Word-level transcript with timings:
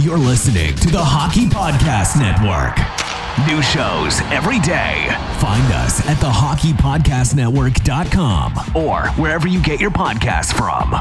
You're 0.00 0.16
listening 0.16 0.72
to 0.76 0.88
the 0.88 0.98
Hockey 0.98 1.44
Podcast 1.44 2.16
Network. 2.16 2.72
New 3.46 3.60
shows 3.60 4.22
every 4.32 4.58
day. 4.60 5.14
Find 5.40 5.70
us 5.74 6.00
at 6.08 6.16
thehockeypodcastnetwork.com 6.16 8.74
or 8.74 9.08
wherever 9.20 9.46
you 9.46 9.62
get 9.62 9.78
your 9.78 9.90
podcasts 9.90 10.56
from. 10.56 10.94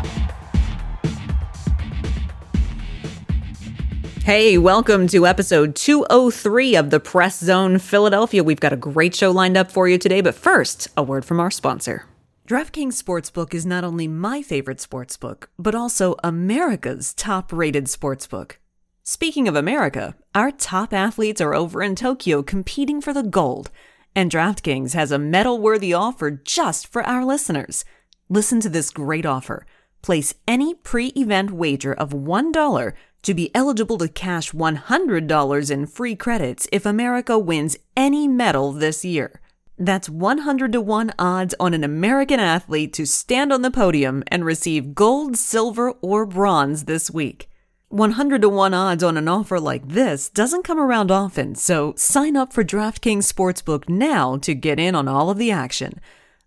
Hey, 4.25 4.57
welcome 4.57 5.07
to 5.07 5.25
episode 5.25 5.77
203 5.77 6.75
of 6.75 6.89
the 6.89 7.00
Press 7.00 7.39
Zone 7.39 7.79
Philadelphia. 7.79 8.43
We've 8.43 8.59
got 8.59 8.73
a 8.73 8.77
great 8.77 9.16
show 9.16 9.31
lined 9.31 9.55
up 9.55 9.71
for 9.71 9.88
you 9.88 9.97
today, 9.97 10.20
but 10.20 10.36
first, 10.36 10.89
a 10.97 11.04
word 11.04 11.23
from 11.23 11.39
our 11.39 11.52
sponsor. 11.52 12.04
DraftKings 12.50 13.02
Sportsbook 13.02 13.54
is 13.54 13.66
not 13.66 13.86
only 13.86 14.09
my 14.09 14.41
favorite 14.41 14.79
sportsbook, 14.79 15.45
but 15.57 15.73
also 15.73 16.18
America's 16.21 17.13
top 17.13 17.54
rated 17.54 17.86
sportsbook. 17.86 18.57
Speaking 19.12 19.48
of 19.48 19.55
America, 19.55 20.13
our 20.36 20.52
top 20.52 20.94
athletes 20.94 21.41
are 21.41 21.55
over 21.55 21.81
in 21.81 21.95
Tokyo 21.95 22.44
competing 22.44 23.02
for 23.02 23.12
the 23.12 23.23
gold, 23.23 23.72
and 24.16 24.30
DraftKings 24.30 24.94
has 24.94 25.12
a 25.12 25.18
medal 25.18 25.58
worthy 25.58 25.95
offer 25.95 26.30
just 26.30 26.85
for 26.85 27.02
our 27.02 27.26
listeners. 27.26 27.84
Listen 28.30 28.59
to 28.59 28.70
this 28.70 28.91
great 28.91 29.26
offer. 29.26 29.66
Place 30.04 30.35
any 30.48 30.76
pre 30.76 31.08
event 31.16 31.49
wager 31.49 31.91
of 31.91 32.12
$1 32.12 32.94
to 33.23 33.34
be 33.34 33.49
eligible 33.55 33.98
to 33.98 34.08
cash 34.08 34.52
$100 34.52 35.71
in 35.71 35.88
free 35.88 36.16
credits 36.16 36.68
if 36.71 36.85
America 36.85 37.40
wins 37.40 37.77
any 37.98 38.27
medal 38.27 38.71
this 38.73 39.04
year. 39.04 39.41
That's 39.80 40.07
100 40.07 40.71
to 40.73 40.82
1 40.82 41.13
odds 41.18 41.55
on 41.60 41.73
an 41.73 41.84
American 41.84 42.40
athlete 42.40 42.94
to 42.94 43.07
stand 43.07 43.52
on 43.52 43.63
the 43.63 43.71
podium 43.71 44.23
and 44.27 44.46
receive 44.46 44.94
gold, 44.94 45.35
silver, 45.35 45.94
or 46.04 46.27
bronze 46.27 46.85
this 46.85 47.10
week. 47.10 47.49
100 47.89 48.43
to 48.43 48.49
1 48.49 48.71
odds 48.71 49.03
on 49.03 49.17
an 49.17 49.27
offer 49.27 49.59
like 49.59 49.88
this 49.88 50.29
doesn't 50.29 50.63
come 50.63 50.79
around 50.79 51.09
often, 51.09 51.55
so 51.55 51.95
sign 51.98 52.37
up 52.37 52.54
for 52.54 52.63
DraftKings 52.63 53.26
Sportsbook 53.26 53.90
now 53.90 54.37
to 54.37 54.54
get 54.54 54.79
in 54.79 54.93
on 54.93 55.07
all 55.07 55.31
of 55.31 55.40
the 55.40 55.49
action. 55.49 55.99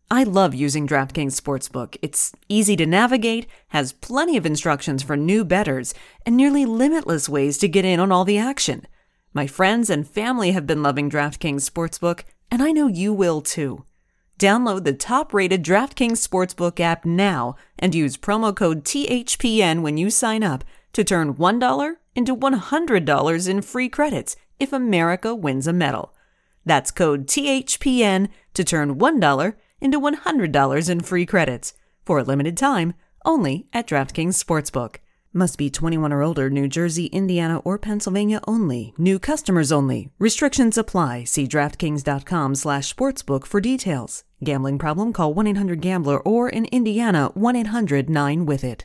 I 0.08 0.22
love 0.22 0.54
using 0.54 0.86
DraftKings 0.86 1.34
Sportsbook. 1.40 1.96
It's 2.00 2.30
easy 2.48 2.76
to 2.76 2.86
navigate, 2.86 3.48
has 3.70 3.92
plenty 3.92 4.36
of 4.36 4.46
instructions 4.46 5.02
for 5.02 5.16
new 5.16 5.44
bettors, 5.44 5.94
and 6.24 6.36
nearly 6.36 6.64
limitless 6.64 7.28
ways 7.28 7.58
to 7.58 7.66
get 7.66 7.84
in 7.84 7.98
on 7.98 8.12
all 8.12 8.24
the 8.24 8.38
action. 8.38 8.86
My 9.34 9.48
friends 9.48 9.90
and 9.90 10.06
family 10.06 10.52
have 10.52 10.66
been 10.66 10.84
loving 10.84 11.10
DraftKings 11.10 11.68
Sportsbook, 11.68 12.22
and 12.52 12.62
I 12.62 12.70
know 12.70 12.86
you 12.86 13.12
will 13.12 13.40
too. 13.40 13.84
Download 14.38 14.84
the 14.84 14.92
top 14.92 15.34
rated 15.34 15.64
DraftKings 15.64 16.24
Sportsbook 16.24 16.78
app 16.78 17.04
now 17.04 17.56
and 17.80 17.96
use 17.96 18.16
promo 18.16 18.54
code 18.54 18.84
THPN 18.84 19.82
when 19.82 19.96
you 19.96 20.08
sign 20.08 20.44
up 20.44 20.62
to 20.92 21.04
turn 21.04 21.34
$1 21.34 21.94
into 22.14 22.36
$100 22.36 23.48
in 23.48 23.62
free 23.62 23.88
credits 23.88 24.36
if 24.58 24.72
America 24.72 25.34
wins 25.34 25.66
a 25.66 25.72
medal. 25.72 26.14
That's 26.64 26.90
code 26.90 27.26
THPN 27.26 28.28
to 28.54 28.64
turn 28.64 28.98
$1 28.98 29.54
into 29.80 30.00
$100 30.00 30.90
in 30.90 31.00
free 31.00 31.26
credits 31.26 31.74
for 32.04 32.18
a 32.18 32.22
limited 32.22 32.56
time 32.56 32.94
only 33.24 33.66
at 33.72 33.86
DraftKings 33.86 34.42
Sportsbook. 34.42 34.96
Must 35.34 35.56
be 35.56 35.70
21 35.70 36.12
or 36.12 36.22
older, 36.22 36.50
New 36.50 36.68
Jersey, 36.68 37.06
Indiana, 37.06 37.58
or 37.60 37.78
Pennsylvania 37.78 38.42
only. 38.46 38.92
New 38.98 39.18
customers 39.18 39.72
only. 39.72 40.10
Restrictions 40.18 40.76
apply. 40.76 41.24
See 41.24 41.48
DraftKings.com 41.48 42.54
slash 42.54 42.94
sportsbook 42.94 43.46
for 43.46 43.58
details. 43.60 44.24
Gambling 44.44 44.78
problem? 44.78 45.14
Call 45.14 45.34
1-800-GAMBLER 45.34 46.20
or 46.20 46.50
in 46.50 46.66
Indiana, 46.66 47.30
1-800-9-WITH-IT. 47.34 48.84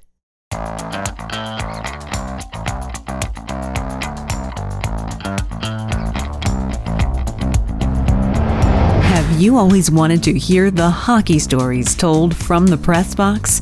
You 9.37 9.55
always 9.55 9.91
wanted 9.91 10.23
to 10.23 10.33
hear 10.33 10.71
the 10.71 10.89
hockey 10.89 11.37
stories 11.37 11.95
told 11.95 12.35
from 12.35 12.65
the 12.65 12.77
press 12.77 13.13
box? 13.13 13.61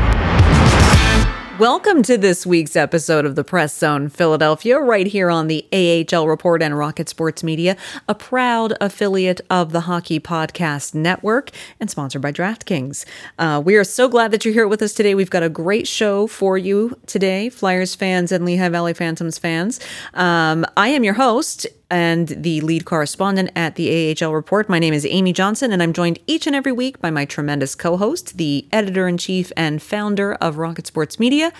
Welcome 1.61 2.01
to 2.03 2.17
this 2.17 2.43
week's 2.43 2.75
episode 2.75 3.23
of 3.23 3.35
the 3.35 3.43
Press 3.43 3.77
Zone 3.77 4.09
Philadelphia, 4.09 4.79
right 4.79 5.05
here 5.05 5.29
on 5.29 5.45
the 5.45 5.63
AHL 5.71 6.27
Report 6.27 6.63
and 6.63 6.75
Rocket 6.75 7.07
Sports 7.07 7.43
Media, 7.43 7.77
a 8.07 8.15
proud 8.15 8.73
affiliate 8.81 9.41
of 9.47 9.71
the 9.71 9.81
Hockey 9.81 10.19
Podcast 10.19 10.95
Network 10.95 11.51
and 11.79 11.87
sponsored 11.87 12.23
by 12.23 12.31
DraftKings. 12.31 13.05
Uh, 13.37 13.61
we 13.63 13.75
are 13.75 13.83
so 13.83 14.07
glad 14.07 14.31
that 14.31 14.43
you're 14.43 14.55
here 14.55 14.67
with 14.67 14.81
us 14.81 14.91
today. 14.91 15.13
We've 15.13 15.29
got 15.29 15.43
a 15.43 15.49
great 15.49 15.87
show 15.87 16.25
for 16.25 16.57
you 16.57 16.97
today, 17.05 17.49
Flyers 17.49 17.93
fans 17.93 18.31
and 18.31 18.43
Lehigh 18.43 18.69
Valley 18.69 18.95
Phantoms 18.95 19.37
fans. 19.37 19.79
Um, 20.15 20.65
I 20.75 20.87
am 20.87 21.03
your 21.03 21.13
host, 21.13 21.67
and 21.91 22.29
the 22.29 22.61
lead 22.61 22.85
correspondent 22.85 23.51
at 23.55 23.75
the 23.75 24.15
AHL 24.19 24.33
Report. 24.33 24.69
My 24.69 24.79
name 24.79 24.93
is 24.93 25.05
Amy 25.05 25.33
Johnson, 25.33 25.71
and 25.71 25.83
I'm 25.83 25.93
joined 25.93 26.17
each 26.25 26.47
and 26.47 26.55
every 26.55 26.71
week 26.71 26.99
by 27.01 27.11
my 27.11 27.25
tremendous 27.25 27.75
co 27.75 27.97
host, 27.97 28.37
the 28.37 28.65
editor 28.71 29.07
in 29.07 29.17
chief 29.17 29.51
and 29.57 29.81
founder 29.81 30.33
of 30.35 30.57
Rocket 30.57 30.87
Sports 30.87 31.19
Media, 31.19 31.51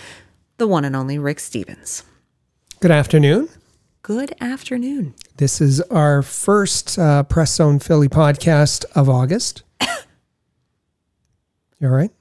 the 0.57 0.67
one 0.67 0.85
and 0.85 0.95
only 0.95 1.19
Rick 1.19 1.41
Stephens. 1.41 2.03
Good 2.79 2.91
afternoon. 2.91 3.49
Good 4.01 4.33
afternoon. 4.41 5.13
This 5.37 5.61
is 5.61 5.81
our 5.81 6.23
first 6.23 6.97
uh, 6.97 7.23
Press 7.23 7.55
Zone 7.55 7.77
Philly 7.77 8.09
podcast 8.09 8.85
of 8.95 9.09
August. 9.09 9.61
you 9.81 9.87
all 11.83 11.89
right? 11.89 12.11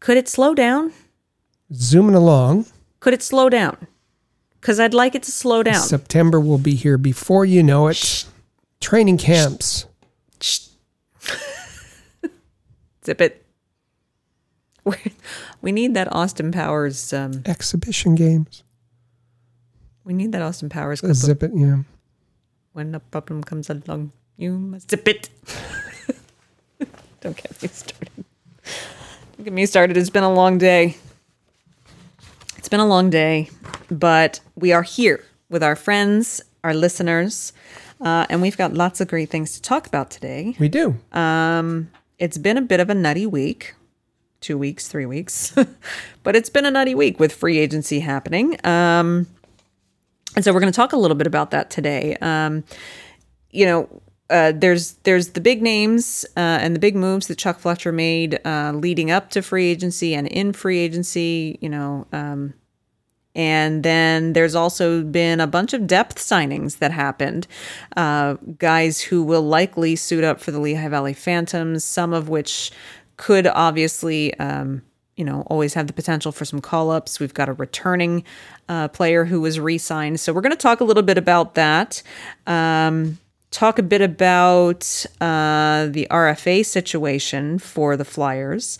Could 0.00 0.16
it 0.16 0.28
slow 0.28 0.54
down? 0.54 0.92
Zooming 1.72 2.16
along. 2.16 2.66
Could 2.98 3.14
it 3.14 3.22
slow 3.22 3.48
down? 3.48 3.86
Because 4.60 4.78
I'd 4.78 4.92
like 4.94 5.14
it 5.14 5.22
to 5.24 5.32
slow 5.32 5.62
down. 5.62 5.80
September 5.82 6.38
will 6.38 6.58
be 6.58 6.74
here 6.74 6.98
before 6.98 7.44
you 7.46 7.62
know 7.62 7.88
it. 7.88 8.26
Training 8.80 9.16
camps. 9.18 9.86
Zip 13.04 13.20
it. 13.20 13.46
We 15.62 15.72
need 15.72 15.92
that 15.92 16.10
Austin 16.10 16.52
Powers. 16.52 17.12
Um, 17.12 17.42
Exhibition 17.44 18.14
games. 18.14 18.62
we 20.04 20.14
need 20.14 20.32
that 20.32 20.40
Austin 20.40 20.70
Powers. 20.70 21.00
clip 21.02 21.14
Zip 21.14 21.42
it, 21.42 21.50
yeah. 21.54 21.82
When 22.72 22.94
a 22.94 23.00
problem 23.00 23.44
comes 23.44 23.68
along, 23.68 24.12
you 24.38 24.56
must 24.56 24.90
zip 24.90 25.06
it. 25.06 25.28
Don't 27.20 27.36
get 27.36 27.62
me 27.62 27.68
started. 27.68 28.24
Don't 29.36 29.44
get 29.44 29.52
me 29.52 29.66
started. 29.66 29.96
It's 29.98 30.08
been 30.08 30.22
a 30.24 30.32
long 30.32 30.56
day. 30.56 30.96
It's 32.60 32.68
been 32.68 32.78
a 32.78 32.86
long 32.86 33.08
day, 33.08 33.48
but 33.90 34.40
we 34.54 34.70
are 34.70 34.82
here 34.82 35.24
with 35.48 35.62
our 35.62 35.74
friends, 35.74 36.42
our 36.62 36.74
listeners, 36.74 37.54
uh, 38.02 38.26
and 38.28 38.42
we've 38.42 38.58
got 38.58 38.74
lots 38.74 39.00
of 39.00 39.08
great 39.08 39.30
things 39.30 39.54
to 39.54 39.62
talk 39.62 39.86
about 39.86 40.10
today. 40.10 40.54
We 40.58 40.68
do. 40.68 40.94
It's 42.18 42.36
been 42.36 42.58
a 42.58 42.60
bit 42.60 42.78
of 42.78 42.90
a 42.90 42.94
nutty 42.94 43.24
week 43.24 43.74
two 44.42 44.58
weeks, 44.58 44.88
three 44.88 45.06
weeks, 45.06 45.56
but 46.22 46.36
it's 46.36 46.50
been 46.50 46.66
a 46.66 46.70
nutty 46.70 46.94
week 46.94 47.18
with 47.18 47.32
free 47.32 47.56
agency 47.56 48.00
happening. 48.00 48.58
Um, 48.62 49.26
and 50.36 50.44
so 50.44 50.52
we're 50.52 50.60
going 50.60 50.70
to 50.70 50.76
talk 50.76 50.92
a 50.92 50.98
little 50.98 51.16
bit 51.16 51.26
about 51.26 51.52
that 51.52 51.70
today. 51.70 52.18
Um, 52.20 52.64
you 53.50 53.64
know, 53.64 54.02
uh, 54.30 54.52
there's 54.54 54.92
there's 55.02 55.30
the 55.30 55.40
big 55.40 55.60
names 55.60 56.24
uh, 56.36 56.58
and 56.60 56.74
the 56.74 56.80
big 56.80 56.96
moves 56.96 57.26
that 57.26 57.38
Chuck 57.38 57.58
Fletcher 57.58 57.92
made 57.92 58.40
uh, 58.46 58.72
leading 58.74 59.10
up 59.10 59.30
to 59.30 59.42
free 59.42 59.66
agency 59.66 60.14
and 60.14 60.26
in 60.28 60.52
free 60.52 60.78
agency. 60.78 61.58
You 61.60 61.68
know, 61.68 62.06
um, 62.12 62.54
and 63.34 63.82
then 63.82 64.32
there's 64.32 64.54
also 64.54 65.02
been 65.02 65.40
a 65.40 65.46
bunch 65.46 65.72
of 65.72 65.86
depth 65.86 66.18
signings 66.18 66.78
that 66.78 66.92
happened. 66.92 67.46
Uh, 67.96 68.34
guys 68.58 69.00
who 69.00 69.22
will 69.22 69.42
likely 69.42 69.96
suit 69.96 70.24
up 70.24 70.40
for 70.40 70.50
the 70.50 70.60
Lehigh 70.60 70.88
Valley 70.88 71.14
Phantoms, 71.14 71.84
some 71.84 72.12
of 72.12 72.28
which 72.28 72.72
could 73.16 73.46
obviously, 73.46 74.34
um, 74.38 74.82
you 75.16 75.24
know, 75.24 75.42
always 75.48 75.74
have 75.74 75.86
the 75.86 75.92
potential 75.92 76.32
for 76.32 76.44
some 76.44 76.60
call 76.60 76.90
ups. 76.90 77.20
We've 77.20 77.34
got 77.34 77.48
a 77.48 77.52
returning 77.52 78.24
uh, 78.68 78.88
player 78.88 79.24
who 79.24 79.40
was 79.40 79.60
re 79.60 79.78
signed. 79.78 80.18
So 80.20 80.32
we're 80.32 80.40
going 80.40 80.52
to 80.52 80.56
talk 80.56 80.80
a 80.80 80.84
little 80.84 81.02
bit 81.02 81.18
about 81.18 81.54
that. 81.54 82.02
Um, 82.46 83.18
talk 83.50 83.78
a 83.78 83.82
bit 83.82 84.00
about 84.00 85.06
uh, 85.20 85.88
the 85.90 86.06
RFA 86.10 86.64
situation 86.64 87.58
for 87.58 87.96
the 87.96 88.04
Flyers. 88.04 88.78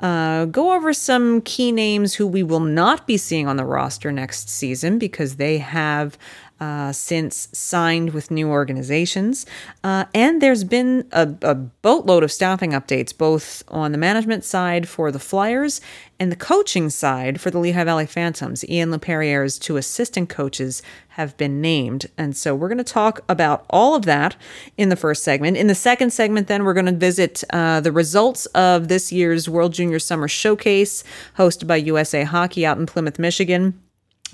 Uh, 0.00 0.46
go 0.46 0.72
over 0.72 0.94
some 0.94 1.42
key 1.42 1.72
names 1.72 2.14
who 2.14 2.26
we 2.26 2.42
will 2.42 2.60
not 2.60 3.06
be 3.06 3.16
seeing 3.16 3.46
on 3.46 3.56
the 3.56 3.64
roster 3.64 4.10
next 4.10 4.48
season 4.48 4.98
because 4.98 5.36
they 5.36 5.58
have 5.58 6.16
uh, 6.60 6.92
since 6.92 7.48
signed 7.52 8.10
with 8.10 8.30
new 8.30 8.48
organizations. 8.50 9.46
Uh, 9.82 10.04
and 10.14 10.42
there's 10.42 10.62
been 10.62 11.08
a, 11.12 11.34
a, 11.42 11.54
boatload 11.54 12.22
of 12.22 12.30
staffing 12.30 12.72
updates, 12.72 13.16
both 13.16 13.62
on 13.68 13.92
the 13.92 13.98
management 13.98 14.44
side 14.44 14.86
for 14.86 15.10
the 15.10 15.18
Flyers 15.18 15.80
and 16.18 16.30
the 16.30 16.36
coaching 16.36 16.90
side 16.90 17.40
for 17.40 17.50
the 17.50 17.58
Lehigh 17.58 17.84
Valley 17.84 18.04
Phantoms. 18.04 18.62
Ian 18.68 18.90
Laperriere's 18.90 19.58
two 19.58 19.78
assistant 19.78 20.28
coaches 20.28 20.82
have 21.10 21.34
been 21.38 21.62
named. 21.62 22.06
And 22.18 22.36
so 22.36 22.54
we're 22.54 22.68
going 22.68 22.78
to 22.78 22.84
talk 22.84 23.20
about 23.26 23.64
all 23.70 23.94
of 23.94 24.04
that 24.04 24.36
in 24.76 24.90
the 24.90 24.96
first 24.96 25.24
segment. 25.24 25.56
In 25.56 25.66
the 25.66 25.74
second 25.74 26.10
segment, 26.10 26.46
then, 26.46 26.64
we're 26.64 26.74
going 26.74 26.84
to 26.86 26.92
visit 26.92 27.42
uh, 27.54 27.80
the 27.80 27.92
results 27.92 28.44
of 28.46 28.88
this 28.88 29.10
year's 29.10 29.48
World 29.48 29.72
Junior 29.72 29.98
Summer 29.98 30.28
Showcase 30.28 31.04
hosted 31.38 31.66
by 31.66 31.76
USA 31.76 32.24
Hockey 32.24 32.66
out 32.66 32.76
in 32.76 32.84
Plymouth, 32.84 33.18
Michigan 33.18 33.80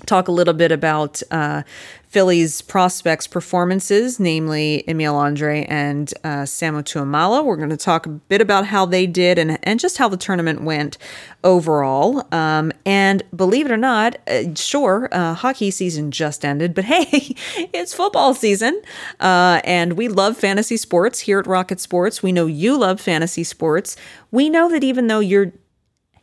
talk 0.05 0.27
a 0.27 0.31
little 0.31 0.53
bit 0.53 0.71
about 0.71 1.21
uh, 1.31 1.63
Philly's 2.07 2.61
prospects' 2.61 3.27
performances, 3.27 4.19
namely 4.19 4.83
Emil 4.87 5.13
Andrae 5.13 5.65
and 5.67 6.13
uh, 6.23 6.43
Samu 6.43 6.81
Tuomaala. 6.81 7.43
We're 7.43 7.57
going 7.57 7.69
to 7.69 7.77
talk 7.77 8.05
a 8.05 8.09
bit 8.09 8.39
about 8.39 8.65
how 8.65 8.85
they 8.85 9.05
did 9.05 9.37
and, 9.37 9.59
and 9.63 9.79
just 9.79 9.97
how 9.97 10.07
the 10.07 10.15
tournament 10.15 10.61
went 10.61 10.97
overall. 11.43 12.25
Um, 12.33 12.71
and 12.85 13.23
believe 13.35 13.65
it 13.65 13.71
or 13.71 13.77
not, 13.77 14.17
uh, 14.27 14.53
sure, 14.55 15.09
uh, 15.11 15.33
hockey 15.33 15.69
season 15.69 16.11
just 16.11 16.45
ended, 16.45 16.73
but 16.73 16.85
hey, 16.85 17.35
it's 17.73 17.93
football 17.93 18.33
season. 18.33 18.81
Uh, 19.19 19.59
and 19.65 19.93
we 19.93 20.07
love 20.07 20.37
fantasy 20.37 20.77
sports 20.77 21.19
here 21.19 21.39
at 21.39 21.47
Rocket 21.47 21.79
Sports. 21.79 22.23
We 22.23 22.31
know 22.31 22.45
you 22.45 22.77
love 22.77 23.01
fantasy 23.01 23.43
sports. 23.43 23.97
We 24.31 24.49
know 24.49 24.69
that 24.69 24.83
even 24.83 25.07
though 25.07 25.19
you're 25.19 25.51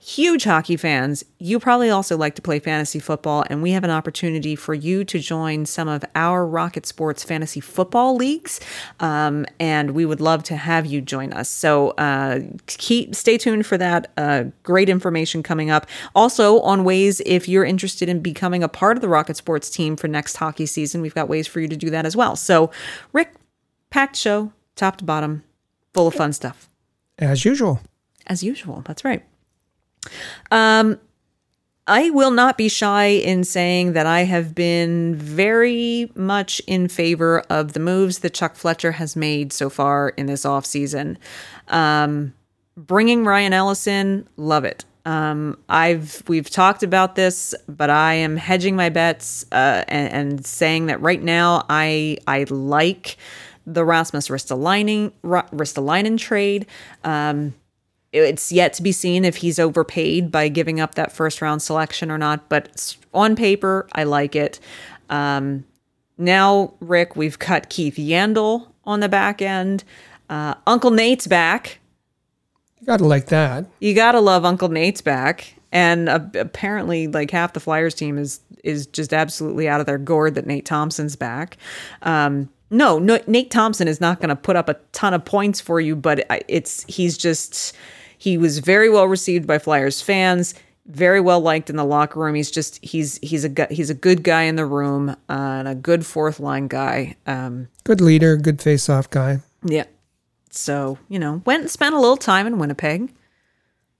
huge 0.05 0.45
hockey 0.45 0.77
fans, 0.77 1.25
you 1.39 1.59
probably 1.59 1.89
also 1.89 2.15
like 2.15 2.35
to 2.35 2.43
play 2.43 2.59
fantasy 2.59 2.99
football, 2.99 3.43
and 3.49 3.62
we 3.62 3.71
have 3.71 3.85
an 3.85 3.91
opportunity 3.91 4.55
for 4.55 4.75
you 4.75 5.03
to 5.03 5.19
join 5.19 5.65
some 5.65 5.89
of 5.89 6.05
our 6.15 6.47
Rocket 6.47 6.85
Sports 6.85 7.25
fantasy 7.25 7.59
football 7.59 8.15
leagues. 8.15 8.61
Um, 9.01 9.47
and 9.59 9.93
we 9.93 10.05
would 10.05 10.21
love 10.21 10.43
to 10.45 10.56
have 10.56 10.85
you 10.85 11.01
join 11.01 11.33
us. 11.33 11.49
So 11.49 11.91
uh, 11.93 12.41
keep 12.67 13.15
stay 13.15 13.39
tuned 13.39 13.65
for 13.65 13.79
that. 13.79 14.12
Uh, 14.19 14.45
great 14.62 14.91
information 14.91 15.43
coming 15.43 15.71
up. 15.71 15.87
Also 16.15 16.61
on 16.61 16.85
ways 16.85 17.23
if 17.25 17.49
you're 17.49 17.65
interested 17.65 18.07
in 18.11 18.21
becoming 18.21 18.62
a 18.62 18.69
part 18.69 18.99
of 18.99 19.00
the 19.00 19.09
Rocket 19.09 19.39
Sports 19.39 19.71
team 19.71 19.97
for 19.97 20.07
next 20.07 20.37
hockey 20.37 20.67
season, 20.67 21.00
we've 21.00 21.15
got 21.15 21.31
ways 21.31 21.47
for 21.47 21.61
you 21.61 21.69
to 21.69 21.77
do 21.77 21.89
that 21.89 22.05
as 22.05 22.15
well. 22.15 22.37
So, 22.37 22.71
Rick, 23.15 23.33
packed 23.89 24.17
show, 24.17 24.53
top 24.77 24.99
to 24.99 25.05
bottom, 25.05 25.45
full 25.95 26.07
of 26.07 26.15
fun 26.15 26.35
stuff. 26.35 26.69
As 27.19 27.47
usual. 27.47 27.81
As 28.27 28.43
usual. 28.43 28.83
That's 28.85 29.03
right. 29.03 29.25
Um, 30.51 30.99
I 31.87 32.09
will 32.11 32.31
not 32.31 32.56
be 32.56 32.69
shy 32.69 33.06
in 33.06 33.45
saying 33.45 33.93
that 33.93 34.06
I 34.06 34.21
have 34.21 34.55
been 34.55 35.15
very 35.17 36.11
much 36.15 36.61
in 36.67 36.89
favor 36.89 37.41
of 37.51 37.75
the 37.75 37.81
moves 37.81 38.21
that 38.21 38.33
Chuck 38.33 38.56
Fletcher 38.56 38.93
has 38.93 39.17
made 39.17 39.53
so 39.53 39.69
far 39.69 40.09
in 40.11 40.25
this 40.25 40.45
offseason. 40.45 41.19
Um, 41.69 42.33
bringing 42.77 43.27
Ryan 43.27 43.53
Ellison, 43.53 44.27
love 44.37 44.65
it. 44.65 44.87
Um, 45.05 45.59
I've 45.69 46.23
we've 46.27 46.49
talked 46.49 46.83
about 46.83 47.15
this, 47.17 47.55
but 47.69 47.91
I 47.91 48.15
am 48.15 48.39
hedging 48.39 48.75
my 48.75 48.89
bets 48.89 49.45
uh, 49.53 49.85
and, 49.87 50.12
and 50.12 50.47
saying 50.47 50.87
that 50.87 51.03
right 51.03 51.23
now 51.23 51.67
I 51.69 52.17
I 52.27 52.47
like 52.49 53.19
the 53.67 53.85
Rasmus 53.85 54.29
Ristolainen 54.29 55.12
Ristolainen 55.23 56.17
trade. 56.17 56.67
Um, 57.03 57.55
it's 58.14 58.52
yet 58.52 58.72
to 58.75 58.82
be 58.82 58.93
seen 58.93 59.25
if 59.25 59.37
he's 59.37 59.58
overpaid 59.58 60.31
by 60.31 60.49
giving 60.49 60.81
up 60.81 60.94
that 60.94 61.12
first 61.12 61.43
round 61.43 61.62
selection 61.62 62.11
or 62.11 62.19
not. 62.19 62.49
But 62.49 62.96
on 63.12 63.37
paper, 63.37 63.88
I 63.93 64.05
like 64.05 64.37
it. 64.37 64.61
Um, 65.11 65.64
now, 66.16 66.75
Rick, 66.81 67.16
we've 67.16 67.38
cut 67.38 67.69
Keith 67.69 67.96
Yandle 67.96 68.69
on 68.84 69.00
the 69.00 69.08
back 69.08 69.43
end. 69.43 69.84
Uh, 70.31 70.55
Uncle 70.66 70.90
Nate's 70.90 71.26
back. 71.26 71.81
You 72.81 72.87
gotta 72.87 73.05
like 73.05 73.26
that. 73.26 73.66
You 73.81 73.94
gotta 73.94 74.20
love 74.20 74.44
Uncle 74.44 74.69
Nate's 74.69 75.00
back. 75.00 75.55
And 75.72 76.08
uh, 76.08 76.20
apparently, 76.34 77.08
like 77.08 77.31
half 77.32 77.52
the 77.52 77.61
Flyers 77.61 77.94
team 77.94 78.16
is 78.16 78.40
is 78.62 78.87
just 78.87 79.12
absolutely 79.12 79.69
out 79.69 79.81
of 79.81 79.87
their 79.87 79.99
gourd 79.99 80.37
that 80.37 80.46
Nate 80.46 80.64
Thompson's 80.64 81.16
back. 81.16 81.58
Um, 82.02 82.49
no, 82.70 82.99
no, 82.99 83.20
Nate 83.26 83.50
Thompson 83.50 83.87
is 83.88 84.00
not 84.00 84.20
going 84.20 84.31
to 84.31 84.37
put 84.37 84.56
up 84.56 84.69
a 84.69 84.75
ton 84.93 85.14
of 85.14 85.25
points 85.25 85.61
for 85.61 85.81
you, 85.81 85.94
but 85.94 86.26
it's 86.49 86.84
he's 86.84 87.16
just 87.19 87.76
he 88.25 88.38
was 88.38 88.61
very 88.61 88.88
well 88.88 89.06
received 89.06 89.47
by 89.47 89.59
Flyers 89.59 90.00
fans, 90.00 90.55
very 90.87 91.21
well 91.21 91.41
liked 91.41 91.69
in 91.69 91.76
the 91.76 91.85
locker 91.85 92.21
room. 92.21 92.35
He's 92.35 92.50
just 92.50 92.82
he's 92.82 93.19
he's 93.19 93.44
a 93.44 93.67
he's 93.71 93.91
a 93.91 93.94
good 93.94 94.25
guy 94.25 94.44
in 94.44 94.56
the 94.56 94.65
room 94.65 95.11
uh, 95.11 95.15
and 95.29 95.69
a 95.69 95.75
good 95.75 96.06
fourth 96.06 96.41
line 96.41 96.67
guy. 96.67 97.17
Um, 97.26 97.69
good 97.85 98.00
leader, 98.00 98.38
good 98.38 98.62
face 98.62 98.88
off 98.88 99.11
guy. 99.11 99.41
Yeah. 99.62 99.85
So 100.49 100.99
you 101.11 101.19
know, 101.19 101.43
went 101.44 101.61
and 101.61 101.71
spent 101.71 101.94
a 101.94 102.00
little 102.00 102.17
time 102.17 102.47
in 102.47 102.59
Winnipeg. 102.59 103.12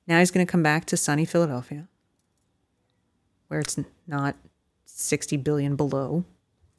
Now 0.07 0.21
he's 0.21 0.31
going 0.31 0.47
to 0.47 0.51
come 0.51 0.63
back 0.63 0.87
to 0.87 0.97
sunny 0.97 1.27
Philadelphia, 1.27 1.87
where 3.49 3.61
it's 3.61 3.79
not 4.07 4.37
sixty 4.87 5.37
billion 5.37 5.77
below 5.77 6.25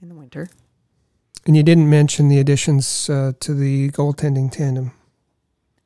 in 0.01 0.09
the 0.09 0.15
winter. 0.15 0.49
And 1.45 1.55
you 1.55 1.61
didn't 1.61 1.91
mention 1.91 2.27
the 2.27 2.39
additions 2.39 3.07
uh, 3.07 3.33
to 3.39 3.53
the 3.53 3.91
goaltending 3.91 4.51
tandem. 4.51 4.93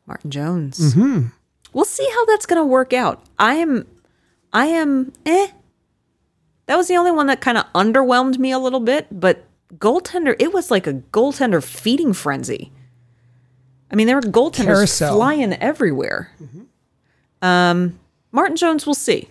Martin 0.08 0.32
Jones. 0.32 0.80
Mm-hmm. 0.80 1.28
We'll 1.74 1.86
see 1.86 2.08
how 2.14 2.26
that's 2.26 2.46
going 2.46 2.62
to 2.62 2.66
work 2.66 2.94
out. 2.94 3.24
I 3.38 3.56
am, 3.56 3.88
I 4.54 4.66
am, 4.68 5.14
eh. 5.26 5.48
That 6.66 6.78
was 6.78 6.88
the 6.88 6.98
only 6.98 7.12
one 7.12 7.28
that 7.28 7.42
kind 7.42 7.58
of 7.58 7.66
underwhelmed 7.74 8.38
me 8.38 8.52
a 8.52 8.60
little 8.60 8.80
bit, 8.80 9.08
but 9.12 9.46
goaltender, 9.78 10.36
it 10.40 10.54
was 10.54 10.70
like 10.70 10.88
a 10.88 10.94
goaltender 10.94 11.64
feeding 11.64 12.14
frenzy. 12.14 12.72
I 13.92 13.96
mean, 13.96 14.08
there 14.08 14.16
were 14.16 14.22
goaltenders 14.22 14.66
Carousel. 14.66 15.16
flying 15.16 15.54
everywhere. 15.54 16.32
Mm-hmm. 16.42 16.62
Um, 17.46 18.00
Martin 18.32 18.56
Jones, 18.56 18.86
we'll 18.86 18.94
see. 18.94 19.30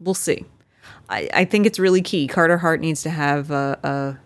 We'll 0.00 0.14
see. 0.14 0.44
I, 1.08 1.28
I 1.32 1.44
think 1.44 1.66
it's 1.66 1.78
really 1.78 2.02
key. 2.02 2.26
Carter 2.26 2.58
Hart 2.58 2.80
needs 2.80 3.02
to 3.02 3.10
have 3.10 3.50
a, 3.50 3.78
a 3.82 4.18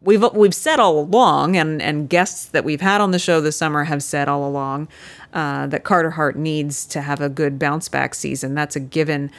we've 0.00 0.24
we've 0.32 0.54
said 0.54 0.78
all 0.80 0.98
along, 0.98 1.56
and 1.56 1.80
and 1.82 2.08
guests 2.08 2.46
that 2.46 2.64
we've 2.64 2.80
had 2.80 3.00
on 3.00 3.10
the 3.10 3.18
show 3.18 3.40
this 3.40 3.56
summer 3.56 3.84
have 3.84 4.02
said 4.02 4.28
all 4.28 4.46
along 4.46 4.88
uh, 5.32 5.66
that 5.68 5.84
Carter 5.84 6.10
Hart 6.10 6.36
needs 6.36 6.86
to 6.86 7.02
have 7.02 7.20
a 7.20 7.28
good 7.28 7.58
bounce 7.58 7.88
back 7.88 8.14
season. 8.14 8.54
That's 8.54 8.76
a 8.76 8.80
given. 8.80 9.30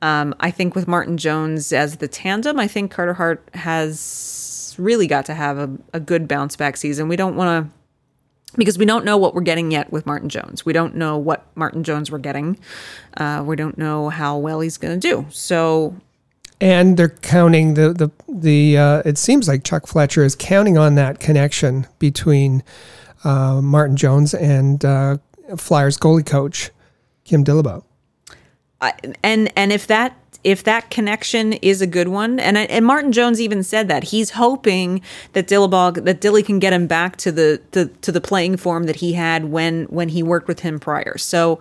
Um, 0.00 0.34
I 0.38 0.50
think 0.50 0.74
with 0.74 0.86
Martin 0.86 1.16
Jones 1.16 1.72
as 1.72 1.96
the 1.96 2.06
tandem, 2.06 2.60
I 2.60 2.68
think 2.68 2.92
Carter 2.92 3.14
Hart 3.14 3.48
has 3.54 4.76
really 4.78 5.08
got 5.08 5.26
to 5.26 5.34
have 5.34 5.58
a, 5.58 5.70
a 5.92 5.98
good 5.98 6.28
bounce 6.28 6.54
back 6.54 6.76
season. 6.76 7.08
We 7.08 7.16
don't 7.16 7.34
want 7.34 7.66
to 7.66 7.78
because 8.56 8.78
we 8.78 8.86
don't 8.86 9.04
know 9.04 9.18
what 9.18 9.34
we're 9.34 9.42
getting 9.42 9.70
yet 9.70 9.92
with 9.92 10.06
Martin 10.06 10.28
Jones. 10.28 10.64
We 10.64 10.72
don't 10.72 10.94
know 10.94 11.18
what 11.18 11.44
Martin 11.54 11.84
Jones 11.84 12.10
we're 12.10 12.18
getting. 12.18 12.58
Uh, 13.16 13.42
we 13.44 13.56
don't 13.56 13.76
know 13.76 14.08
how 14.08 14.38
well 14.38 14.60
he's 14.60 14.78
going 14.78 14.98
to 14.98 15.08
do. 15.08 15.26
So 15.30 15.94
and 16.60 16.96
they're 16.96 17.08
counting 17.08 17.74
the 17.74 17.92
the 17.92 18.10
the. 18.28 18.78
Uh, 18.78 19.02
it 19.04 19.18
seems 19.18 19.48
like 19.48 19.64
Chuck 19.64 19.86
Fletcher 19.86 20.24
is 20.24 20.34
counting 20.34 20.76
on 20.76 20.94
that 20.96 21.20
connection 21.20 21.86
between 21.98 22.62
uh, 23.24 23.60
Martin 23.62 23.96
Jones 23.96 24.34
and 24.34 24.84
uh, 24.84 25.18
Flyers 25.56 25.96
goalie 25.98 26.26
coach 26.26 26.70
Kim 27.24 27.44
Dillabaugh. 27.44 27.84
and 29.22 29.52
and 29.56 29.72
if 29.72 29.86
that 29.86 30.16
if 30.44 30.64
that 30.64 30.90
connection 30.90 31.52
is 31.54 31.82
a 31.82 31.86
good 31.86 32.08
one, 32.08 32.38
and 32.40 32.56
and 32.56 32.84
Martin 32.84 33.12
Jones 33.12 33.40
even 33.40 33.62
said 33.62 33.88
that 33.88 34.04
he's 34.04 34.30
hoping 34.30 35.02
that 35.32 35.48
Dillabaugh 35.48 36.04
that 36.04 36.20
Dilly 36.20 36.42
can 36.42 36.58
get 36.58 36.72
him 36.72 36.86
back 36.86 37.16
to 37.18 37.32
the, 37.32 37.60
the 37.72 37.86
to 37.86 38.12
the 38.12 38.20
playing 38.20 38.56
form 38.56 38.84
that 38.84 38.96
he 38.96 39.12
had 39.14 39.46
when 39.46 39.84
when 39.84 40.08
he 40.08 40.22
worked 40.22 40.48
with 40.48 40.60
him 40.60 40.78
prior. 40.78 41.18
So 41.18 41.60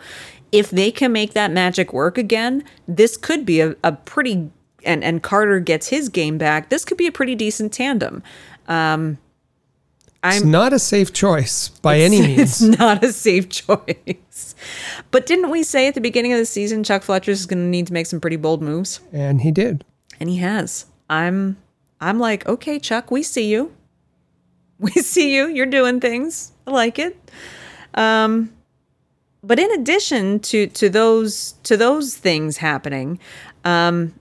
if 0.51 0.69
they 0.69 0.91
can 0.91 1.11
make 1.11 1.33
that 1.33 1.51
magic 1.51 1.91
work 1.91 2.17
again, 2.17 2.63
this 2.87 3.17
could 3.17 3.45
be 3.45 3.59
a, 3.59 3.75
a 3.83 3.91
pretty 3.91 4.49
and 4.87 5.03
and 5.03 5.21
Carter 5.21 5.59
gets 5.59 5.87
his 5.89 6.09
game 6.09 6.37
back, 6.37 6.69
this 6.69 6.85
could 6.85 6.97
be 6.97 7.07
a 7.07 7.11
pretty 7.11 7.35
decent 7.35 7.73
tandem. 7.73 8.23
Um, 8.67 9.17
I'm, 10.23 10.37
it's 10.37 10.45
not 10.45 10.73
a 10.73 10.79
safe 10.79 11.13
choice 11.13 11.69
by 11.69 11.99
any 11.99 12.21
means. 12.27 12.61
It's 12.61 12.61
not 12.61 13.03
a 13.03 13.13
safe 13.13 13.49
choice. 13.49 14.55
But 15.11 15.25
didn't 15.25 15.51
we 15.51 15.63
say 15.63 15.87
at 15.87 15.93
the 15.93 16.01
beginning 16.01 16.33
of 16.33 16.39
the 16.39 16.45
season 16.45 16.83
Chuck 16.83 17.03
Fletcher 17.03 17.31
is 17.31 17.45
going 17.45 17.59
to 17.59 17.69
need 17.69 17.87
to 17.87 17.93
make 17.93 18.07
some 18.07 18.19
pretty 18.19 18.35
bold 18.35 18.61
moves? 18.61 18.99
And 19.11 19.41
he 19.41 19.51
did. 19.51 19.85
And 20.19 20.29
he 20.29 20.37
has. 20.37 20.85
I'm 21.09 21.57
I'm 22.01 22.19
like, 22.19 22.47
"Okay, 22.47 22.79
Chuck, 22.79 23.11
we 23.11 23.23
see 23.23 23.49
you. 23.49 23.73
We 24.79 24.91
see 24.91 25.35
you. 25.35 25.47
You're 25.47 25.65
doing 25.65 25.99
things. 25.99 26.51
I 26.67 26.71
like 26.71 26.99
it." 26.99 27.17
Um 27.93 28.53
but 29.43 29.59
in 29.59 29.71
addition 29.71 30.39
to 30.41 30.67
to 30.67 30.89
those 30.89 31.53
to 31.63 31.77
those 31.77 32.17
things 32.17 32.57
happening, 32.57 33.19
um, 33.63 34.13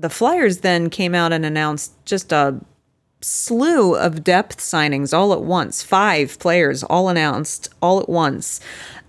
the 0.00 0.10
Flyers 0.10 0.58
then 0.58 0.90
came 0.90 1.14
out 1.14 1.32
and 1.32 1.44
announced 1.44 1.92
just 2.04 2.32
a 2.32 2.58
slew 3.20 3.94
of 3.94 4.24
depth 4.24 4.58
signings 4.58 5.16
all 5.16 5.32
at 5.32 5.42
once. 5.42 5.82
Five 5.82 6.38
players 6.38 6.82
all 6.82 7.08
announced 7.08 7.68
all 7.82 8.00
at 8.00 8.08
once. 8.08 8.60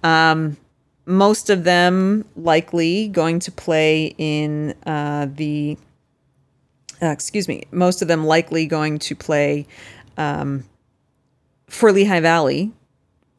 Um, 0.03 0.57
most 1.05 1.49
of 1.49 1.63
them 1.63 2.25
likely 2.35 3.07
going 3.07 3.39
to 3.39 3.51
play 3.51 4.13
in 4.17 4.75
uh, 4.85 5.27
the. 5.33 5.77
Uh, 7.01 7.07
excuse 7.07 7.47
me. 7.47 7.63
Most 7.71 8.01
of 8.01 8.07
them 8.07 8.25
likely 8.25 8.67
going 8.67 8.99
to 8.99 9.15
play 9.15 9.65
um, 10.17 10.65
for 11.67 11.91
Lehigh 11.91 12.19
Valley 12.19 12.71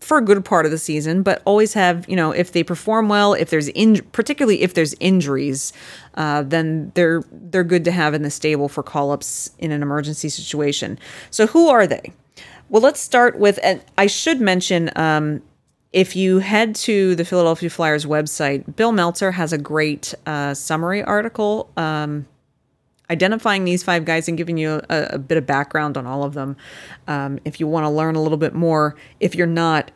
for 0.02 0.18
a 0.18 0.23
good 0.23 0.44
part 0.44 0.64
of 0.64 0.73
the 0.73 0.78
season, 0.78 1.23
but 1.23 1.40
always 1.44 1.75
have 1.75 2.09
you 2.09 2.16
know 2.16 2.32
if 2.32 2.52
they 2.52 2.62
perform 2.62 3.09
well, 3.09 3.35
if 3.35 3.50
there's 3.50 3.68
in 3.68 4.02
particularly 4.12 4.62
if 4.62 4.75
there's 4.75 4.94
injuries, 5.00 5.73
uh, 6.14 6.42
then 6.42 6.92
they're 6.94 7.23
they're 7.30 7.64
good 7.64 7.85
to 7.85 7.92
have 7.92 8.14
in 8.14 8.23
the 8.23 8.30
stable 8.30 8.68
for 8.68 8.82
call 8.82 9.11
ups 9.12 9.50
in 9.59 9.71
an 9.71 9.82
emergency 9.82 10.28
situation. 10.28 10.99
So 11.30 11.47
who 11.47 11.68
are 11.68 11.87
they? 11.87 12.12
Well, 12.68 12.82
let's 12.82 13.00
start 13.00 13.38
with 13.38 13.59
and 13.62 13.82
I 13.97 14.06
should 14.06 14.40
mention. 14.40 14.90
Um, 14.97 15.42
if 15.92 16.16
you 16.16 16.38
head 16.38 16.75
to 16.75 17.14
the 17.16 17.25
Philadelphia 17.25 17.68
Flyers 17.68 18.06
website, 18.06 18.76
Bill 18.76 18.92
Meltzer 18.92 19.30
has 19.32 19.52
a 19.52 19.59
great 19.59 20.14
uh, 20.25 20.54
summary 20.54 21.02
article 21.02 21.71
um, 21.76 22.25
identifying 23.12 23.64
these 23.64 23.83
five 23.83 24.04
guys 24.04 24.26
and 24.26 24.38
giving 24.38 24.57
you 24.57 24.81
a, 24.88 25.09
a 25.11 25.19
bit 25.19 25.37
of 25.37 25.47
background 25.47 25.97
on 25.97 26.07
all 26.07 26.25
of 26.25 26.33
them. 26.33 26.57
Um, 27.07 27.38
if 27.45 27.61
you 27.61 27.66
want 27.66 27.85
to 27.85 27.90
learn 27.90 28.16
a 28.16 28.23
little 28.23 28.38
bit 28.38 28.54
more, 28.54 28.97
if 29.21 29.35
you're 29.35 29.47
not, 29.47 29.90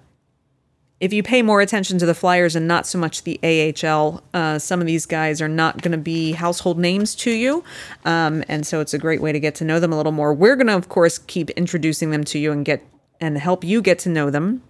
if 1.00 1.12
you 1.12 1.22
pay 1.22 1.42
more 1.42 1.60
attention 1.62 1.98
to 1.98 2.06
the 2.06 2.14
Flyers 2.14 2.54
and 2.54 2.68
not 2.68 2.86
so 2.86 2.98
much 2.98 3.22
the 3.22 3.40
AHL, 3.42 4.22
uh, 4.34 4.58
some 4.58 4.80
of 4.80 4.86
these 4.86 5.06
guys 5.06 5.40
are 5.40 5.48
not 5.48 5.80
going 5.80 5.92
to 5.92 5.98
be 5.98 6.32
household 6.32 6.78
names 6.78 7.14
to 7.16 7.30
you. 7.30 7.64
Um, 8.04 8.44
and 8.48 8.66
so 8.66 8.80
it's 8.80 8.94
a 8.94 8.98
great 8.98 9.22
way 9.22 9.32
to 9.32 9.40
get 9.40 9.54
to 9.56 9.64
know 9.64 9.80
them 9.80 9.92
a 9.92 9.96
little 9.96 10.12
more. 10.12 10.34
We're 10.34 10.56
going 10.56 10.68
to, 10.68 10.76
of 10.76 10.88
course, 10.88 11.18
keep 11.18 11.50
introducing 11.50 12.10
them 12.10 12.24
to 12.24 12.38
you 12.38 12.52
and 12.52 12.64
get 12.64 12.84
and 13.18 13.38
help 13.38 13.64
you 13.64 13.80
get 13.80 13.98
to 14.00 14.10
know 14.10 14.28
them. 14.28 14.62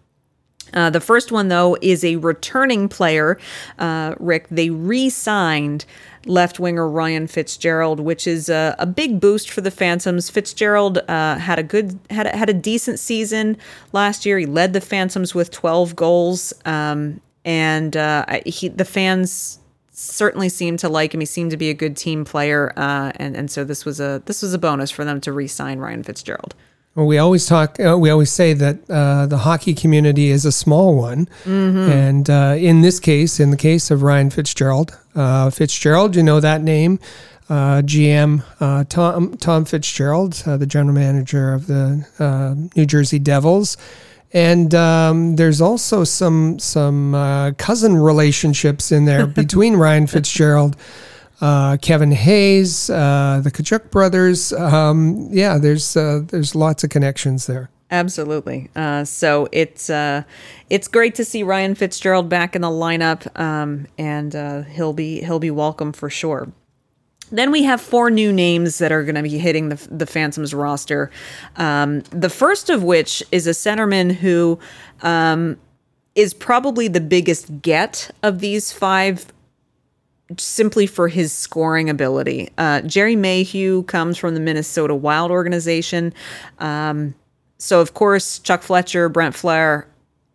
Uh, 0.72 0.90
the 0.90 1.00
first 1.00 1.30
one, 1.32 1.48
though, 1.48 1.76
is 1.80 2.04
a 2.04 2.16
returning 2.16 2.88
player. 2.88 3.38
Uh, 3.78 4.14
Rick, 4.18 4.46
they 4.50 4.70
re 4.70 5.10
signed 5.10 5.84
left 6.26 6.58
winger 6.58 6.88
Ryan 6.88 7.26
Fitzgerald, 7.26 8.00
which 8.00 8.26
is 8.26 8.48
a, 8.48 8.74
a, 8.78 8.86
big 8.86 9.20
boost 9.20 9.50
for 9.50 9.60
the 9.60 9.70
Phantoms. 9.70 10.28
Fitzgerald 10.28 10.98
uh, 11.08 11.38
had 11.38 11.58
a 11.58 11.62
good 11.62 11.98
had 12.10 12.26
a, 12.26 12.36
had 12.36 12.48
a 12.48 12.54
decent 12.54 12.98
season 12.98 13.56
last 13.92 14.26
year. 14.26 14.38
He 14.38 14.46
led 14.46 14.72
the 14.72 14.80
Phantoms 14.80 15.34
with 15.34 15.50
12 15.50 15.96
goals, 15.96 16.52
um, 16.64 17.20
and 17.44 17.96
uh, 17.96 18.40
he, 18.44 18.68
the 18.68 18.84
fans 18.84 19.60
certainly 19.92 20.48
seemed 20.48 20.78
to 20.80 20.88
like 20.88 21.14
him. 21.14 21.20
He 21.20 21.26
seemed 21.26 21.50
to 21.52 21.56
be 21.56 21.70
a 21.70 21.74
good 21.74 21.96
team 21.96 22.24
player, 22.24 22.72
uh, 22.76 23.12
and 23.16 23.36
and 23.36 23.50
so 23.50 23.64
this 23.64 23.84
was 23.84 24.00
a 24.00 24.22
this 24.26 24.42
was 24.42 24.52
a 24.54 24.58
bonus 24.58 24.90
for 24.90 25.04
them 25.04 25.20
to 25.22 25.32
re-sign 25.32 25.78
Ryan 25.78 26.02
Fitzgerald. 26.02 26.54
Well, 26.96 27.06
we 27.06 27.18
always 27.18 27.44
talk. 27.44 27.78
Uh, 27.78 27.98
we 27.98 28.08
always 28.08 28.32
say 28.32 28.54
that 28.54 28.78
uh, 28.88 29.26
the 29.26 29.36
hockey 29.36 29.74
community 29.74 30.30
is 30.30 30.46
a 30.46 30.50
small 30.50 30.96
one, 30.96 31.26
mm-hmm. 31.44 31.90
and 31.90 32.30
uh, 32.30 32.56
in 32.58 32.80
this 32.80 33.00
case, 33.00 33.38
in 33.38 33.50
the 33.50 33.58
case 33.58 33.90
of 33.90 34.02
Ryan 34.02 34.30
Fitzgerald, 34.30 34.98
uh, 35.14 35.50
Fitzgerald, 35.50 36.16
you 36.16 36.22
know 36.22 36.40
that 36.40 36.62
name, 36.62 36.98
uh, 37.50 37.82
GM 37.82 38.42
uh, 38.60 38.84
Tom 38.84 39.36
Tom 39.36 39.66
Fitzgerald, 39.66 40.32
the 40.46 40.66
general 40.66 40.94
manager 40.94 41.52
of 41.52 41.66
the 41.66 42.70
New 42.74 42.86
Jersey 42.86 43.18
Devils, 43.18 43.76
and 44.32 44.74
um, 44.74 45.36
there's 45.36 45.60
also 45.60 46.02
some 46.02 46.58
some 46.58 47.12
cousin 47.58 47.98
relationships 47.98 48.90
in 48.90 49.04
there 49.04 49.26
between 49.42 49.76
Ryan 49.76 50.06
Fitzgerald 50.06 50.78
uh, 51.40 51.76
Kevin 51.82 52.12
Hayes, 52.12 52.90
uh, 52.90 53.40
the 53.42 53.50
Tkachuk 53.50 53.90
brothers. 53.90 54.52
Um, 54.52 55.28
yeah, 55.30 55.58
there's 55.58 55.96
uh, 55.96 56.20
there's 56.26 56.54
lots 56.54 56.84
of 56.84 56.90
connections 56.90 57.46
there. 57.46 57.70
Absolutely. 57.90 58.68
Uh, 58.74 59.04
so 59.04 59.48
it's 59.52 59.90
uh, 59.90 60.22
it's 60.70 60.88
great 60.88 61.14
to 61.16 61.24
see 61.24 61.42
Ryan 61.42 61.74
Fitzgerald 61.74 62.28
back 62.28 62.56
in 62.56 62.62
the 62.62 62.68
lineup, 62.68 63.38
um, 63.38 63.86
and 63.98 64.66
he'll 64.66 64.92
be 64.92 65.20
he'll 65.22 65.38
be 65.38 65.50
welcome 65.50 65.92
for 65.92 66.10
sure. 66.10 66.48
Then 67.30 67.50
we 67.50 67.64
have 67.64 67.80
four 67.80 68.08
new 68.08 68.32
names 68.32 68.78
that 68.78 68.92
are 68.92 69.02
going 69.02 69.16
to 69.16 69.22
be 69.22 69.38
hitting 69.38 69.68
the, 69.68 69.88
the 69.90 70.06
Phantoms 70.06 70.54
roster. 70.54 71.10
Um, 71.56 72.00
the 72.10 72.30
first 72.30 72.70
of 72.70 72.84
which 72.84 73.22
is 73.32 73.48
a 73.48 73.50
centerman 73.50 74.14
who 74.14 74.60
um, 75.02 75.58
is 76.14 76.32
probably 76.32 76.86
the 76.86 77.00
biggest 77.00 77.62
get 77.62 78.10
of 78.22 78.38
these 78.38 78.72
five 78.72 79.26
simply 80.38 80.86
for 80.86 81.08
his 81.08 81.32
scoring 81.32 81.88
ability. 81.88 82.50
Uh, 82.58 82.80
Gerry 82.82 83.16
Mayhew 83.16 83.84
comes 83.84 84.18
from 84.18 84.34
the 84.34 84.40
Minnesota 84.40 84.94
Wild 84.94 85.30
organization. 85.30 86.12
Um, 86.58 87.14
so, 87.58 87.80
of 87.80 87.94
course, 87.94 88.38
Chuck 88.40 88.62
Fletcher, 88.62 89.08
Brent 89.08 89.34
Flahr 89.34 89.86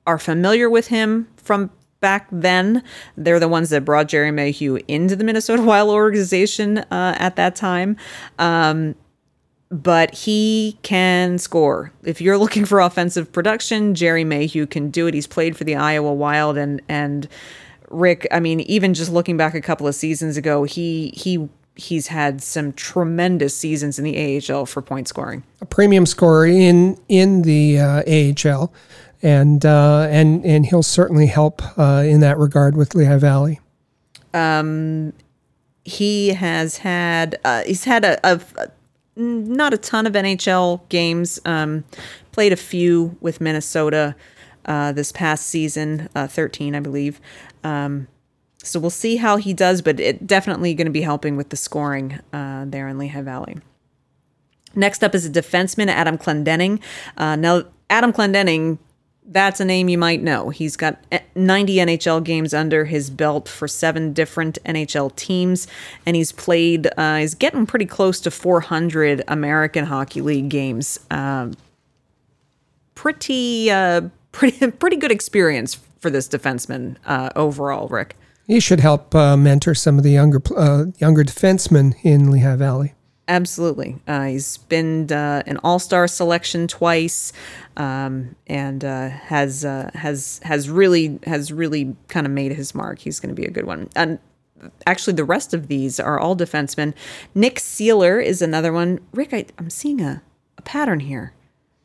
are 0.07 0.17
familiar 0.17 0.69
with 0.69 0.87
him 0.87 1.27
from 1.37 1.69
back 1.99 2.27
then. 2.31 2.83
They're 3.15 3.39
the 3.39 3.47
ones 3.47 3.69
that 3.69 3.85
brought 3.85 4.07
Gerry 4.07 4.31
Mayhew 4.31 4.79
into 4.87 5.15
the 5.15 5.23
Minnesota 5.23 5.61
Wild 5.63 5.89
organization 5.89 6.79
uh, 6.79 7.15
at 7.17 7.35
that 7.35 7.55
time. 7.55 7.97
Um, 8.39 8.95
but 9.69 10.13
he 10.13 10.77
can 10.81 11.37
score. 11.37 11.93
If 12.03 12.19
you're 12.19 12.37
looking 12.37 12.65
for 12.65 12.81
offensive 12.81 13.31
production, 13.31 13.95
Gerry 13.95 14.25
Mayhew 14.25 14.65
can 14.65 14.89
do 14.89 15.07
it. 15.07 15.13
He's 15.13 15.27
played 15.27 15.55
for 15.55 15.63
the 15.63 15.75
Iowa 15.75 16.13
Wild 16.13 16.57
and 16.57 16.81
and 16.89 17.29
Rick, 17.91 18.27
I 18.31 18.39
mean, 18.39 18.61
even 18.61 18.93
just 18.93 19.11
looking 19.11 19.37
back 19.37 19.53
a 19.53 19.61
couple 19.61 19.87
of 19.87 19.95
seasons 19.95 20.37
ago, 20.37 20.63
he 20.63 21.13
he 21.15 21.49
he's 21.75 22.07
had 22.07 22.41
some 22.41 22.73
tremendous 22.73 23.55
seasons 23.55 23.97
in 23.97 24.05
the 24.05 24.41
AHL 24.49 24.65
for 24.65 24.81
point 24.81 25.07
scoring. 25.07 25.43
A 25.61 25.65
premium 25.65 26.05
scorer 26.05 26.45
in 26.45 26.97
in 27.07 27.43
the 27.43 27.79
uh, 27.79 28.03
AHL, 28.07 28.71
and 29.21 29.65
uh, 29.65 30.07
and 30.09 30.45
and 30.45 30.65
he'll 30.65 30.83
certainly 30.83 31.27
help 31.27 31.61
uh, 31.77 32.03
in 32.05 32.19
that 32.21 32.37
regard 32.37 32.75
with 32.75 32.95
Lehigh 32.95 33.17
Valley. 33.17 33.59
Um, 34.33 35.13
he 35.83 36.29
has 36.29 36.77
had 36.77 37.39
uh, 37.43 37.63
he's 37.63 37.85
had 37.85 38.05
a, 38.05 38.19
a, 38.23 38.41
not 39.15 39.73
a 39.73 39.77
ton 39.77 40.07
of 40.07 40.13
NHL 40.13 40.87
games. 40.89 41.39
Um, 41.45 41.83
played 42.31 42.53
a 42.53 42.57
few 42.57 43.17
with 43.21 43.41
Minnesota. 43.41 44.15
Uh, 44.63 44.91
this 44.91 45.11
past 45.11 45.47
season, 45.47 46.07
uh, 46.13 46.27
13, 46.27 46.75
I 46.75 46.79
believe. 46.79 47.19
Um, 47.63 48.07
so 48.63 48.79
we'll 48.79 48.89
see 48.89 49.15
how 49.17 49.37
he 49.37 49.53
does, 49.53 49.81
but 49.81 49.99
it 49.99 50.27
definitely 50.27 50.73
going 50.73 50.85
to 50.85 50.91
be 50.91 51.01
helping 51.01 51.35
with 51.35 51.49
the 51.49 51.57
scoring 51.57 52.19
uh, 52.31 52.65
there 52.67 52.87
in 52.87 52.97
Lehigh 52.97 53.21
Valley. 53.21 53.57
Next 54.75 55.03
up 55.03 55.15
is 55.15 55.25
a 55.25 55.29
defenseman, 55.29 55.87
Adam 55.87 56.17
Clendening. 56.17 56.81
Uh, 57.17 57.35
now, 57.35 57.63
Adam 57.89 58.13
Clendening, 58.13 58.77
that's 59.25 59.59
a 59.59 59.65
name 59.65 59.89
you 59.89 59.97
might 59.97 60.21
know. 60.21 60.49
He's 60.49 60.77
got 60.77 61.03
90 61.35 61.75
NHL 61.77 62.23
games 62.23 62.53
under 62.53 62.85
his 62.85 63.09
belt 63.09 63.49
for 63.49 63.67
seven 63.67 64.13
different 64.13 64.59
NHL 64.63 65.15
teams, 65.15 65.67
and 66.05 66.15
he's 66.15 66.31
played, 66.31 66.87
uh, 66.97 67.17
he's 67.17 67.35
getting 67.35 67.65
pretty 67.65 67.85
close 67.85 68.19
to 68.21 68.31
400 68.31 69.23
American 69.27 69.85
Hockey 69.85 70.21
League 70.21 70.49
games. 70.49 70.99
Uh, 71.09 71.49
pretty, 72.95 73.71
uh, 73.71 74.01
pretty, 74.31 74.71
pretty 74.71 74.95
good 74.95 75.11
experience 75.11 75.79
for 76.01 76.09
this 76.09 76.27
defenseman 76.27 76.97
uh, 77.05 77.29
overall, 77.35 77.87
Rick. 77.87 78.17
He 78.47 78.59
should 78.59 78.79
help 78.79 79.15
uh, 79.15 79.37
mentor 79.37 79.75
some 79.75 79.97
of 79.97 80.03
the 80.03 80.11
younger 80.11 80.41
uh, 80.57 80.85
younger 80.97 81.23
defensemen 81.23 81.95
in 82.03 82.31
Lehigh 82.31 82.55
Valley. 82.55 82.93
Absolutely, 83.27 84.01
uh, 84.07 84.25
he's 84.25 84.57
been 84.57 85.09
uh, 85.11 85.43
an 85.45 85.57
All 85.63 85.79
Star 85.79 86.07
selection 86.07 86.67
twice, 86.67 87.31
um, 87.77 88.35
and 88.47 88.83
uh, 88.83 89.09
has 89.09 89.61
has 89.61 90.41
has 90.43 90.69
really 90.69 91.19
has 91.25 91.53
really 91.53 91.95
kind 92.09 92.25
of 92.25 92.33
made 92.33 92.51
his 92.51 92.75
mark. 92.75 92.99
He's 92.99 93.19
going 93.19 93.33
to 93.33 93.39
be 93.39 93.47
a 93.47 93.51
good 93.51 93.65
one. 93.65 93.89
And 93.95 94.19
actually, 94.85 95.13
the 95.13 95.23
rest 95.23 95.53
of 95.53 95.67
these 95.67 95.99
are 95.99 96.19
all 96.19 96.35
defensemen. 96.35 96.93
Nick 97.33 97.55
Seeler 97.55 98.23
is 98.23 98.41
another 98.41 98.73
one. 98.73 98.99
Rick, 99.13 99.33
I, 99.33 99.45
I'm 99.57 99.69
seeing 99.69 100.01
a, 100.01 100.23
a 100.57 100.61
pattern 100.63 100.99
here. 100.99 101.33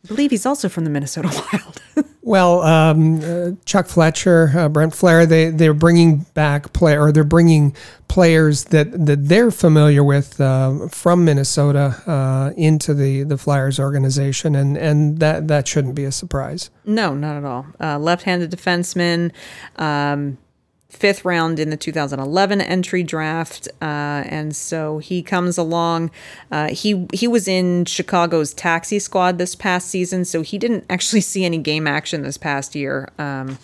I 0.05 0.09
believe 0.09 0.31
he's 0.31 0.47
also 0.47 0.69
from 0.69 0.85
the 0.85 0.91
Minnesota 0.91 1.29
Wild. 1.53 1.83
Well, 2.27 2.63
um, 2.63 3.21
uh, 3.23 3.53
Chuck 3.67 3.87
Fletcher, 3.87 4.51
uh, 4.57 4.69
Brent 4.69 4.93
Flahr, 4.93 5.29
they 5.29 5.51
they're 5.51 5.73
bringing 5.73 6.27
back 6.35 6.73
play 6.73 6.99
or 6.99 7.13
they're 7.13 7.23
bringing 7.23 7.73
players 8.09 8.65
that 8.65 9.07
that 9.07 9.29
they're 9.29 9.53
familiar 9.53 10.03
with 10.03 10.41
uh, 10.41 10.89
from 10.89 11.25
Minnesota 11.25 12.03
uh, 12.05 12.53
into 12.57 12.95
the 12.95 13.23
the 13.23 13.39
Flyers 13.39 13.79
organization, 13.79 14.57
and 14.57 14.77
and 14.77 15.21
that 15.21 15.47
that 15.47 15.69
shouldn't 15.69 15.95
be 15.95 16.03
a 16.03 16.11
surprise. 16.11 16.69
No, 16.85 17.15
not 17.15 17.37
at 17.37 17.45
all. 17.45 17.65
Uh, 17.81 17.97
left-handed 17.97 18.51
defenseman. 18.51 19.31
Um, 19.77 20.39
fifth 20.97 21.25
round 21.25 21.59
in 21.59 21.71
the 21.71 21.77
2011 21.77 22.61
entry 22.61 23.03
draft, 23.03 23.69
uh, 23.83 24.25
and 24.27 24.57
so 24.57 24.99
he 24.99 25.23
comes 25.23 25.59
along. 25.59 26.11
Uh, 26.51 26.69
he 26.69 27.07
he 27.13 27.29
was 27.29 27.47
in 27.47 27.85
Chicago's 27.85 28.55
taxi 28.55 28.99
squad 28.99 29.39
this 29.39 29.55
past 29.55 29.89
season, 29.89 30.25
so 30.25 30.43
he 30.43 30.59
didn't 30.59 30.85
actually 30.91 31.21
see 31.21 31.45
any 31.45 31.59
game 31.59 31.87
action 31.87 32.23
this 32.23 32.39
past 32.39 32.75
year. 32.75 33.11
Um, 33.19 33.59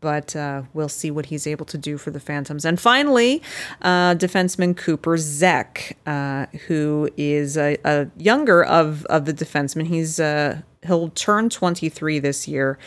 but 0.00 0.34
uh, 0.34 0.62
we'll 0.74 0.88
see 0.88 1.10
what 1.10 1.26
he's 1.26 1.46
able 1.46 1.66
to 1.66 1.78
do 1.78 1.96
for 1.96 2.10
the 2.10 2.20
Phantoms. 2.20 2.64
And 2.64 2.80
finally, 2.80 3.42
uh, 3.82 4.14
defenseman 4.14 4.76
Cooper 4.76 5.16
Zech, 5.16 5.96
uh, 6.06 6.46
who 6.66 7.08
is 7.16 7.56
a, 7.56 7.76
a, 7.84 8.08
younger 8.16 8.64
of, 8.64 9.04
of 9.06 9.24
the 9.26 9.32
defensemen. 9.32 9.86
He's 9.86 10.18
uh, 10.18 10.62
he'll 10.84 11.10
turn 11.10 11.48
23 11.50 12.18
this 12.18 12.48
year. 12.48 12.78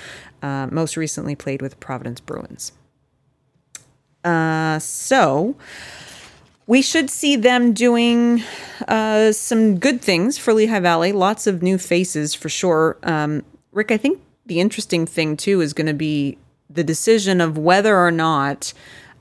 Uh, 0.41 0.67
most 0.71 0.97
recently 0.97 1.35
played 1.35 1.61
with 1.61 1.79
Providence 1.79 2.19
Bruins. 2.19 2.71
Uh, 4.23 4.79
so 4.79 5.55
we 6.67 6.81
should 6.81 7.09
see 7.09 7.35
them 7.35 7.73
doing 7.73 8.43
uh, 8.87 9.31
some 9.31 9.79
good 9.79 10.01
things 10.01 10.37
for 10.37 10.53
Lehigh 10.53 10.79
Valley. 10.79 11.11
Lots 11.11 11.47
of 11.47 11.63
new 11.63 11.77
faces 11.77 12.33
for 12.33 12.49
sure. 12.49 12.97
Um, 13.03 13.43
Rick, 13.71 13.91
I 13.91 13.97
think 13.97 14.21
the 14.45 14.59
interesting 14.59 15.05
thing 15.05 15.35
too 15.35 15.61
is 15.61 15.73
going 15.73 15.87
to 15.87 15.93
be 15.93 16.37
the 16.69 16.83
decision 16.83 17.41
of 17.41 17.57
whether 17.57 17.97
or 17.97 18.11
not 18.11 18.73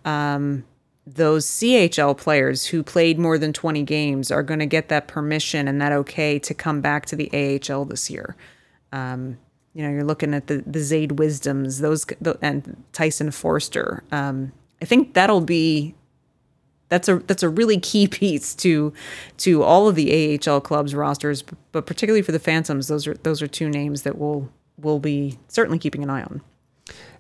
um, 0.05 0.65
those 1.07 1.47
CHL 1.47 2.17
players 2.17 2.67
who 2.67 2.83
played 2.83 3.19
more 3.19 3.39
than 3.39 3.53
20 3.53 3.83
games 3.85 4.31
are 4.31 4.43
going 4.43 4.61
to 4.61 4.67
get 4.67 4.89
that 4.89 5.09
permission 5.09 5.69
and 5.69 5.81
that 5.81 5.93
okay 5.93 6.39
to 6.41 6.53
come 6.53 6.81
back 6.81 7.07
to 7.07 7.17
the 7.17 7.31
AHL 7.33 7.87
this 7.87 8.11
year. 8.11 8.37
Um, 8.93 9.39
you 9.75 9.83
know, 9.83 9.91
you're 9.91 10.05
looking 10.05 10.35
at 10.35 10.49
the 10.49 10.65
the 10.67 10.81
Zayde 10.81 11.13
Wisdoms, 11.13 11.79
those 11.79 12.05
and 12.43 12.83
Tyson 12.93 13.31
Foerster. 13.31 14.03
Um, 14.11 14.53
I 14.81 14.85
think 14.85 15.15
that'll 15.15 15.41
be 15.41 15.95
that's 16.89 17.09
a 17.09 17.19
that's 17.19 17.43
a 17.43 17.49
really 17.49 17.79
key 17.79 18.09
piece 18.09 18.55
to 18.57 18.93
to 19.39 19.63
all 19.63 19.89
of 19.89 19.95
the 19.95 20.41
AHL 20.47 20.61
clubs 20.61 20.95
rosters, 20.95 21.43
but 21.73 21.87
particularly 21.87 22.23
for 22.23 22.33
the 22.33 22.39
Phantoms. 22.39 22.89
Those 22.89 23.07
are 23.07 23.15
those 23.15 23.43
are 23.43 23.49
two 23.49 23.69
names 23.69 24.03
that 24.03 24.19
we'll 24.19 24.51
will 24.81 24.99
be 24.99 25.39
certainly 25.49 25.79
keeping 25.79 26.03
an 26.03 26.11
eye 26.11 26.23
on. 26.23 26.43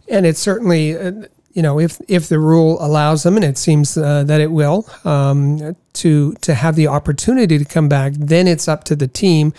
And 0.08 0.26
it's 0.26 0.40
certainly. 0.40 0.96
Uh, 0.96 1.12
you 1.54 1.62
know, 1.62 1.80
if 1.80 1.98
if 2.06 2.28
the 2.28 2.38
rule 2.38 2.76
allows 2.80 3.24
them, 3.24 3.34
and 3.34 3.44
it 3.44 3.58
seems 3.58 3.96
uh, 3.96 4.22
that 4.24 4.40
it 4.40 4.52
will, 4.52 4.86
um, 5.04 5.74
to 5.94 6.34
to 6.34 6.54
have 6.54 6.76
the 6.76 6.86
opportunity 6.86 7.58
to 7.58 7.64
come 7.64 7.88
back, 7.88 8.12
then 8.12 8.46
it's 8.46 8.68
up 8.68 8.84
to 8.84 8.94
the 8.94 9.08
team 9.08 9.52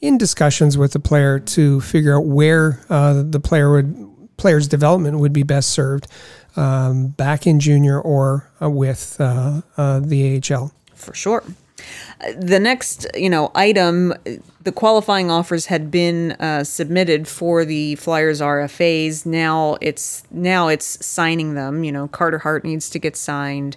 in 0.00 0.18
discussions 0.18 0.76
with 0.76 0.92
the 0.92 0.98
player 0.98 1.38
to 1.38 1.80
figure 1.82 2.16
out 2.16 2.24
where 2.24 2.80
uh, 2.90 3.22
the 3.22 3.38
player 3.38 3.70
would 3.70 4.08
player's 4.38 4.66
development 4.66 5.18
would 5.18 5.32
be 5.32 5.42
best 5.42 5.70
served 5.70 6.08
um, 6.56 7.08
back 7.08 7.46
in 7.46 7.60
junior 7.60 8.00
or 8.00 8.50
uh, 8.60 8.70
with 8.70 9.16
uh, 9.20 9.62
uh 9.76 10.00
the 10.00 10.42
AHL. 10.50 10.72
For 10.94 11.14
sure. 11.14 11.44
The 12.38 12.58
next, 12.58 13.06
you 13.14 13.28
know, 13.28 13.52
item, 13.54 14.14
the 14.62 14.72
qualifying 14.72 15.30
offers 15.30 15.66
had 15.66 15.90
been 15.90 16.32
uh, 16.32 16.64
submitted 16.64 17.28
for 17.28 17.64
the 17.64 17.96
Flyers 17.96 18.40
RFAs. 18.40 19.26
Now 19.26 19.76
it's 19.80 20.24
now 20.30 20.68
it's 20.68 21.04
signing 21.04 21.54
them. 21.54 21.84
You 21.84 21.92
know, 21.92 22.08
Carter 22.08 22.38
Hart 22.38 22.64
needs 22.64 22.88
to 22.90 22.98
get 22.98 23.16
signed. 23.16 23.76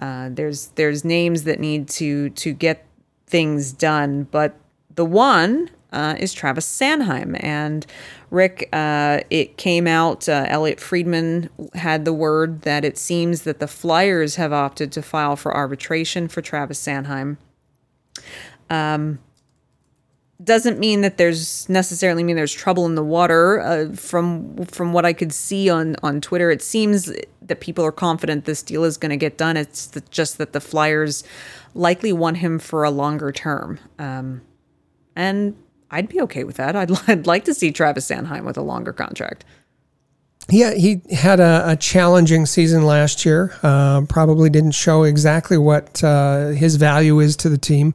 Uh, 0.00 0.30
there's 0.32 0.68
there's 0.74 1.04
names 1.04 1.44
that 1.44 1.60
need 1.60 1.88
to 1.88 2.30
to 2.30 2.52
get 2.52 2.86
things 3.26 3.72
done, 3.72 4.24
but 4.30 4.56
the 4.94 5.04
one 5.04 5.70
uh, 5.94 6.16
is 6.18 6.34
Travis 6.34 6.66
Sanheim. 6.66 7.42
And 7.42 7.86
Rick, 8.30 8.68
uh, 8.72 9.20
it 9.30 9.56
came 9.56 9.86
out, 9.86 10.28
uh, 10.28 10.44
Elliotte 10.48 10.80
Friedman 10.80 11.48
had 11.74 12.04
the 12.04 12.12
word 12.12 12.62
that 12.62 12.84
it 12.84 12.98
seems 12.98 13.42
that 13.42 13.60
the 13.60 13.68
Flyers 13.68 14.36
have 14.36 14.52
opted 14.52 14.92
to 14.92 15.02
file 15.02 15.36
for 15.36 15.56
arbitration 15.56 16.28
for 16.28 16.42
Travis 16.42 16.84
Sanheim. 16.84 17.36
Um, 18.68 19.20
doesn't 20.42 20.78
mean 20.78 21.02
that 21.02 21.16
there's 21.16 21.68
necessarily 21.68 22.24
mean 22.24 22.34
there's 22.34 22.52
trouble 22.52 22.86
in 22.86 22.96
the 22.96 23.04
water. 23.04 23.60
Uh, 23.60 23.92
from 23.94 24.64
from 24.66 24.92
what 24.92 25.06
I 25.06 25.12
could 25.12 25.32
see 25.32 25.70
on 25.70 25.96
on 26.02 26.20
Twitter, 26.20 26.50
it 26.50 26.60
seems 26.60 27.12
that 27.40 27.60
people 27.60 27.84
are 27.84 27.92
confident 27.92 28.44
this 28.44 28.62
deal 28.62 28.84
is 28.84 28.96
going 28.96 29.10
to 29.10 29.16
get 29.16 29.38
done. 29.38 29.56
It's 29.56 29.86
the, 29.86 30.00
just 30.10 30.38
that 30.38 30.52
the 30.52 30.60
Flyers 30.60 31.22
likely 31.72 32.12
want 32.12 32.38
him 32.38 32.58
for 32.58 32.84
a 32.84 32.90
longer 32.90 33.30
term. 33.30 33.78
Um, 33.98 34.42
and 35.14 35.56
I'd 35.94 36.08
be 36.08 36.20
okay 36.22 36.42
with 36.42 36.56
that. 36.56 36.74
I'd, 36.74 36.90
I'd 37.08 37.26
like 37.26 37.44
to 37.44 37.54
see 37.54 37.70
Travis 37.70 38.08
Sanheim 38.08 38.44
with 38.44 38.56
a 38.56 38.62
longer 38.62 38.92
contract. 38.92 39.44
Yeah, 40.50 40.74
he 40.74 41.00
had 41.10 41.40
a, 41.40 41.70
a 41.70 41.76
challenging 41.76 42.44
season 42.44 42.84
last 42.84 43.24
year. 43.24 43.56
Uh, 43.62 44.02
probably 44.02 44.50
didn't 44.50 44.72
show 44.72 45.04
exactly 45.04 45.56
what 45.56 46.04
uh, 46.04 46.48
his 46.48 46.76
value 46.76 47.18
is 47.20 47.34
to 47.36 47.48
the 47.48 47.56
team, 47.56 47.94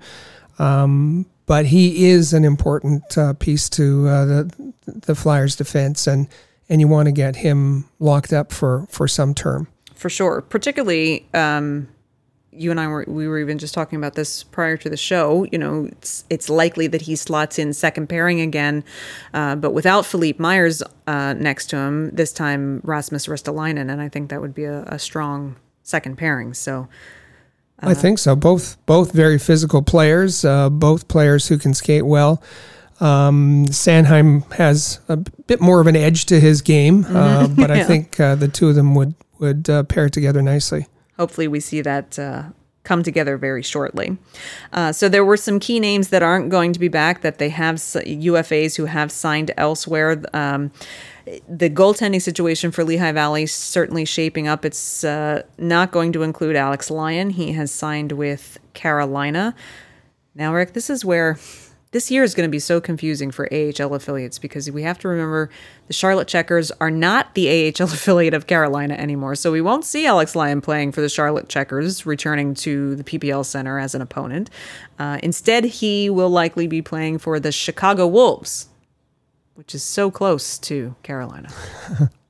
um, 0.57 1.27
but 1.45 1.67
he 1.67 2.07
is 2.07 2.33
an 2.33 2.43
important 2.43 3.17
uh, 3.17 3.33
piece 3.33 3.69
to 3.69 4.07
uh, 4.07 4.25
the 4.25 4.73
the 4.88 5.13
Flyers' 5.13 5.55
defense, 5.55 6.07
and 6.07 6.27
and 6.69 6.81
you 6.81 6.88
want 6.88 7.05
to 7.05 7.12
get 7.12 7.35
him 7.35 7.88
locked 7.99 8.33
up 8.33 8.51
for 8.51 8.88
for 8.89 9.07
some 9.07 9.35
term. 9.35 9.67
For 9.93 10.09
sure, 10.09 10.41
particularly 10.41 11.27
um, 11.35 11.88
you 12.51 12.71
and 12.71 12.79
I 12.79 12.88
were 12.88 13.05
we 13.07 13.27
were 13.27 13.39
even 13.39 13.57
just 13.57 13.73
talking 13.73 13.97
about 13.97 14.15
this 14.15 14.43
prior 14.43 14.77
to 14.77 14.89
the 14.89 14.97
show. 14.97 15.45
You 15.51 15.57
know, 15.57 15.85
it's 15.91 16.25
it's 16.29 16.49
likely 16.49 16.88
that 16.88 17.01
he 17.03 17.15
slots 17.15 17.59
in 17.59 17.73
second 17.73 18.07
pairing 18.07 18.41
again, 18.41 18.83
uh, 19.33 19.55
but 19.55 19.71
without 19.71 20.05
Philippe 20.05 20.41
Myers 20.41 20.81
uh, 21.07 21.33
next 21.33 21.67
to 21.67 21.77
him 21.77 22.09
this 22.12 22.31
time, 22.31 22.81
Rasmus 22.83 23.27
Ristolainen, 23.27 23.91
and 23.91 24.01
I 24.01 24.09
think 24.09 24.29
that 24.29 24.41
would 24.41 24.55
be 24.55 24.65
a, 24.65 24.83
a 24.83 24.99
strong 24.99 25.55
second 25.83 26.17
pairing. 26.17 26.53
So. 26.53 26.88
Uh, 27.81 27.91
I 27.91 27.93
think 27.93 28.19
so. 28.19 28.35
Both 28.35 28.83
both 28.85 29.13
very 29.13 29.39
physical 29.39 29.81
players. 29.81 30.43
Uh, 30.43 30.69
both 30.69 31.07
players 31.07 31.47
who 31.47 31.57
can 31.57 31.73
skate 31.73 32.05
well. 32.05 32.43
Um, 32.99 33.67
Sanheim 33.67 34.51
has 34.55 34.99
a 35.07 35.15
bit 35.15 35.62
more 35.62 35.79
of 35.79 35.88
an 35.88 35.95
edge 35.95 36.25
to 36.25 36.41
his 36.41 36.62
game, 36.62 37.05
uh, 37.05 37.45
mm-hmm. 37.47 37.55
but 37.55 37.69
yeah. 37.75 37.77
I 37.77 37.83
think 37.83 38.19
uh, 38.19 38.35
the 38.35 38.49
two 38.49 38.67
of 38.67 38.75
them 38.75 38.95
would 38.95 39.15
would 39.39 39.69
pair 39.88 40.09
together 40.09 40.41
nicely 40.41 40.88
hopefully 41.19 41.47
we 41.47 41.60
see 41.60 41.82
that 41.82 42.17
uh, 42.17 42.43
come 42.84 43.03
together 43.03 43.38
very 43.38 43.62
shortly. 43.62 44.17
Uh, 44.73 44.91
so 44.91 45.10
there 45.10 45.25
were 45.25 45.38
some 45.38 45.60
key 45.60 45.79
names 45.79 46.10
that 46.10 46.23
aren't 46.23 46.49
going 46.49 46.73
to 46.73 46.79
be 46.79 46.88
back 46.88 47.21
that 47.21 47.38
they 47.38 47.49
have 47.49 47.75
UFAs 47.75 48.77
who 48.77 48.86
have 48.86 49.12
signed 49.12 49.51
elsewhere. 49.58 50.21
Um, 50.34 50.71
the 51.47 51.69
goaltending 51.69 52.21
situation 52.21 52.71
for 52.71 52.84
Lehigh 52.84 53.12
Valley 53.12 53.45
certainly 53.45 54.05
shaping 54.05 54.47
up. 54.47 54.65
It's 54.65 55.03
uh, 55.03 55.43
not 55.58 55.91
going 55.91 56.13
to 56.13 56.23
include 56.23 56.55
Alex 56.55 56.89
Lyon. 56.89 57.32
He 57.32 57.51
has 57.51 57.71
signed 57.71 58.13
with 58.13 58.58
Carolina. 58.73 59.53
Now, 60.34 60.53
Rick, 60.53 60.73
this 60.73 60.89
is 60.89 61.03
where 61.03 61.38
this 61.91 62.12
year 62.12 62.23
is 62.23 62.36
going 62.36 62.47
to 62.47 62.52
be 62.52 62.60
so 62.60 62.80
confusing 62.80 63.32
for 63.32 63.52
AHL 63.52 63.95
affiliates 63.95 64.38
because 64.38 64.69
we 64.69 64.84
have 64.84 64.99
to 64.99 65.08
remember 65.08 65.49
the 65.88 65.93
Charlotte 65.93 66.28
Checkers 66.28 66.71
are 66.80 66.91
not 66.91 67.34
the 67.34 67.49
AHL 67.49 67.86
affiliate 67.91 68.34
of 68.34 68.45
Carolina 68.45 68.93
anymore. 68.93 69.36
So 69.36 69.52
we 69.52 69.62
won't 69.62 69.86
see 69.86 70.06
Alex 70.06 70.36
Lyon 70.36 70.62
playing 70.62 70.91
for 70.91 71.02
the 71.02 71.10
Charlotte 71.10 71.49
Checkers, 71.49 72.06
returning 72.06 72.54
to 72.56 72.95
the 72.95 73.04
PPL 73.04 73.43
Center 73.43 73.80
as 73.80 73.95
an 73.95 74.02
opponent. 74.02 74.52
Uh, 74.99 75.17
instead, 75.23 75.65
he 75.65 76.10
will 76.10 76.30
likely 76.30 76.67
be 76.67 76.82
playing 76.82 77.17
for 77.17 77.39
the 77.39 77.52
Chicago 77.52 78.06
Wolves, 78.06 78.69
which 79.56 79.73
is 79.73 79.82
so 79.82 80.12
close 80.12 80.60
to 80.60 80.95
Carolina. 81.02 81.49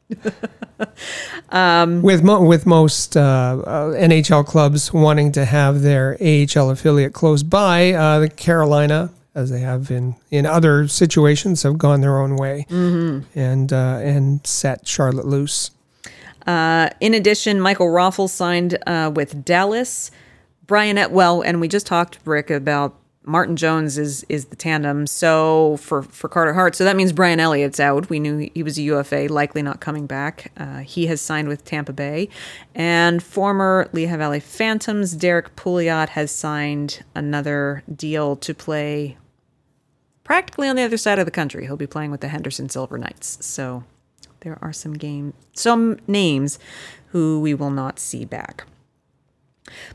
um, 1.49 2.01
with 2.01 2.23
mo- 2.23 2.43
with 2.43 2.65
most 2.65 3.17
uh, 3.17 3.61
uh, 3.67 3.91
NHL 3.91 4.45
clubs 4.45 4.93
wanting 4.93 5.33
to 5.33 5.43
have 5.43 5.81
their 5.81 6.17
AHL 6.21 6.69
affiliate 6.69 7.13
close 7.13 7.43
by, 7.43 7.91
uh, 7.91 8.19
the 8.19 8.29
Carolina 8.29 9.11
as 9.39 9.49
they 9.49 9.59
have 9.59 9.89
in 9.89 10.15
in 10.29 10.45
other 10.45 10.87
situations, 10.87 11.63
have 11.63 11.77
gone 11.77 12.01
their 12.01 12.19
own 12.19 12.35
way 12.35 12.65
mm-hmm. 12.69 13.39
and 13.39 13.73
uh, 13.73 13.99
and 14.01 14.45
set 14.45 14.87
Charlotte 14.87 15.25
loose. 15.25 15.71
Uh, 16.45 16.89
in 16.99 17.13
addition, 17.13 17.59
Michael 17.59 17.87
Raffl 17.87 18.29
signed 18.29 18.77
uh, 18.85 19.11
with 19.13 19.45
Dallas. 19.45 20.11
Brian 20.65 20.97
Etwell, 20.97 21.43
and 21.43 21.59
we 21.59 21.67
just 21.67 21.87
talked, 21.87 22.19
Rick, 22.25 22.51
about 22.51 22.95
Martin 23.23 23.55
Jones 23.55 23.97
is 23.97 24.25
is 24.29 24.45
the 24.45 24.55
tandem. 24.55 25.05
So 25.05 25.77
for 25.77 26.03
for 26.03 26.29
Carter 26.29 26.53
Hart, 26.53 26.75
so 26.75 26.83
that 26.83 26.95
means 26.95 27.11
Brian 27.11 27.39
Elliott's 27.39 27.79
out. 27.79 28.09
We 28.09 28.19
knew 28.19 28.49
he 28.53 28.63
was 28.63 28.77
a 28.77 28.81
UFA, 28.83 29.27
likely 29.29 29.61
not 29.61 29.79
coming 29.79 30.07
back. 30.07 30.51
Uh, 30.57 30.79
he 30.79 31.05
has 31.07 31.21
signed 31.21 31.47
with 31.47 31.65
Tampa 31.65 31.93
Bay, 31.93 32.29
and 32.73 33.21
former 33.21 33.89
Lehigh 33.93 34.17
Valley 34.17 34.39
Phantoms 34.39 35.13
Derrick 35.13 35.55
Pouliot 35.55 36.09
has 36.09 36.31
signed 36.31 37.03
another 37.13 37.83
deal 37.95 38.35
to 38.37 38.53
play 38.53 39.17
practically 40.29 40.69
on 40.69 40.75
the 40.75 40.83
other 40.83 40.95
side 40.95 41.17
of 41.17 41.25
the 41.25 41.31
country. 41.31 41.65
He'll 41.65 41.75
be 41.75 41.87
playing 41.87 42.11
with 42.11 42.21
the 42.21 42.27
Henderson 42.27 42.69
Silver 42.69 42.99
Knights. 42.99 43.43
So 43.43 43.83
there 44.41 44.59
are 44.61 44.71
some 44.71 44.93
game 44.93 45.33
some 45.53 45.97
names 46.05 46.59
who 47.07 47.41
we 47.41 47.55
will 47.55 47.71
not 47.71 47.97
see 47.97 48.25
back. 48.25 48.67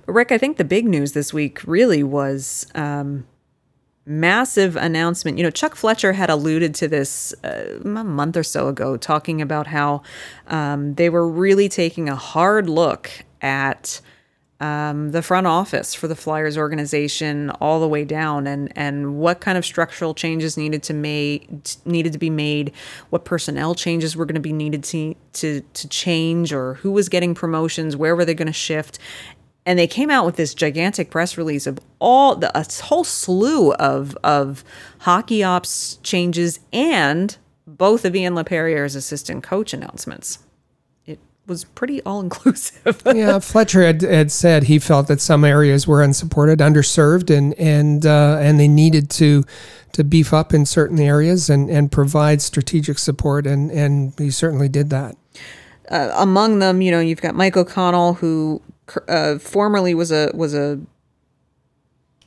But 0.05 0.13
Rick, 0.13 0.33
I 0.33 0.39
think 0.39 0.57
the 0.57 0.65
big 0.65 0.87
news 0.87 1.13
this 1.13 1.33
week 1.33 1.63
really 1.65 2.03
was 2.03 2.67
um, 2.75 3.29
massive 4.05 4.75
announcement. 4.75 5.39
You 5.39 5.45
know, 5.45 5.53
Chuck 5.53 5.77
Fletcher 5.77 6.15
had 6.15 6.31
alluded 6.31 6.75
to 6.75 6.89
this 6.89 7.33
uh, 7.45 7.79
a 7.85 7.87
month 7.87 8.37
or 8.37 8.43
so 8.43 8.67
ago, 8.67 8.97
talking 8.97 9.41
about 9.41 9.69
how 9.69 10.03
um, 10.49 10.97
they 10.97 11.11
were 11.11 11.29
really 11.29 11.69
taking 11.69 12.09
a 12.09 12.17
hard 12.17 12.69
look 12.69 13.09
at 13.41 14.01
um, 14.65 15.11
the 15.11 15.21
front 15.21 15.47
office 15.47 15.95
for 15.95 16.09
the 16.09 16.17
Flyers 16.17 16.57
organization 16.57 17.51
all 17.61 17.81
the 17.81 17.89
way 17.89 18.05
down, 18.05 18.47
and 18.47 18.73
and 18.77 19.17
what 19.19 19.41
kind 19.41 19.59
of 19.59 19.65
structural 19.65 20.15
changes 20.15 20.57
needed 20.57 20.83
to 20.85 20.95
make 20.95 21.47
needed 21.85 22.13
to 22.15 22.19
be 22.19 22.31
made, 22.31 22.73
what 23.11 23.25
personnel 23.27 23.75
changes 23.75 24.17
were 24.17 24.25
going 24.25 24.35
to 24.35 24.41
be 24.41 24.53
needed 24.53 24.83
to 24.85 25.15
to 25.35 25.61
to 25.61 25.89
change, 25.89 26.53
or 26.53 26.75
who 26.75 26.91
was 26.91 27.11
getting 27.11 27.35
promotions, 27.35 27.95
where 27.95 28.17
were 28.17 28.25
they 28.25 28.35
going 28.35 28.47
to 28.47 28.53
shift, 28.53 28.99
and 29.67 29.79
they 29.79 29.87
came 29.87 30.09
out 30.09 30.25
with 30.25 30.37
this 30.37 30.55
gigantic 30.55 31.11
press 31.11 31.37
release 31.37 31.67
of 31.67 31.79
all 31.99 32.35
the 32.37 32.51
a 32.59 32.65
whole 32.85 33.05
slew 33.05 33.73
of 33.75 34.17
of 34.25 34.65
hockey 35.01 35.43
ops 35.43 35.99
changes 36.03 36.61
and 36.73 37.37
both 37.67 38.05
of 38.05 38.17
Ian 38.17 38.35
Laperriere's 38.35 38.95
assistant 38.95 39.43
coach 39.43 39.75
announcements. 39.75 40.39
Was 41.47 41.65
pretty 41.65 42.01
all 42.03 42.21
inclusive. 42.21 43.03
yeah, 43.15 43.39
Fletcher 43.39 43.83
had, 43.83 44.01
had 44.01 44.33
said 44.33 44.65
he 44.65 44.79
felt 44.79 45.09
that 45.09 45.21
some 45.21 45.45
areas 45.45 45.87
were 45.87 46.03
unsupported, 46.03 46.61
underserved, 46.61 47.29
and 47.29 47.53
and 47.59 48.07
uh, 48.07 48.39
and 48.41 48.59
they 48.59 48.69
needed 48.69 49.11
to 49.11 49.45
to 49.93 50.05
beef 50.05 50.33
up 50.33 50.55
in 50.55 50.65
certain 50.65 50.99
areas 50.99 51.51
and 51.51 51.69
and 51.69 51.93
provide 51.93 52.41
strategic 52.41 52.99
support, 52.99 53.47
and 53.47 53.71
and 53.71 54.15
he 54.19 54.31
certainly 54.31 54.69
did 54.71 54.89
that. 54.89 55.17
Uh, 55.91 56.13
among 56.17 56.61
them, 56.61 56.81
you 56.81 56.91
know, 56.91 57.01
you've 57.01 57.21
got 57.21 57.35
Mike 57.35 57.59
O'Connell, 57.59 58.15
who 58.15 58.63
uh, 59.07 59.39
formerly 59.39 59.95
was 59.95 60.11
a 60.11 60.31
was 60.33 60.55
a 60.55 60.81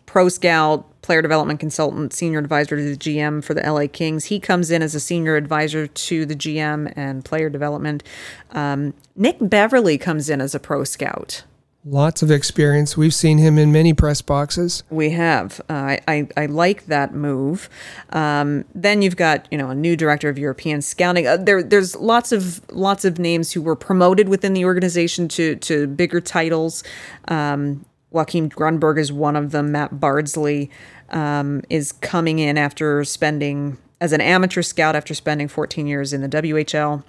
pro 0.06 0.30
scout, 0.30 0.86
player 1.08 1.22
development 1.22 1.58
consultant, 1.62 2.12
senior 2.12 2.38
advisor 2.38 2.76
to 2.76 2.84
the 2.84 2.98
GM 2.98 3.41
for 3.41 3.54
the 3.54 3.62
LA 3.62 3.88
Kings. 3.91 4.26
He 4.26 4.41
comes 4.41 4.70
in 4.70 4.82
as 4.82 4.93
a 4.93 5.00
senior 5.00 5.38
advisor 5.38 5.88
to 5.88 6.26
the 6.26 6.36
GM 6.36 6.91
and 6.98 7.24
player 7.24 7.50
development. 7.50 8.04
Um, 8.52 8.93
Nick 9.15 9.38
Beverley 9.39 9.98
comes 9.98 10.30
in 10.30 10.41
as 10.41 10.54
a 10.54 10.60
pro 10.60 10.84
scout. 10.84 11.46
Lots 11.86 12.22
of 12.22 12.30
experience. 12.30 12.98
We've 12.98 13.13
seen 13.13 13.38
him 13.38 13.58
in 13.58 13.72
many 13.72 13.93
press 13.93 14.22
boxes. 14.22 14.84
We 14.89 15.12
have. 15.12 15.62
Uh, 15.70 15.74
I, 15.74 16.00
I, 16.10 16.28
I 16.36 16.46
like 16.48 16.88
that 16.88 17.13
move. 17.13 17.70
Um, 18.10 18.65
then 18.76 19.02
you've 19.02 19.15
got 19.15 19.48
you 19.50 19.58
know 19.58 19.70
a 19.70 19.76
new 19.76 19.96
director 19.96 20.28
of 20.28 20.38
European 20.38 20.82
scouting. 20.82 21.26
Uh, 21.26 21.38
there 21.38 21.63
there's 21.63 21.96
lots 21.96 22.34
of 22.34 22.70
lots 22.70 23.06
of 23.06 23.17
names 23.17 23.54
who 23.54 23.62
were 23.62 23.78
promoted 23.78 24.28
within 24.28 24.52
the 24.52 24.65
organization 24.65 25.30
to 25.30 25.56
to 25.56 25.88
bigger 25.88 26.20
titles. 26.20 26.84
Um, 27.30 27.86
Joachim 28.17 28.49
Grunberg 28.49 28.99
is 28.99 29.12
one 29.12 29.36
of 29.36 29.51
them. 29.51 29.71
Matt 29.71 29.99
Bardsley 29.99 30.69
um, 31.10 31.62
is 31.69 31.91
coming 31.91 32.39
in 32.39 32.58
after 32.58 33.03
spending 33.03 33.77
as 34.01 34.13
an 34.13 34.21
amateur 34.21 34.62
scout 34.62 34.95
after 34.95 35.13
spending 35.13 35.47
14 35.47 35.88
years 35.88 36.13
in 36.13 36.21
the 36.21 36.30
WHL. 36.30 37.03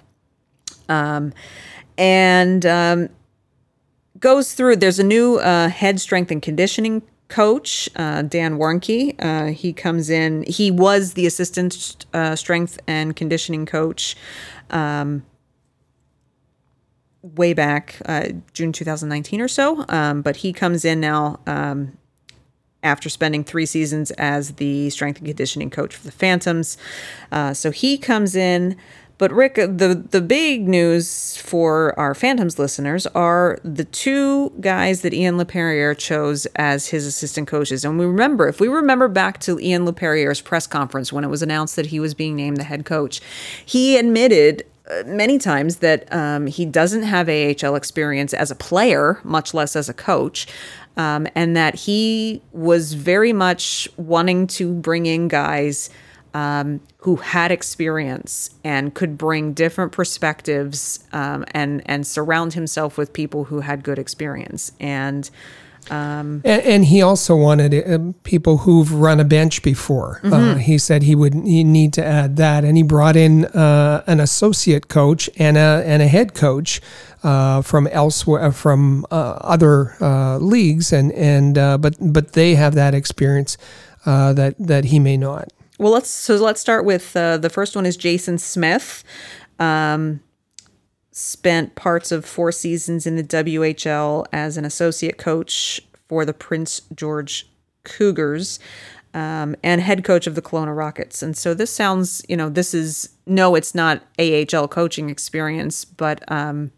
Um, 0.87 1.33
and 1.97 2.65
um, 2.65 3.09
goes 4.19 4.53
through. 4.53 4.77
There's 4.77 4.99
a 4.99 5.03
new 5.03 5.37
uh, 5.37 5.69
head 5.69 5.99
strength 5.99 6.31
and 6.31 6.41
conditioning 6.41 7.03
coach, 7.27 7.89
uh, 7.95 8.23
Dan 8.23 8.57
Warnke. 8.57 9.15
Uh, 9.19 9.51
he 9.51 9.71
comes 9.73 10.09
in. 10.09 10.43
He 10.47 10.71
was 10.71 11.13
the 11.13 11.25
assistant 11.25 12.05
uh, 12.13 12.35
strength 12.35 12.79
and 12.87 13.15
conditioning 13.15 13.65
coach 13.65 14.15
um, 14.71 15.23
way 17.21 17.53
back 17.53 18.01
uh, 18.05 18.29
June 18.53 18.71
2019 18.71 19.41
or 19.41 19.47
so. 19.47 19.85
Um, 19.89 20.21
but 20.21 20.37
he 20.37 20.53
comes 20.53 20.85
in 20.85 20.99
now 20.99 21.39
um, 21.45 21.97
after 22.83 23.09
spending 23.09 23.43
three 23.43 23.65
seasons 23.65 24.11
as 24.11 24.53
the 24.53 24.89
strength 24.89 25.17
and 25.17 25.27
conditioning 25.27 25.69
coach 25.69 25.95
for 25.95 26.05
the 26.05 26.11
Phantoms. 26.11 26.77
Uh, 27.31 27.53
so 27.53 27.71
he 27.71 27.97
comes 27.97 28.35
in. 28.35 28.77
But 29.17 29.33
Rick, 29.33 29.55
the 29.55 30.01
the 30.11 30.21
big 30.21 30.65
news 30.65 31.35
for 31.35 31.93
our 31.99 32.15
Phantoms 32.15 32.57
listeners 32.57 33.05
are 33.07 33.59
the 33.65 33.83
two 33.83 34.49
guys 34.61 35.01
that 35.01 35.13
Ian 35.13 35.35
Laperriere 35.35 35.97
chose 35.97 36.45
as 36.55 36.87
his 36.87 37.05
assistant 37.05 37.45
coaches. 37.45 37.83
And 37.83 37.99
we 37.99 38.05
remember, 38.05 38.47
if 38.47 38.61
we 38.61 38.69
remember 38.69 39.09
back 39.09 39.41
to 39.41 39.59
Ian 39.59 39.85
Laperriere's 39.85 40.39
press 40.39 40.67
conference 40.67 41.11
when 41.11 41.25
it 41.25 41.27
was 41.27 41.41
announced 41.41 41.75
that 41.75 41.87
he 41.87 41.99
was 41.99 42.13
being 42.13 42.37
named 42.37 42.55
the 42.55 42.63
head 42.63 42.85
coach, 42.85 43.19
he 43.65 43.97
admitted 43.97 44.65
uh, 44.78 44.78
many 45.05 45.37
times 45.37 45.77
that 45.77 46.11
um, 46.13 46.47
he 46.47 46.65
doesn't 46.65 47.03
have 47.03 47.29
AHL 47.29 47.75
experience 47.75 48.33
as 48.33 48.51
a 48.51 48.55
player, 48.55 49.19
much 49.23 49.53
less 49.53 49.75
as 49.75 49.89
a 49.89 49.93
coach. 49.93 50.47
Um, 50.97 51.27
and 51.33 51.55
that 51.55 51.75
he 51.75 52.41
was 52.51 52.93
very 52.93 53.31
much 53.31 53.87
wanting 53.95 54.47
to 54.47 54.73
bring 54.73 55.05
in 55.05 55.29
guys 55.29 55.89
um, 56.33 56.81
who 56.97 57.15
had 57.15 57.51
experience 57.51 58.49
and 58.63 58.93
could 58.93 59.17
bring 59.17 59.53
different 59.53 59.93
perspectives 59.93 60.99
um, 61.13 61.45
and 61.51 61.81
and 61.85 62.05
surround 62.05 62.53
himself 62.53 62.97
with 62.97 63.13
people 63.13 63.45
who 63.45 63.61
had 63.61 63.83
good 63.83 63.99
experience 63.99 64.71
and. 64.79 65.29
Um, 65.89 66.41
and, 66.45 66.61
and, 66.63 66.85
he 66.85 67.01
also 67.01 67.35
wanted 67.35 67.73
uh, 67.73 68.13
people 68.23 68.57
who've 68.57 68.93
run 68.93 69.19
a 69.19 69.23
bench 69.23 69.63
before. 69.63 70.19
Uh, 70.23 70.27
mm-hmm. 70.27 70.33
Uh, 70.33 70.55
he 70.55 70.77
said 70.77 71.03
he 71.03 71.15
would 71.15 71.33
he 71.33 71.63
need 71.63 71.93
to 71.93 72.05
add 72.05 72.37
that, 72.37 72.63
and 72.63 72.77
he 72.77 72.83
brought 72.83 73.15
in 73.15 73.45
uh, 73.45 74.03
an 74.05 74.19
associate 74.19 74.87
coach 74.87 75.29
and 75.37 75.57
a 75.57 75.83
and 75.85 76.03
a 76.03 76.07
head 76.07 76.35
coach 76.35 76.79
uh, 77.23 77.63
from 77.63 77.87
elsewhere 77.87 78.43
uh, 78.43 78.51
from 78.51 79.05
other 79.11 79.95
leagues, 80.39 80.93
and 80.93 81.11
and 81.13 81.55
but 81.81 81.95
but 81.99 82.33
they 82.33 82.53
have 82.53 82.75
that 82.75 82.93
experience 82.93 83.57
that 84.05 84.55
that 84.59 84.85
he 84.85 84.99
may 84.99 85.17
not. 85.17 85.49
Well, 85.79 85.93
let's 85.93 86.09
so 86.09 86.35
let's 86.35 86.59
start 86.59 86.83
with 86.83 87.15
uh, 87.15 87.37
the 87.37 87.49
first 87.49 87.75
one 87.75 87.85
is 87.85 87.95
Jason 87.95 88.37
Smith. 88.37 89.03
Um, 89.59 90.19
spent 91.19 91.75
parts 91.75 92.13
of 92.13 92.23
four 92.23 92.49
seasons 92.49 93.05
in 93.05 93.17
the 93.17 93.23
WHL 93.23 94.25
as 94.31 94.55
an 94.55 94.63
associate 94.63 95.17
coach 95.17 95.81
for 96.07 96.23
the 96.23 96.33
Prince 96.33 96.81
George 96.95 97.45
Cougars 97.83 98.57
um, 99.13 99.53
and 99.61 99.81
head 99.81 100.05
coach 100.05 100.27
of 100.27 100.35
the 100.35 100.41
Kelowna 100.41 100.75
Rockets. 100.75 101.21
And 101.21 101.35
so 101.35 101.53
this 101.53 101.71
sounds, 101.71 102.23
you 102.29 102.37
know, 102.37 102.49
this 102.49 102.73
is 102.73 103.09
no, 103.25 103.55
it's 103.55 103.75
not 103.75 104.01
AHL 104.17 104.69
coaching 104.69 105.09
experience, 105.09 105.83
but 105.83 106.23
um, 106.31 106.71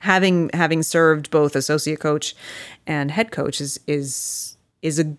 having 0.00 0.50
having 0.52 0.82
served 0.82 1.30
both 1.30 1.54
associate 1.54 2.00
coach 2.00 2.34
and 2.88 3.12
head 3.12 3.30
coach 3.30 3.60
is 3.60 3.78
is 3.86 4.56
is 4.82 4.98
a 4.98 5.16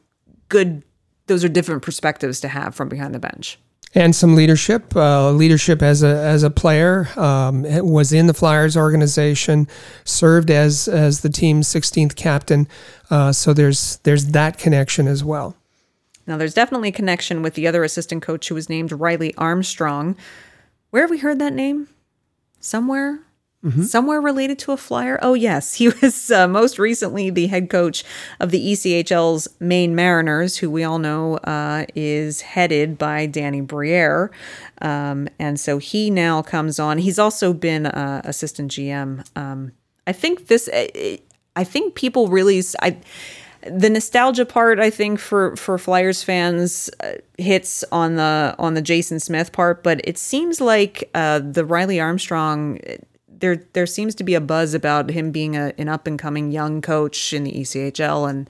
good 0.49 0.83
those 1.27 1.45
are 1.45 1.49
different 1.49 1.83
perspectives 1.83 2.41
to 2.41 2.49
have 2.49 2.75
from 2.75 2.89
behind 2.89 3.15
the 3.15 3.19
bench 3.19 3.57
and 3.93 4.15
some 4.15 4.35
leadership. 4.35 4.95
Uh, 4.95 5.31
leadership 5.31 5.81
as 5.81 6.03
a 6.03 6.07
as 6.07 6.43
a 6.43 6.49
player 6.49 7.07
um, 7.17 7.63
was 7.85 8.13
in 8.13 8.27
the 8.27 8.33
Flyers 8.33 8.77
organization, 8.77 9.67
served 10.03 10.49
as 10.49 10.87
as 10.87 11.21
the 11.21 11.29
team's 11.29 11.67
16th 11.67 12.15
captain. 12.15 12.67
Uh, 13.09 13.31
so 13.31 13.53
there's 13.53 13.97
there's 14.03 14.27
that 14.27 14.57
connection 14.57 15.07
as 15.07 15.23
well. 15.23 15.55
Now 16.27 16.37
there's 16.37 16.53
definitely 16.53 16.89
a 16.89 16.93
connection 16.93 17.41
with 17.41 17.55
the 17.55 17.67
other 17.67 17.83
assistant 17.83 18.21
coach 18.21 18.47
who 18.47 18.55
was 18.55 18.69
named 18.69 18.91
Riley 18.91 19.33
Armstrong. 19.35 20.15
Where 20.91 21.03
have 21.03 21.09
we 21.09 21.19
heard 21.19 21.39
that 21.39 21.53
name? 21.53 21.87
Somewhere. 22.59 23.19
Mm-hmm. 23.63 23.83
Somewhere 23.83 24.19
related 24.19 24.57
to 24.59 24.71
a 24.71 24.77
flyer? 24.77 25.19
Oh, 25.21 25.35
yes. 25.35 25.75
He 25.75 25.89
was 26.01 26.31
uh, 26.31 26.47
most 26.47 26.79
recently 26.79 27.29
the 27.29 27.47
head 27.47 27.69
coach 27.69 28.03
of 28.39 28.51
the 28.51 28.71
ECHL's 28.71 29.47
Maine 29.59 29.95
Mariners, 29.95 30.57
who 30.57 30.69
we 30.69 30.83
all 30.83 30.99
know 30.99 31.37
uh, 31.37 31.85
is 31.95 32.41
headed 32.41 32.97
by 32.97 33.25
Danny 33.27 33.61
Briere. 33.61 34.31
Um, 34.81 35.27
and 35.37 35.59
so 35.59 35.77
he 35.77 36.09
now 36.09 36.41
comes 36.41 36.79
on. 36.79 36.97
He's 36.97 37.19
also 37.19 37.53
been 37.53 37.85
uh, 37.85 38.21
assistant 38.25 38.71
GM. 38.71 39.25
Um, 39.37 39.73
I 40.07 40.13
think 40.13 40.47
this, 40.47 40.67
I 40.73 41.63
think 41.63 41.93
people 41.93 42.29
really, 42.29 42.63
I, 42.81 42.97
the 43.69 43.89
nostalgia 43.91 44.45
part 44.45 44.79
I 44.79 44.89
think 44.89 45.19
for 45.19 45.55
for 45.55 45.77
Flyers 45.77 46.23
fans 46.23 46.89
uh, 47.01 47.13
hits 47.37 47.83
on 47.91 48.15
the 48.15 48.55
on 48.57 48.73
the 48.73 48.81
Jason 48.81 49.19
Smith 49.19 49.51
part, 49.51 49.83
but 49.83 50.01
it 50.03 50.17
seems 50.17 50.59
like 50.59 51.09
uh, 51.13 51.39
the 51.39 51.63
Riley 51.63 51.99
Armstrong 51.99 52.79
there 53.41 53.63
there 53.73 53.85
seems 53.85 54.15
to 54.15 54.23
be 54.23 54.33
a 54.33 54.41
buzz 54.41 54.73
about 54.73 55.09
him 55.09 55.31
being 55.31 55.55
a, 55.55 55.73
an 55.77 55.89
up 55.89 56.07
and 56.07 56.17
coming 56.17 56.51
young 56.51 56.81
coach 56.81 57.33
in 57.33 57.43
the 57.43 57.51
ECHL, 57.51 58.29
and 58.29 58.49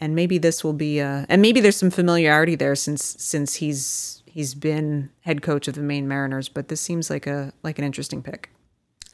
and 0.00 0.14
maybe 0.14 0.38
this 0.38 0.64
will 0.64 0.72
be 0.72 1.00
a, 1.00 1.26
and 1.28 1.42
maybe 1.42 1.60
there's 1.60 1.76
some 1.76 1.90
familiarity 1.90 2.54
there 2.54 2.74
since 2.74 3.16
since 3.18 3.56
he's 3.56 4.22
he's 4.26 4.54
been 4.54 5.10
head 5.22 5.42
coach 5.42 5.68
of 5.68 5.74
the 5.74 5.80
Maine 5.80 6.08
Mariners, 6.08 6.48
but 6.48 6.68
this 6.68 6.80
seems 6.80 7.10
like 7.10 7.26
a 7.26 7.52
like 7.62 7.78
an 7.78 7.84
interesting 7.84 8.22
pick. 8.22 8.50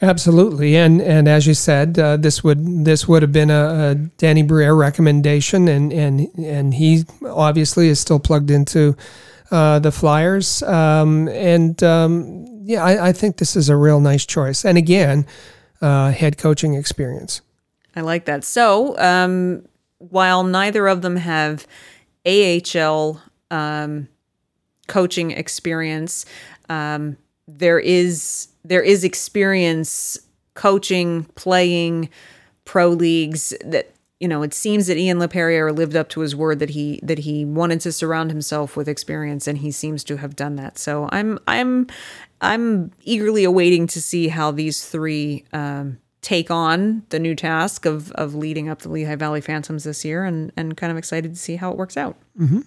Absolutely, 0.02 0.76
and 0.76 1.00
and 1.00 1.28
as 1.28 1.46
you 1.46 1.54
said, 1.54 1.98
uh, 1.98 2.16
this 2.16 2.44
would 2.44 2.84
this 2.84 3.08
would 3.08 3.22
have 3.22 3.32
been 3.32 3.50
a, 3.50 3.90
a 3.90 3.94
Danny 3.94 4.42
Briere 4.42 4.74
recommendation, 4.74 5.68
and 5.68 5.92
and 5.92 6.28
and 6.36 6.74
he 6.74 7.04
obviously 7.24 7.88
is 7.88 8.00
still 8.00 8.18
plugged 8.18 8.50
into 8.50 8.96
uh, 9.54 9.78
the 9.78 9.92
Flyers, 9.92 10.64
um, 10.64 11.28
and 11.28 11.80
um, 11.84 12.44
yeah, 12.64 12.82
I, 12.82 13.08
I, 13.08 13.12
think 13.12 13.36
this 13.36 13.54
is 13.54 13.68
a 13.68 13.76
real 13.76 14.00
nice 14.00 14.26
choice. 14.26 14.64
And 14.64 14.76
again, 14.76 15.26
uh, 15.80 16.10
head 16.10 16.38
coaching 16.38 16.74
experience. 16.74 17.40
I 17.94 18.00
like 18.00 18.24
that. 18.24 18.42
So, 18.42 18.98
um, 18.98 19.64
while 19.98 20.42
neither 20.42 20.88
of 20.88 21.02
them 21.02 21.14
have 21.14 21.68
AHL 22.26 23.22
um, 23.52 24.08
coaching 24.88 25.30
experience, 25.30 26.26
um, 26.68 27.16
there 27.46 27.78
is 27.78 28.48
there 28.64 28.82
is 28.82 29.04
experience 29.04 30.18
coaching, 30.54 31.24
playing 31.36 32.08
pro 32.64 32.88
leagues 32.88 33.54
that 33.64 33.93
you 34.24 34.28
know, 34.28 34.42
it 34.42 34.54
seems 34.54 34.86
that 34.86 34.96
Ian 34.96 35.18
Laperriere 35.18 35.76
lived 35.76 35.94
up 35.94 36.08
to 36.08 36.20
his 36.20 36.34
word 36.34 36.58
that 36.60 36.70
he 36.70 36.98
that 37.02 37.18
he 37.18 37.44
wanted 37.44 37.82
to 37.82 37.92
surround 37.92 38.30
himself 38.30 38.74
with 38.74 38.88
experience, 38.88 39.46
and 39.46 39.58
he 39.58 39.70
seems 39.70 40.02
to 40.04 40.16
have 40.16 40.34
done 40.34 40.56
that. 40.56 40.78
So 40.78 41.10
I'm 41.12 41.38
I'm 41.46 41.88
I'm 42.40 42.90
eagerly 43.02 43.44
awaiting 43.44 43.86
to 43.88 44.00
see 44.00 44.28
how 44.28 44.50
these 44.50 44.82
three 44.86 45.44
um, 45.52 45.98
take 46.22 46.50
on 46.50 47.02
the 47.10 47.18
new 47.18 47.34
task 47.34 47.84
of 47.84 48.12
of 48.12 48.34
leading 48.34 48.70
up 48.70 48.78
the 48.78 48.88
Lehigh 48.88 49.16
Valley 49.16 49.42
Phantoms 49.42 49.84
this 49.84 50.06
year, 50.06 50.24
and 50.24 50.50
and 50.56 50.74
kind 50.74 50.90
of 50.90 50.96
excited 50.96 51.34
to 51.34 51.38
see 51.38 51.56
how 51.56 51.70
it 51.70 51.76
works 51.76 51.98
out. 51.98 52.16
Mm-hmm. 52.40 52.60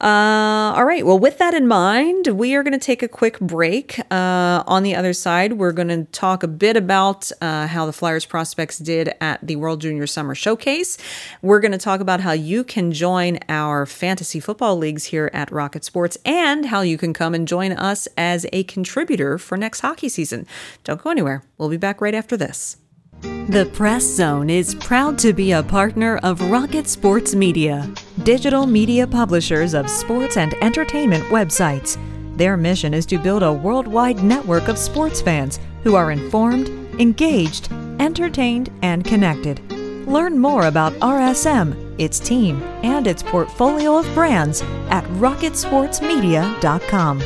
Uh, 0.00 0.72
all 0.76 0.86
right. 0.86 1.04
Well, 1.04 1.18
with 1.18 1.36
that 1.38 1.52
in 1.52 1.68
mind, 1.68 2.28
we 2.28 2.54
are 2.54 2.62
going 2.62 2.72
to 2.72 2.78
take 2.78 3.02
a 3.02 3.08
quick 3.08 3.38
break. 3.38 4.00
Uh, 4.10 4.64
on 4.66 4.82
the 4.82 4.94
other 4.94 5.12
side, 5.12 5.54
we're 5.54 5.72
going 5.72 5.88
to 5.88 6.04
talk 6.04 6.42
a 6.42 6.48
bit 6.48 6.74
about 6.74 7.30
uh, 7.42 7.66
how 7.66 7.84
the 7.84 7.92
Flyers 7.92 8.24
prospects 8.24 8.78
did 8.78 9.12
at 9.20 9.46
the 9.46 9.56
World 9.56 9.82
Junior 9.82 10.06
Summer 10.06 10.34
Showcase. 10.34 10.96
We're 11.42 11.60
going 11.60 11.72
to 11.72 11.78
talk 11.78 12.00
about 12.00 12.20
how 12.20 12.32
you 12.32 12.64
can 12.64 12.92
join 12.92 13.40
our 13.50 13.84
fantasy 13.84 14.40
football 14.40 14.78
leagues 14.78 15.04
here 15.04 15.30
at 15.34 15.52
Rocket 15.52 15.84
Sports 15.84 16.16
and 16.24 16.66
how 16.66 16.80
you 16.80 16.96
can 16.96 17.12
come 17.12 17.34
and 17.34 17.46
join 17.46 17.72
us 17.72 18.08
as 18.16 18.46
a 18.54 18.64
contributor 18.64 19.36
for 19.36 19.58
next 19.58 19.80
hockey 19.80 20.08
season. 20.08 20.46
Don't 20.82 21.02
go 21.02 21.10
anywhere. 21.10 21.42
We'll 21.58 21.68
be 21.68 21.76
back 21.76 22.00
right 22.00 22.14
after 22.14 22.38
this. 22.38 22.79
The 23.22 23.68
Press 23.72 24.04
Zone 24.04 24.48
is 24.48 24.76
proud 24.76 25.18
to 25.18 25.32
be 25.32 25.50
a 25.52 25.62
partner 25.62 26.18
of 26.22 26.50
Rocket 26.50 26.86
Sports 26.86 27.34
Media, 27.34 27.92
digital 28.22 28.66
media 28.66 29.06
publishers 29.06 29.74
of 29.74 29.90
sports 29.90 30.36
and 30.36 30.54
entertainment 30.62 31.24
websites. 31.24 31.98
Their 32.36 32.56
mission 32.56 32.94
is 32.94 33.04
to 33.06 33.18
build 33.18 33.42
a 33.42 33.52
worldwide 33.52 34.22
network 34.22 34.68
of 34.68 34.78
sports 34.78 35.20
fans 35.20 35.58
who 35.82 35.96
are 35.96 36.12
informed, 36.12 36.68
engaged, 37.00 37.72
entertained, 37.98 38.70
and 38.82 39.04
connected. 39.04 39.60
Learn 40.06 40.38
more 40.38 40.66
about 40.66 40.92
RSM, 40.94 42.00
its 42.00 42.20
team, 42.20 42.62
and 42.82 43.06
its 43.06 43.22
portfolio 43.22 43.98
of 43.98 44.06
brands 44.14 44.62
at 44.88 45.04
rocketsportsmedia.com. 45.18 47.22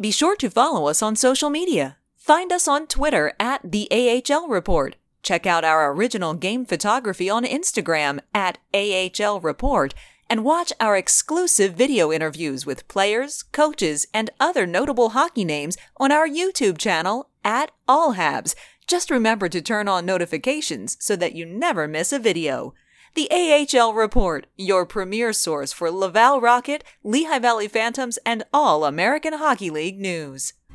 Be 0.00 0.10
sure 0.10 0.36
to 0.36 0.48
follow 0.48 0.88
us 0.88 1.02
on 1.02 1.16
social 1.16 1.50
media. 1.50 1.97
Find 2.28 2.52
us 2.52 2.68
on 2.68 2.86
Twitter 2.86 3.32
at 3.40 3.62
the 3.64 3.88
AHL 3.90 4.48
Report. 4.48 4.96
Check 5.22 5.46
out 5.46 5.64
our 5.64 5.90
original 5.90 6.34
game 6.34 6.66
photography 6.66 7.30
on 7.30 7.46
Instagram 7.46 8.20
at 8.34 8.58
AHL 8.74 9.40
Report 9.40 9.94
and 10.28 10.44
watch 10.44 10.70
our 10.78 10.94
exclusive 10.94 11.72
video 11.72 12.12
interviews 12.12 12.66
with 12.66 12.86
players, 12.86 13.44
coaches, 13.44 14.06
and 14.12 14.28
other 14.38 14.66
notable 14.66 15.08
hockey 15.08 15.42
names 15.42 15.78
on 15.96 16.12
our 16.12 16.28
YouTube 16.28 16.76
channel 16.76 17.30
at 17.46 17.70
All 17.88 18.12
Habs. 18.12 18.54
Just 18.86 19.10
remember 19.10 19.48
to 19.48 19.62
turn 19.62 19.88
on 19.88 20.04
notifications 20.04 20.98
so 21.00 21.16
that 21.16 21.34
you 21.34 21.46
never 21.46 21.88
miss 21.88 22.12
a 22.12 22.18
video. 22.18 22.74
The 23.14 23.30
AHL 23.30 23.94
Report, 23.94 24.46
your 24.54 24.84
premier 24.84 25.32
source 25.32 25.72
for 25.72 25.90
Laval 25.90 26.42
Rocket, 26.42 26.84
Lehigh 27.02 27.38
Valley 27.38 27.68
Phantoms, 27.68 28.18
and 28.26 28.44
all 28.52 28.84
American 28.84 29.32
Hockey 29.32 29.70
League 29.70 29.98
news. 29.98 30.52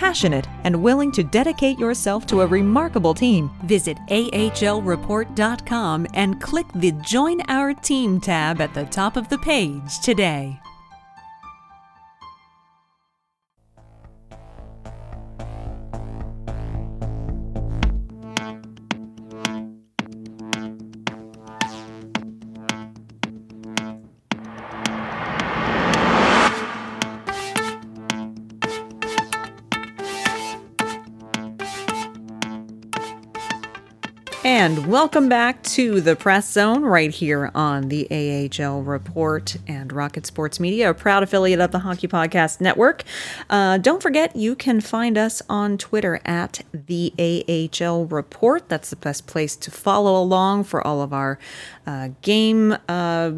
passionate, 0.00 0.48
and 0.64 0.82
willing 0.82 1.12
to 1.12 1.22
dedicate 1.22 1.78
yourself 1.78 2.24
to 2.24 2.40
a 2.40 2.46
remarkable 2.46 3.12
team, 3.12 3.50
visit 3.64 3.98
ahlreport.com 4.08 6.06
and 6.14 6.40
click 6.40 6.66
the 6.74 6.92
Join 6.92 7.42
Our 7.48 7.74
Team 7.74 8.18
tab 8.18 8.62
at 8.62 8.72
the 8.72 8.86
top 8.86 9.18
of 9.18 9.28
the 9.28 9.36
page 9.36 10.00
today. 10.02 10.58
And 34.60 34.88
welcome 34.88 35.30
back 35.30 35.62
to 35.62 36.02
the 36.02 36.14
Press 36.14 36.52
Zone 36.52 36.82
right 36.82 37.10
here 37.10 37.50
on 37.54 37.88
the 37.88 38.06
AHL 38.60 38.82
Report 38.82 39.56
and 39.66 39.90
Rocket 39.90 40.26
Sports 40.26 40.60
Media, 40.60 40.90
a 40.90 40.92
proud 40.92 41.22
affiliate 41.22 41.60
of 41.60 41.70
the 41.70 41.78
Hockey 41.78 42.06
Podcast 42.06 42.60
Network. 42.60 43.04
Uh, 43.48 43.78
don't 43.78 44.02
forget, 44.02 44.36
you 44.36 44.54
can 44.54 44.82
find 44.82 45.16
us 45.16 45.40
on 45.48 45.78
Twitter 45.78 46.20
at 46.26 46.60
the 46.74 47.10
AHL 47.18 48.04
Report. 48.04 48.68
That's 48.68 48.90
the 48.90 48.96
best 48.96 49.26
place 49.26 49.56
to 49.56 49.70
follow 49.70 50.22
along 50.22 50.64
for 50.64 50.86
all 50.86 51.00
of 51.00 51.14
our 51.14 51.38
uh, 51.86 52.10
game. 52.20 52.76
Uh, 52.86 53.30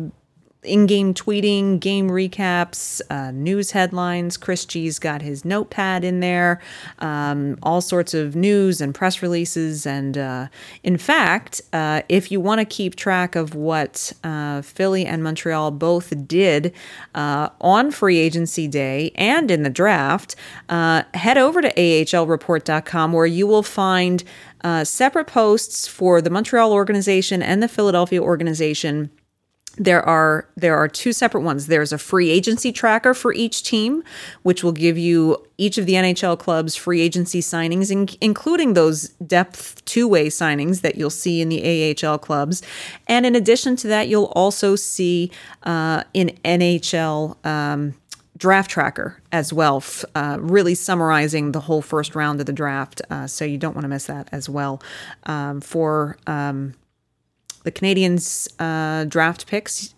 in-game 0.64 1.12
tweeting, 1.12 1.80
game 1.80 2.08
recaps, 2.08 3.00
uh, 3.10 3.32
news 3.32 3.72
headlines. 3.72 4.36
Chris 4.36 4.64
G's 4.64 4.98
got 4.98 5.20
his 5.20 5.44
notepad 5.44 6.04
in 6.04 6.20
there, 6.20 6.60
um, 7.00 7.58
all 7.62 7.80
sorts 7.80 8.14
of 8.14 8.36
news 8.36 8.80
and 8.80 8.94
press 8.94 9.22
releases. 9.22 9.86
And 9.86 10.16
uh, 10.16 10.48
in 10.84 10.98
fact, 10.98 11.60
uh, 11.72 12.02
if 12.08 12.30
you 12.30 12.40
want 12.40 12.60
to 12.60 12.64
keep 12.64 12.94
track 12.94 13.34
of 13.34 13.54
what 13.56 14.12
uh, 14.22 14.62
Philly 14.62 15.04
and 15.04 15.24
Montreal 15.24 15.72
both 15.72 16.28
did 16.28 16.72
uh, 17.14 17.48
on 17.60 17.90
free 17.90 18.18
agency 18.18 18.68
day 18.68 19.10
and 19.16 19.50
in 19.50 19.64
the 19.64 19.70
draft, 19.70 20.36
uh, 20.68 21.02
head 21.14 21.38
over 21.38 21.60
to 21.60 21.72
ahlreport.com 21.74 23.12
where 23.12 23.26
you 23.26 23.46
will 23.46 23.64
find 23.64 24.22
separate 24.84 25.26
posts 25.26 25.88
for 25.88 26.20
the 26.20 26.30
Montreal 26.30 26.72
organization 26.72 27.42
and 27.42 27.60
the 27.60 27.66
Philadelphia 27.66 28.22
organization 28.22 29.10
there 29.78 30.02
are 30.02 30.46
there 30.56 30.76
are 30.76 30.86
two 30.86 31.12
separate 31.12 31.40
ones 31.40 31.66
there's 31.66 31.92
a 31.92 31.98
free 31.98 32.30
agency 32.30 32.72
tracker 32.72 33.14
for 33.14 33.32
each 33.32 33.62
team 33.62 34.02
which 34.42 34.62
will 34.62 34.72
give 34.72 34.98
you 34.98 35.36
each 35.56 35.78
of 35.78 35.86
the 35.86 35.94
nhl 35.94 36.38
clubs 36.38 36.76
free 36.76 37.00
agency 37.00 37.40
signings 37.40 37.90
in, 37.90 38.08
including 38.20 38.74
those 38.74 39.08
depth 39.26 39.82
two-way 39.84 40.26
signings 40.26 40.82
that 40.82 40.96
you'll 40.96 41.10
see 41.10 41.40
in 41.40 41.48
the 41.48 42.04
ahl 42.04 42.18
clubs 42.18 42.62
and 43.08 43.24
in 43.24 43.34
addition 43.34 43.74
to 43.74 43.86
that 43.86 44.08
you'll 44.08 44.32
also 44.36 44.76
see 44.76 45.30
uh, 45.62 46.02
in 46.12 46.28
nhl 46.44 47.34
um, 47.46 47.94
draft 48.42 48.68
tracker 48.68 49.22
as 49.30 49.52
well, 49.52 49.84
uh, 50.16 50.36
really 50.40 50.74
summarizing 50.74 51.52
the 51.52 51.60
whole 51.60 51.80
first 51.80 52.16
round 52.16 52.40
of 52.40 52.46
the 52.46 52.52
draft. 52.52 53.00
Uh, 53.08 53.24
so 53.24 53.44
you 53.44 53.56
don't 53.56 53.74
want 53.74 53.84
to 53.84 53.88
miss 53.88 54.06
that 54.06 54.28
as 54.32 54.48
well. 54.48 54.82
Um, 55.26 55.60
for 55.60 56.16
um, 56.26 56.74
the 57.64 57.72
Canadiens 57.72 58.48
uh, 58.58 59.04
draft 59.04 59.46
picks 59.46 59.94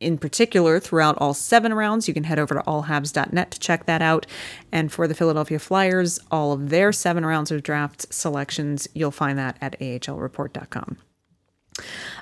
in 0.00 0.16
particular 0.18 0.78
throughout 0.78 1.18
all 1.18 1.34
seven 1.34 1.74
rounds. 1.74 2.06
You 2.06 2.14
can 2.14 2.24
head 2.24 2.38
over 2.38 2.54
to 2.54 2.60
allhabs.net 2.60 3.50
to 3.50 3.58
check 3.58 3.86
that 3.86 4.02
out. 4.02 4.26
And 4.70 4.92
for 4.92 5.08
the 5.08 5.14
Philadelphia 5.14 5.58
Flyers, 5.58 6.20
all 6.30 6.52
of 6.52 6.70
their 6.70 6.92
seven 6.92 7.26
rounds 7.26 7.50
of 7.50 7.62
draft 7.62 8.12
selections, 8.12 8.88
you'll 8.94 9.10
find 9.10 9.38
that 9.38 9.56
at 9.60 9.78
ahlreport.com. 9.80 10.98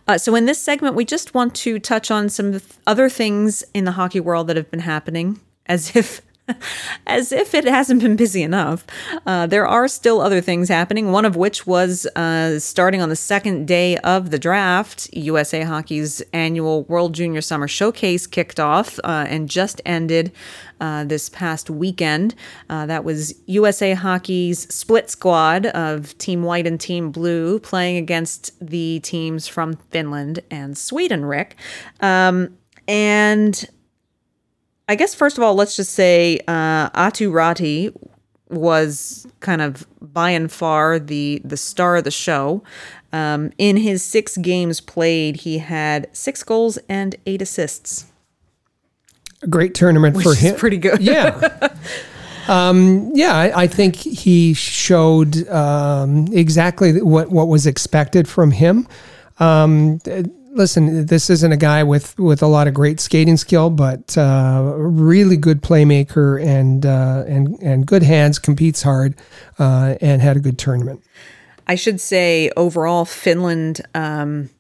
Uh, 0.07 0.19
so, 0.19 0.35
in 0.35 0.45
this 0.45 0.61
segment, 0.61 0.95
we 0.95 1.05
just 1.05 1.35
want 1.35 1.55
to 1.55 1.79
touch 1.79 2.11
on 2.11 2.29
some 2.29 2.61
other 2.87 3.09
things 3.09 3.65
in 3.73 3.85
the 3.85 3.93
hockey 3.93 4.21
world 4.21 4.47
that 4.47 4.57
have 4.57 4.71
been 4.71 4.81
happening, 4.81 5.41
as 5.65 5.97
if 5.97 6.21
As 7.07 7.33
if 7.33 7.55
it 7.55 7.65
hasn't 7.65 8.03
been 8.03 8.17
busy 8.17 8.43
enough. 8.43 8.87
Uh, 9.27 9.47
there 9.47 9.67
are 9.67 9.89
still 9.89 10.21
other 10.21 10.41
things 10.41 10.69
happening, 10.69 11.13
one 11.13 11.25
of 11.25 11.37
which 11.37 11.67
was 11.67 12.07
uh, 12.17 12.59
starting 12.59 13.03
on 13.03 13.09
the 13.09 13.17
second 13.17 13.67
day 13.67 13.97
of 13.99 14.31
the 14.31 14.39
draft. 14.39 15.13
USA 15.13 15.63
Hockey's 15.63 16.23
annual 16.33 16.85
World 16.85 17.15
Junior 17.15 17.41
Summer 17.41 17.69
Showcase 17.69 18.27
kicked 18.27 18.61
off 18.61 18.99
uh, 19.05 19.27
and 19.29 19.49
just 19.49 19.81
ended 19.85 20.33
uh, 20.81 21.05
this 21.05 21.29
past 21.29 21.71
weekend. 21.71 22.35
Uh, 22.69 22.87
that 22.87 23.05
was 23.05 23.35
USA 23.47 23.95
Hockey's 23.95 24.73
split 24.73 25.11
squad 25.11 25.67
of 25.67 26.17
Team 26.19 26.43
White 26.43 26.67
and 26.67 26.81
Team 26.81 27.11
Blue 27.11 27.59
playing 27.59 27.97
against 27.97 28.53
the 28.61 29.01
teams 29.01 29.49
from 29.49 29.77
Finland 29.91 30.41
and 30.51 30.77
Sweden, 30.77 31.25
Rick. 31.25 31.57
Um, 32.01 32.57
and 32.89 33.69
I 34.89 34.95
guess 34.95 35.15
first 35.15 35.37
of 35.37 35.43
all, 35.45 35.55
let's 35.55 35.77
just 35.77 35.93
say 35.93 36.41
uh, 36.47 36.91
Aatu 36.91 37.31
Raty 37.33 37.95
was 38.49 39.27
kind 39.41 39.61
of 39.61 39.87
by 40.01 40.31
and 40.31 40.51
far 40.51 40.99
the 40.99 41.41
the 41.45 41.57
star 41.57 41.97
of 41.97 42.05
the 42.05 42.11
show. 42.11 42.63
Um, 43.13 43.51
in 43.59 43.79
his 43.79 44.03
six 44.03 44.37
games 44.37 44.81
played, 44.81 45.37
he 45.39 45.59
had 45.59 46.09
six 46.13 46.43
goals 46.43 46.79
and 46.89 47.17
eight 47.27 47.43
assists. 47.43 48.07
a 49.43 49.47
great 49.49 49.75
tournament 49.75 50.17
Which 50.17 50.25
for 50.25 50.35
him. 50.35 50.55
pretty 50.57 50.77
good. 50.77 51.01
Yeah. 51.01 51.71
um, 52.49 53.11
yeah, 53.15 53.35
I, 53.35 53.63
I 53.63 53.67
think 53.67 53.97
he 53.97 54.55
showed 54.55 55.49
um, 55.49 56.29
exactly 56.33 57.01
what, 57.03 57.31
what 57.31 57.49
was 57.49 57.67
expected 57.67 58.29
from 58.29 58.51
him. 58.51 58.87
Um, 59.39 59.99
listen, 60.57 61.07
this 61.07 61.31
isn't 61.31 61.53
a 61.53 61.57
guy 61.57 61.83
with, 61.83 62.19
with 62.19 62.43
a 62.43 62.47
lot 62.47 62.67
of 62.67 62.75
great 62.75 62.99
skating 62.99 63.37
skill, 63.37 63.71
but 63.71 64.17
uh, 64.17 64.75
really 64.77 65.37
good 65.37 65.63
playmaker 65.63 66.43
and 66.45 66.85
uh, 66.85 67.25
and 67.27 67.57
and 67.63 67.87
good 67.87 68.03
hands. 68.03 68.39
Competes 68.39 68.83
hard 68.83 69.15
uh, 69.59 69.95
and 70.01 70.23
had 70.23 70.37
a 70.37 70.41
good 70.41 70.59
tournament. 70.59 71.03
I 71.67 71.75
should 71.75 72.01
say 72.01 72.51
overall, 72.57 73.05
Finland, 73.05 73.81
um, 73.95 74.51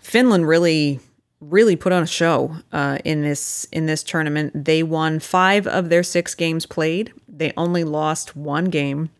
Finland 0.00 0.48
really, 0.48 1.00
really 1.40 1.76
put 1.76 1.92
on 1.92 2.02
a 2.02 2.06
show 2.06 2.56
uh, 2.72 2.98
in 3.04 3.22
this 3.22 3.66
in 3.72 3.86
this 3.86 4.02
tournament. 4.02 4.64
They 4.64 4.82
won 4.82 5.20
five 5.20 5.66
of 5.66 5.88
their 5.88 6.02
six 6.02 6.34
games 6.34 6.66
played. 6.66 7.12
They 7.28 7.52
only 7.56 7.84
lost 7.84 8.36
one 8.36 8.66
game. 8.66 9.10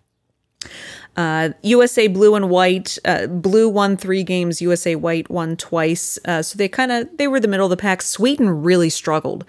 Uh, 1.16 1.50
USA 1.62 2.08
blue 2.08 2.34
and 2.34 2.50
white, 2.50 2.98
uh, 3.04 3.26
blue 3.26 3.68
won 3.68 3.96
three 3.96 4.22
games. 4.24 4.60
USA 4.60 4.96
white 4.96 5.30
won 5.30 5.56
twice. 5.56 6.18
Uh, 6.24 6.42
so 6.42 6.56
they 6.56 6.68
kind 6.68 6.90
of 6.90 7.08
they 7.16 7.28
were 7.28 7.40
the 7.40 7.48
middle 7.48 7.66
of 7.66 7.70
the 7.70 7.76
pack. 7.76 8.02
Sweden 8.02 8.62
really 8.62 8.90
struggled. 8.90 9.44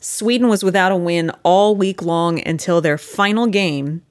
Sweden 0.00 0.48
was 0.48 0.62
without 0.62 0.92
a 0.92 0.96
win 0.96 1.30
all 1.42 1.74
week 1.74 2.02
long 2.02 2.46
until 2.46 2.80
their 2.80 2.98
final 2.98 3.46
game 3.46 4.02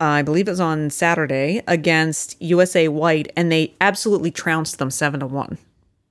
I 0.00 0.22
believe 0.22 0.46
it 0.46 0.52
was 0.52 0.60
on 0.60 0.90
Saturday 0.90 1.62
against 1.66 2.40
USA 2.40 2.88
White, 2.88 3.32
and 3.36 3.50
they 3.50 3.74
absolutely 3.80 4.30
trounced 4.30 4.78
them 4.78 4.90
seven 4.90 5.20
to 5.20 5.26
one. 5.26 5.58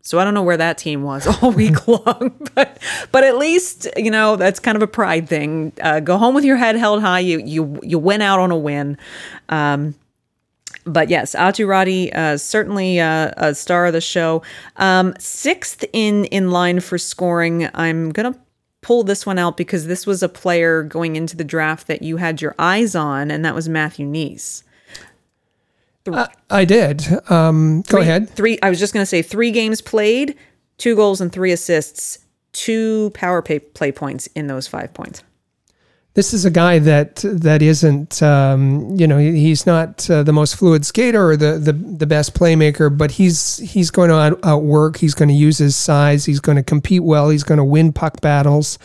So 0.02 0.20
I 0.20 0.24
don't 0.24 0.34
know 0.34 0.44
where 0.44 0.58
that 0.58 0.78
team 0.78 1.04
was 1.04 1.28
all 1.44 1.52
week 1.52 1.88
long, 1.88 2.36
but 2.54 2.82
but 3.12 3.24
at 3.24 3.38
least 3.38 3.88
you 3.96 4.12
know 4.12 4.36
that's 4.36 4.60
kind 4.60 4.76
of 4.76 4.82
a 4.82 4.88
pride 4.88 5.30
thing. 5.30 5.74
Uh, 5.82 6.00
go 6.00 6.18
home 6.18 6.36
with 6.36 6.44
your 6.44 6.58
head 6.58 6.76
held 6.76 7.02
high. 7.02 7.20
You 7.20 7.40
you 7.40 7.80
you 7.84 7.98
went 8.00 8.24
out 8.24 8.40
on 8.40 8.52
a 8.52 8.58
win. 8.58 8.98
Um, 9.50 9.96
but 10.88 11.10
yes, 11.10 11.36
Aatu 11.36 11.68
Raty, 11.68 12.16
uh, 12.16 12.38
certainly 12.38 13.00
uh, 13.00 13.32
a 13.38 13.54
star 13.54 13.86
of 13.88 13.94
the 13.94 14.02
show. 14.02 14.42
Um, 14.78 15.14
sixth 15.20 15.84
in 15.94 16.26
in 16.26 16.52
line 16.52 16.80
for 16.80 16.98
scoring. 16.98 17.70
I'm 17.74 18.12
gonna 18.12 18.36
pull 18.82 19.04
this 19.04 19.26
one 19.26 19.38
out 19.38 19.58
because 19.58 19.88
this 19.88 20.08
was 20.08 20.24
a 20.24 20.30
player 20.30 20.84
going 20.84 21.16
into 21.16 21.36
the 21.36 21.44
draft 21.44 21.88
that 21.88 22.02
you 22.02 22.18
had 22.18 22.42
your 22.42 22.56
eyes 22.58 22.96
on, 22.96 23.30
and 23.32 23.44
that 23.44 23.54
was 23.56 23.68
Matthew 23.68 24.08
Knies. 24.08 24.64
I 26.50 26.64
did. 26.64 27.06
Um, 27.30 27.82
go 27.82 27.98
Three- 27.98 28.02
ahead. 28.04 28.30
Three. 28.30 28.58
I 28.64 28.70
was 28.70 28.80
just 28.80 28.94
going 28.94 29.02
to 29.02 29.06
say 29.08 29.22
three 29.22 29.52
games 29.52 29.82
played, 29.82 30.38
two 30.78 30.96
goals 30.96 31.20
and 31.20 31.32
three 31.34 31.52
assists, 31.52 32.20
two 32.54 33.12
power 33.14 33.42
play, 33.42 33.60
play 33.60 33.92
points 33.92 34.28
in 34.28 34.48
those 34.48 34.68
five 34.68 34.94
points. 34.94 35.22
This 36.18 36.34
is 36.34 36.46
a 36.46 36.50
guy 36.50 36.80
that 36.80 37.18
that 37.24 37.62
isn't, 37.62 38.24
um, 38.24 38.90
you 38.96 39.06
know, 39.06 39.20
he's 39.20 39.68
not 39.68 40.10
uh, 40.10 40.24
the 40.24 40.34
most 40.34 40.56
fluid 40.56 40.84
skater 40.84 41.30
or 41.30 41.38
the, 41.38 41.60
the 41.60 41.74
the 41.74 42.08
best 42.08 42.34
playmaker, 42.34 42.90
but 42.90 43.12
he's 43.12 43.58
he's 43.58 43.92
going 43.92 44.10
to 44.10 44.16
out, 44.16 44.40
outwork. 44.44 44.98
He's 44.98 45.14
going 45.14 45.30
to 45.30 45.36
use 45.36 45.60
his 45.60 45.76
size. 45.76 46.26
He's 46.26 46.40
going 46.40 46.56
to 46.56 46.64
compete 46.64 47.04
well. 47.04 47.30
He's 47.30 47.44
going 47.44 47.60
to 47.60 47.64
win 47.64 47.94
puck 47.94 48.20
battles, 48.20 48.80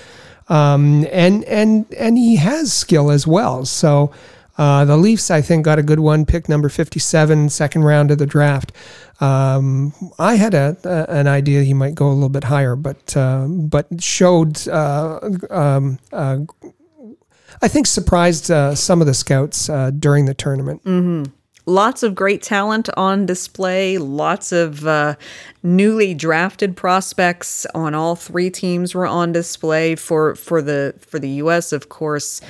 um, 0.51 1.07
and 1.11 1.43
and 1.45 1.87
and 1.95 2.19
he 2.19 2.37
has 2.37 2.71
skill 2.71 3.11
as 3.11 3.27
well. 3.27 3.65
So. 3.65 4.13
Uh, 4.59 4.85
the 4.85 4.99
Leafs, 4.99 5.31
I 5.31 5.41
think, 5.41 5.65
got 5.65 5.79
a 5.79 5.83
good 5.83 5.99
one. 5.99 6.27
Pick 6.27 6.47
number 6.47 6.69
57, 6.69 7.49
second 7.49 7.85
round 7.85 8.11
of 8.11 8.19
the 8.19 8.27
draft. 8.27 8.71
Um, 9.19 9.95
I 10.19 10.35
had 10.35 10.53
a, 10.53 10.77
a 10.85 11.11
an 11.11 11.27
idea 11.27 11.63
he 11.63 11.73
might 11.73 11.95
go 11.95 12.09
a 12.09 12.13
little 12.13 12.29
bit 12.29 12.45
higher, 12.45 12.77
but 12.77 13.17
uh, 13.17 13.47
but 13.49 13.87
showed 13.99 14.69
uh, 14.69 15.21
um, 15.49 15.99
uh, 16.13 16.41
I 17.63 17.69
think 17.69 17.87
surprised 17.87 18.51
uh, 18.51 18.75
some 18.75 19.01
of 19.01 19.07
the 19.07 19.15
scouts 19.15 19.69
uh, 19.71 19.93
during 19.93 20.25
the 20.27 20.35
tournament. 20.35 20.83
Lots 21.65 22.03
of 22.03 22.17
great 22.17 22.43
talent 22.43 22.89
on 22.97 23.25
display. 23.25 23.97
Lots 23.97 24.51
of 24.51 24.85
uh, 24.85 25.15
newly 25.63 26.13
drafted 26.13 26.77
prospects 26.77 27.67
on 27.73 27.95
all 27.95 28.17
three 28.17 28.51
teams 28.51 28.97
were 28.97 29.07
on 29.07 29.31
display 29.31 29.95
for 29.95 30.35
for 30.35 30.61
the 30.61 30.95
for 30.99 31.21
the 31.21 31.29
U.S. 31.29 31.73
Of 31.73 31.89
course, 31.89 32.41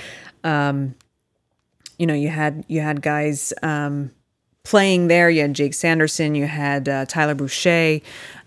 um, 0.45 0.95
you 1.99 2.07
know 2.07 2.15
you 2.15 2.29
had 2.29 2.65
you 2.69 2.81
had 2.81 3.03
guys 3.03 3.53
um, 3.63 4.13
playing 4.63 5.09
there. 5.09 5.29
You 5.29 5.43
had 5.43 5.53
Jake 5.53 5.75
Sanderson. 5.75 6.35
You 6.35 6.47
had 6.47 6.89
uh, 6.89 7.05
Tyler 7.05 7.35
Boucher. 7.35 8.01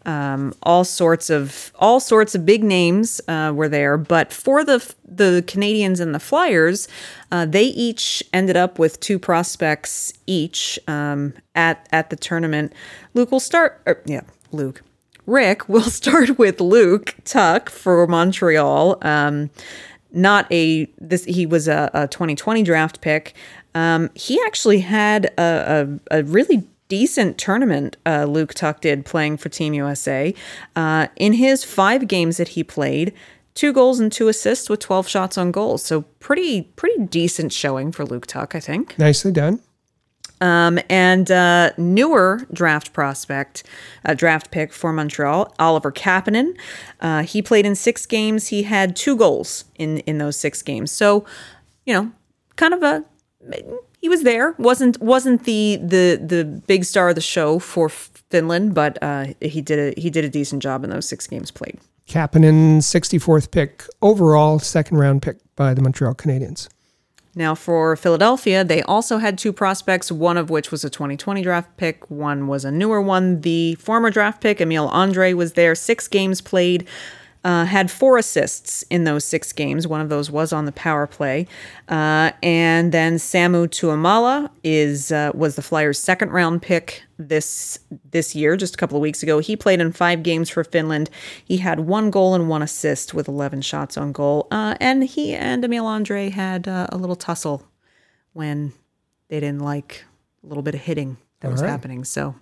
Um, 0.05 0.53
all 0.63 0.83
sorts 0.83 1.29
of 1.29 1.71
all 1.75 1.99
sorts 1.99 2.35
of 2.35 2.45
big 2.45 2.63
names 2.63 3.21
uh, 3.27 3.51
were 3.55 3.69
there, 3.69 3.97
but 3.97 4.31
for 4.31 4.63
the 4.63 4.79
the 5.05 5.43
Canadiens 5.47 5.99
and 5.99 6.13
the 6.13 6.19
Flyers, 6.19 6.87
uh, 7.31 7.45
they 7.45 7.65
each 7.65 8.23
ended 8.33 8.57
up 8.57 8.77
with 8.79 8.99
two 8.99 9.19
prospects 9.19 10.13
each 10.27 10.79
um, 10.87 11.33
at 11.55 11.87
at 11.91 12.09
the 12.09 12.15
tournament. 12.15 12.73
Luke 13.13 13.31
will 13.31 13.39
start. 13.39 13.81
Or, 13.85 14.01
yeah, 14.05 14.21
Luke. 14.51 14.81
Rick 15.25 15.67
will 15.69 15.81
start 15.81 16.37
with 16.37 16.61
Luke 16.61 17.15
Tuch 17.25 17.69
for 17.69 18.05
Montreal. 18.07 18.97
Um, 19.01 19.49
not 20.11 20.51
a 20.51 20.85
this 20.97 21.25
he 21.25 21.45
was 21.45 21.67
a, 21.67 21.89
a 21.93 22.07
2020 22.07 22.63
draft 22.63 23.01
pick. 23.01 23.33
Um, 23.75 24.09
he 24.15 24.41
actually 24.45 24.79
had 24.79 25.25
a, 25.37 25.99
a, 26.11 26.19
a 26.19 26.23
really 26.23 26.65
decent 26.87 27.37
tournament. 27.37 27.97
Uh, 28.05 28.25
Luke 28.25 28.53
Tuch 28.53 28.79
did 28.81 29.05
playing 29.05 29.37
for 29.37 29.49
Team 29.49 29.73
USA. 29.73 30.33
Uh, 30.75 31.07
in 31.15 31.33
his 31.33 31.63
five 31.63 32.07
games 32.07 32.37
that 32.37 32.49
he 32.49 32.63
played, 32.63 33.13
two 33.53 33.73
goals 33.73 33.99
and 33.99 34.11
two 34.11 34.27
assists 34.27 34.69
with 34.69 34.79
12 34.81 35.07
shots 35.07 35.37
on 35.37 35.51
goal. 35.51 35.77
So 35.77 36.01
pretty 36.19 36.63
pretty 36.75 37.05
decent 37.05 37.51
showing 37.51 37.91
for 37.91 38.05
Luke 38.05 38.27
Tuch, 38.27 38.53
I 38.53 38.59
think. 38.59 38.97
Nicely 38.99 39.31
done. 39.31 39.61
Um, 40.41 40.79
and 40.89 41.31
uh, 41.31 41.71
newer 41.77 42.45
draft 42.51 42.91
prospect, 42.91 43.63
uh, 44.03 44.13
draft 44.13 44.51
pick 44.51 44.73
for 44.73 44.91
Montreal, 44.91 45.53
Oliver 45.59 45.93
Kapanen. 45.93 46.57
Uh, 46.99 47.23
he 47.23 47.41
played 47.41 47.65
in 47.65 47.73
six 47.73 48.05
games. 48.05 48.47
He 48.47 48.63
had 48.63 48.95
two 48.95 49.15
goals 49.15 49.65
in 49.75 49.99
in 49.99 50.17
those 50.17 50.35
six 50.35 50.61
games. 50.61 50.91
So, 50.91 51.25
you 51.85 51.93
know, 51.93 52.11
kind 52.57 52.73
of 52.73 52.83
a 52.83 53.05
he 54.05 54.09
was 54.09 54.21
there. 54.21 54.53
wasn't 54.59 55.01
wasn't 55.01 55.45
the 55.45 55.79
the 55.81 56.21
the 56.23 56.45
big 56.67 56.85
star 56.85 57.09
of 57.09 57.15
the 57.15 57.21
show 57.21 57.57
for 57.57 57.89
Finland, 57.89 58.75
but 58.75 58.99
uh, 59.01 59.25
he 59.41 59.61
did 59.61 59.79
a 59.79 59.99
he 59.99 60.11
did 60.11 60.23
a 60.23 60.29
decent 60.29 60.61
job 60.61 60.83
in 60.83 60.91
those 60.91 61.09
six 61.09 61.25
games 61.25 61.49
played. 61.49 61.79
Kapanen, 62.07 62.77
64th 62.81 63.49
pick 63.49 63.83
overall, 64.03 64.59
second 64.59 64.97
round 64.97 65.23
pick 65.23 65.37
by 65.55 65.73
the 65.73 65.81
Montreal 65.81 66.13
Canadiens. 66.13 66.69
Now, 67.33 67.55
for 67.55 67.95
Philadelphia, 67.95 68.63
they 68.63 68.83
also 68.83 69.17
had 69.17 69.39
two 69.39 69.51
prospects, 69.51 70.11
one 70.11 70.37
of 70.37 70.51
which 70.51 70.69
was 70.69 70.85
a 70.85 70.89
2020 70.91 71.41
draft 71.41 71.75
pick, 71.75 72.07
one 72.11 72.45
was 72.45 72.63
a 72.63 72.69
newer 72.69 73.01
one. 73.01 73.41
The 73.41 73.73
former 73.75 74.11
draft 74.11 74.39
pick, 74.39 74.61
Emil 74.61 74.87
Andrae, 74.91 75.33
was 75.33 75.53
there, 75.53 75.73
six 75.73 76.07
games 76.07 76.41
played, 76.41 76.87
uh, 77.45 77.63
had 77.63 77.91
four 77.91 78.17
assists 78.17 78.81
in 78.89 79.03
those 79.03 79.23
six 79.23 79.53
games. 79.53 79.87
One 79.87 80.01
of 80.01 80.09
those 80.09 80.31
was 80.31 80.51
on 80.51 80.65
the 80.65 80.71
power 80.71 81.05
play. 81.05 81.45
Uh, 81.87 82.31
and 82.41 82.91
then 82.91 83.17
Samu 83.17 83.67
Tuomaala 83.67 84.49
is 84.63 85.11
uh, 85.11 85.31
was 85.35 85.55
the 85.55 85.61
Flyers' 85.61 85.99
second 85.99 86.31
round 86.31 86.63
pick 86.63 87.03
this 87.19 87.77
this 88.09 88.33
year, 88.33 88.57
just 88.57 88.73
a 88.73 88.77
couple 88.77 88.97
of 88.97 89.03
weeks 89.03 89.21
ago. 89.21 89.37
He 89.37 89.55
played 89.55 89.79
in 89.79 89.91
five 89.91 90.23
games 90.23 90.49
for 90.49 90.63
Finland. 90.63 91.11
He 91.45 91.57
had 91.57 91.81
one 91.81 92.09
goal 92.09 92.33
and 92.33 92.49
one 92.49 92.63
assist 92.63 93.13
with 93.13 93.27
11 93.27 93.61
shots 93.61 93.95
on 93.95 94.11
goal. 94.11 94.47
Uh, 94.49 94.75
and 94.81 95.03
he 95.03 95.35
and 95.35 95.63
Emil 95.63 95.85
Andrae 95.85 96.31
had 96.31 96.67
uh, 96.67 96.87
a 96.91 96.97
little 96.97 97.15
tussle 97.15 97.63
when 98.33 98.73
they 99.27 99.39
didn't 99.39 99.61
like 99.61 100.03
a 100.43 100.47
little 100.47 100.63
bit 100.63 100.73
of 100.73 100.81
hitting 100.81 101.17
that 101.41 101.51
was 101.51 101.61
right. 101.61 101.69
happening. 101.69 102.05
So, 102.05 102.33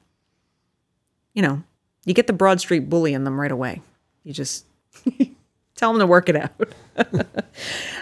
you 1.33 1.41
know, 1.41 1.61
you 2.05 2.13
get 2.13 2.27
the 2.27 2.33
Broad 2.33 2.61
Street 2.61 2.89
bully 2.89 3.13
in 3.13 3.25
them 3.25 3.37
right 3.37 3.51
away. 3.51 3.81
You 4.23 4.31
just 4.31 4.65
tell 5.75 5.91
them 5.91 5.99
to 5.99 6.07
work 6.07 6.29
it 6.29 6.35
out. 6.35 6.73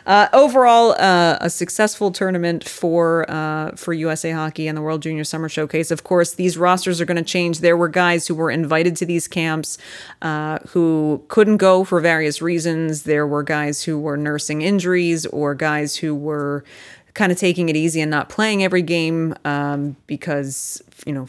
uh, 0.06 0.28
overall, 0.34 0.92
uh, 1.00 1.38
a 1.42 1.50
successful 1.50 2.12
tournament 2.12 2.68
for 2.68 3.30
uh, 3.30 3.72
for 3.76 3.94
USA 3.94 4.32
Hockey 4.32 4.68
and 4.68 4.78
the 4.78 4.82
World 4.82 5.02
Junior 5.02 5.24
Summer 5.24 5.50
Showcase. 5.50 5.92
Of 5.92 6.04
course, 6.04 6.34
these 6.34 6.58
rosters 6.58 7.00
are 7.02 7.06
going 7.06 7.18
to 7.18 7.24
change. 7.24 7.60
There 7.60 7.78
were 7.78 7.90
guys 7.90 8.28
who 8.28 8.36
were 8.36 8.52
invited 8.52 8.96
to 8.98 9.06
these 9.06 9.28
camps 9.28 9.78
uh, 10.22 10.60
who 10.70 11.24
couldn't 11.28 11.58
go 11.58 11.84
for 11.84 12.00
various 12.00 12.42
reasons. 12.42 13.04
There 13.04 13.26
were 13.26 13.44
guys 13.44 13.84
who 13.84 14.00
were 14.00 14.18
nursing 14.18 14.62
injuries 14.62 15.26
or 15.28 15.56
guys 15.56 15.96
who 15.96 16.14
were 16.14 16.64
kind 17.14 17.32
of 17.32 17.38
taking 17.38 17.70
it 17.70 17.76
easy 17.76 18.02
and 18.02 18.12
not 18.12 18.30
playing 18.30 18.64
every 18.64 18.82
game 18.82 19.36
um, 19.44 19.96
because 20.08 20.82
you 21.06 21.14
know 21.14 21.28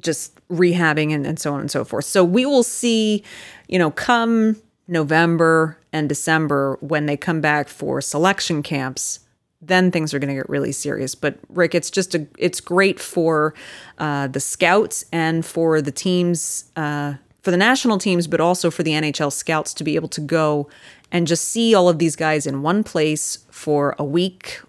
just 0.00 0.35
rehabbing 0.50 1.12
and, 1.12 1.26
and 1.26 1.38
so 1.38 1.54
on 1.54 1.60
and 1.60 1.70
so 1.70 1.84
forth. 1.84 2.04
So 2.04 2.24
we 2.24 2.46
will 2.46 2.62
see, 2.62 3.22
you 3.68 3.78
know, 3.78 3.90
come 3.90 4.56
November 4.88 5.78
and 5.92 6.08
December 6.08 6.78
when 6.80 7.06
they 7.06 7.16
come 7.16 7.40
back 7.40 7.68
for 7.68 8.00
selection 8.00 8.62
camps, 8.62 9.20
then 9.60 9.90
things 9.90 10.14
are 10.14 10.18
going 10.18 10.28
to 10.28 10.34
get 10.34 10.48
really 10.48 10.72
serious. 10.72 11.14
But 11.14 11.38
Rick, 11.48 11.74
it's 11.74 11.90
just 11.90 12.14
a, 12.14 12.26
it's 12.38 12.60
great 12.60 13.00
for 13.00 13.54
uh, 13.98 14.28
the 14.28 14.40
scouts 14.40 15.04
and 15.12 15.44
for 15.44 15.82
the 15.82 15.90
teams, 15.90 16.70
uh, 16.76 17.14
for 17.42 17.50
the 17.50 17.56
national 17.56 17.98
teams, 17.98 18.26
but 18.26 18.40
also 18.40 18.70
for 18.70 18.82
the 18.82 18.92
NHL 18.92 19.32
scouts 19.32 19.74
to 19.74 19.84
be 19.84 19.96
able 19.96 20.08
to 20.08 20.20
go 20.20 20.68
and 21.10 21.26
just 21.26 21.46
see 21.46 21.74
all 21.74 21.88
of 21.88 21.98
these 21.98 22.16
guys 22.16 22.46
in 22.46 22.62
one 22.62 22.84
place 22.84 23.44
for 23.50 23.94
a 23.98 24.04
week 24.04 24.60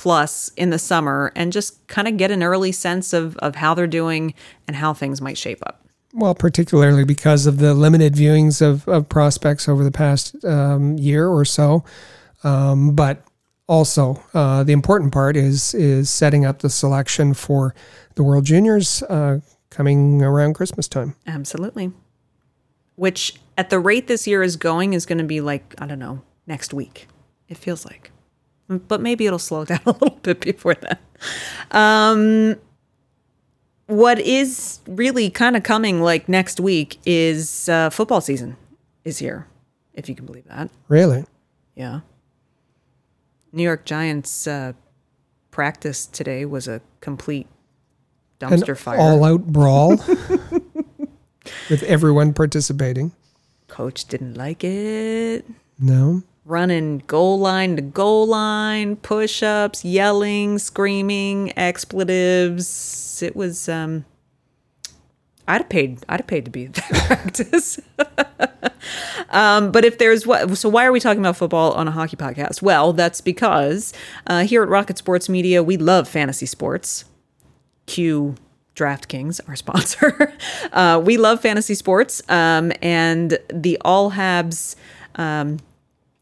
plus 0.00 0.48
in 0.56 0.70
the 0.70 0.78
summer 0.78 1.30
and 1.36 1.52
just 1.52 1.86
kind 1.86 2.08
of 2.08 2.16
get 2.16 2.30
an 2.30 2.42
early 2.42 2.72
sense 2.72 3.12
of, 3.12 3.36
of 3.36 3.56
how 3.56 3.74
they're 3.74 3.86
doing 3.86 4.32
and 4.66 4.74
how 4.74 4.94
things 4.94 5.20
might 5.20 5.36
shape 5.36 5.58
up. 5.66 5.86
Well, 6.14 6.34
particularly 6.34 7.04
because 7.04 7.46
of 7.46 7.58
the 7.58 7.74
limited 7.74 8.14
viewings 8.14 8.62
of, 8.62 8.88
of 8.88 9.10
prospects 9.10 9.68
over 9.68 9.84
the 9.84 9.90
past 9.90 10.42
um, 10.42 10.96
year 10.96 11.28
or 11.28 11.44
so. 11.44 11.84
Um, 12.44 12.94
but 12.94 13.22
also, 13.68 14.22
uh, 14.32 14.64
the 14.64 14.72
important 14.72 15.12
part 15.12 15.36
is 15.36 15.74
is 15.74 16.08
setting 16.08 16.46
up 16.46 16.60
the 16.60 16.70
selection 16.70 17.34
for 17.34 17.74
the 18.14 18.22
World 18.22 18.46
Juniors 18.46 19.02
uh, 19.02 19.40
coming 19.68 20.22
around 20.22 20.54
Christmas 20.54 20.88
time. 20.88 21.14
Absolutely. 21.26 21.92
Which, 22.96 23.34
at 23.58 23.68
the 23.68 23.78
rate 23.78 24.06
this 24.06 24.26
year 24.26 24.42
is 24.42 24.56
going, 24.56 24.94
is 24.94 25.04
going 25.04 25.18
to 25.18 25.24
be 25.24 25.42
like, 25.42 25.74
I 25.78 25.86
don't 25.86 25.98
know, 25.98 26.22
next 26.46 26.72
week. 26.72 27.06
It 27.48 27.58
feels 27.58 27.84
like. 27.84 28.10
But 28.70 29.00
maybe 29.00 29.26
it'll 29.26 29.38
slow 29.40 29.64
down 29.72 29.80
a 29.84 29.90
little 29.92 30.18
bit 30.22 30.40
before 30.40 30.74
that. 30.74 31.00
Um, 31.72 32.56
what 33.86 34.20
is 34.20 34.78
really 34.86 35.28
kind 35.28 35.56
of 35.56 35.64
coming 35.64 36.00
like 36.00 36.28
next 36.28 36.60
week 36.60 36.98
is 37.04 37.68
uh, 37.68 37.90
football 37.90 38.20
season 38.20 38.56
is 39.04 39.18
here, 39.18 39.48
if 39.94 40.08
you 40.08 40.14
can 40.14 40.24
believe 40.26 40.44
that. 40.44 40.70
Really? 40.88 41.24
Yeah. 41.74 42.00
New 43.52 43.64
York 43.64 43.84
Giants 43.84 44.46
uh, 44.46 44.74
practice 45.50 46.06
today 46.06 46.44
was 46.44 46.68
a 46.68 46.80
complete 47.00 47.48
dumpster 48.38 48.68
An 48.68 48.74
fire. 48.76 48.98
all 49.00 49.24
out 49.24 49.46
brawl 49.46 49.96
with 51.68 51.82
everyone 51.82 52.32
participating. 52.32 53.10
Coach 53.66 54.04
didn't 54.04 54.34
like 54.34 54.62
it. 54.62 55.44
No. 55.80 56.22
Running 56.50 57.04
goal 57.06 57.38
line 57.38 57.76
to 57.76 57.82
goal 57.82 58.26
line, 58.26 58.96
push 58.96 59.40
ups, 59.40 59.84
yelling, 59.84 60.58
screaming, 60.58 61.56
expletives. 61.56 63.22
It 63.22 63.36
was 63.36 63.68
um 63.68 64.04
I'd 65.46 65.60
have 65.60 65.68
paid 65.68 66.02
I'd 66.08 66.20
have 66.20 66.26
paid 66.26 66.44
to 66.46 66.50
be 66.50 66.64
at 66.66 66.74
that 66.74 66.90
practice. 67.06 67.78
um, 69.30 69.70
but 69.70 69.84
if 69.84 69.98
there's 69.98 70.26
what 70.26 70.58
so 70.58 70.68
why 70.68 70.84
are 70.84 70.90
we 70.90 70.98
talking 70.98 71.20
about 71.20 71.36
football 71.36 71.70
on 71.74 71.86
a 71.86 71.92
hockey 71.92 72.16
podcast? 72.16 72.62
Well, 72.62 72.92
that's 72.94 73.20
because 73.20 73.92
uh, 74.26 74.42
here 74.42 74.64
at 74.64 74.68
Rocket 74.68 74.98
Sports 74.98 75.28
Media 75.28 75.62
we 75.62 75.76
love 75.76 76.08
fantasy 76.08 76.46
sports. 76.46 77.04
Cue 77.86 78.34
DraftKings, 78.74 79.40
our 79.48 79.54
sponsor. 79.64 80.34
uh, 80.72 81.00
we 81.04 81.16
love 81.16 81.40
fantasy 81.40 81.76
sports, 81.76 82.22
um, 82.28 82.72
and 82.82 83.38
the 83.52 83.78
All 83.84 84.10
Habs. 84.10 84.74
Um, 85.14 85.58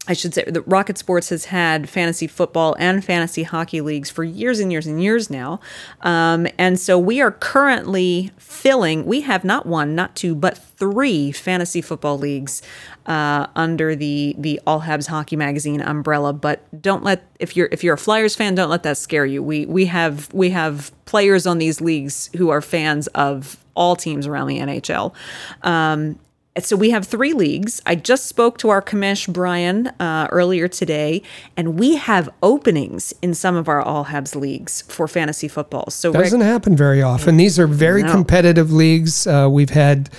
I 0.09 0.13
should 0.13 0.33
say 0.33 0.43
that 0.43 0.63
Rocket 0.63 0.97
Sports 0.97 1.29
has 1.29 1.45
had 1.45 1.87
fantasy 1.87 2.25
football 2.25 2.75
and 2.79 3.05
fantasy 3.05 3.43
hockey 3.43 3.79
leagues 3.79 4.09
for 4.09 4.23
years 4.23 4.59
and 4.59 4.71
years 4.71 4.87
and 4.87 5.01
years 5.01 5.29
now. 5.29 5.59
Um, 6.01 6.47
and 6.57 6.79
so 6.79 6.97
we 6.97 7.21
are 7.21 7.31
currently 7.31 8.31
filling, 8.37 9.05
we 9.05 9.21
have 9.21 9.45
not 9.45 9.67
one, 9.67 9.93
not 9.93 10.15
two, 10.15 10.33
but 10.33 10.57
three 10.57 11.31
fantasy 11.31 11.79
football 11.79 12.17
leagues 12.17 12.63
uh, 13.05 13.45
under 13.55 13.95
the 13.95 14.35
the 14.37 14.59
All 14.65 14.81
Habs 14.81 15.07
Hockey 15.07 15.35
Magazine 15.35 15.79
umbrella. 15.79 16.33
But 16.33 16.81
don't 16.81 17.03
let 17.03 17.23
if 17.39 17.55
you're 17.55 17.69
if 17.71 17.83
you're 17.83 17.93
a 17.93 17.97
Flyers 17.97 18.35
fan, 18.35 18.55
don't 18.55 18.69
let 18.69 18.81
that 18.83 18.97
scare 18.97 19.27
you. 19.27 19.43
We 19.43 19.67
we 19.67 19.85
have 19.85 20.33
we 20.33 20.49
have 20.49 20.91
players 21.05 21.45
on 21.45 21.59
these 21.59 21.81
leagues 21.81 22.31
who 22.35 22.49
are 22.49 22.61
fans 22.61 23.05
of 23.07 23.57
all 23.75 23.95
teams 23.95 24.25
around 24.25 24.47
the 24.47 24.57
NHL. 24.59 25.13
Um, 25.61 26.19
so 26.65 26.75
we 26.75 26.91
have 26.91 27.05
three 27.05 27.33
leagues. 27.33 27.81
I 27.85 27.95
just 27.95 28.25
spoke 28.27 28.57
to 28.59 28.69
our 28.69 28.81
commish 28.81 29.31
Brian 29.31 29.87
uh, 29.99 30.27
earlier 30.31 30.67
today, 30.67 31.21
and 31.57 31.79
we 31.79 31.95
have 31.95 32.29
openings 32.41 33.13
in 33.21 33.33
some 33.33 33.55
of 33.55 33.67
our 33.67 33.81
All 33.81 34.05
Habs 34.05 34.35
leagues 34.35 34.81
for 34.83 35.07
fantasy 35.07 35.47
football. 35.47 35.89
So 35.89 36.11
it 36.11 36.13
doesn't 36.13 36.39
Rick, 36.39 36.47
happen 36.47 36.75
very 36.75 37.01
often. 37.01 37.37
These 37.37 37.59
are 37.59 37.67
very 37.67 38.03
No. 38.03 38.11
competitive 38.11 38.71
leagues. 38.71 39.27
Uh, 39.27 39.47
we've 39.51 39.69
had 39.69 40.09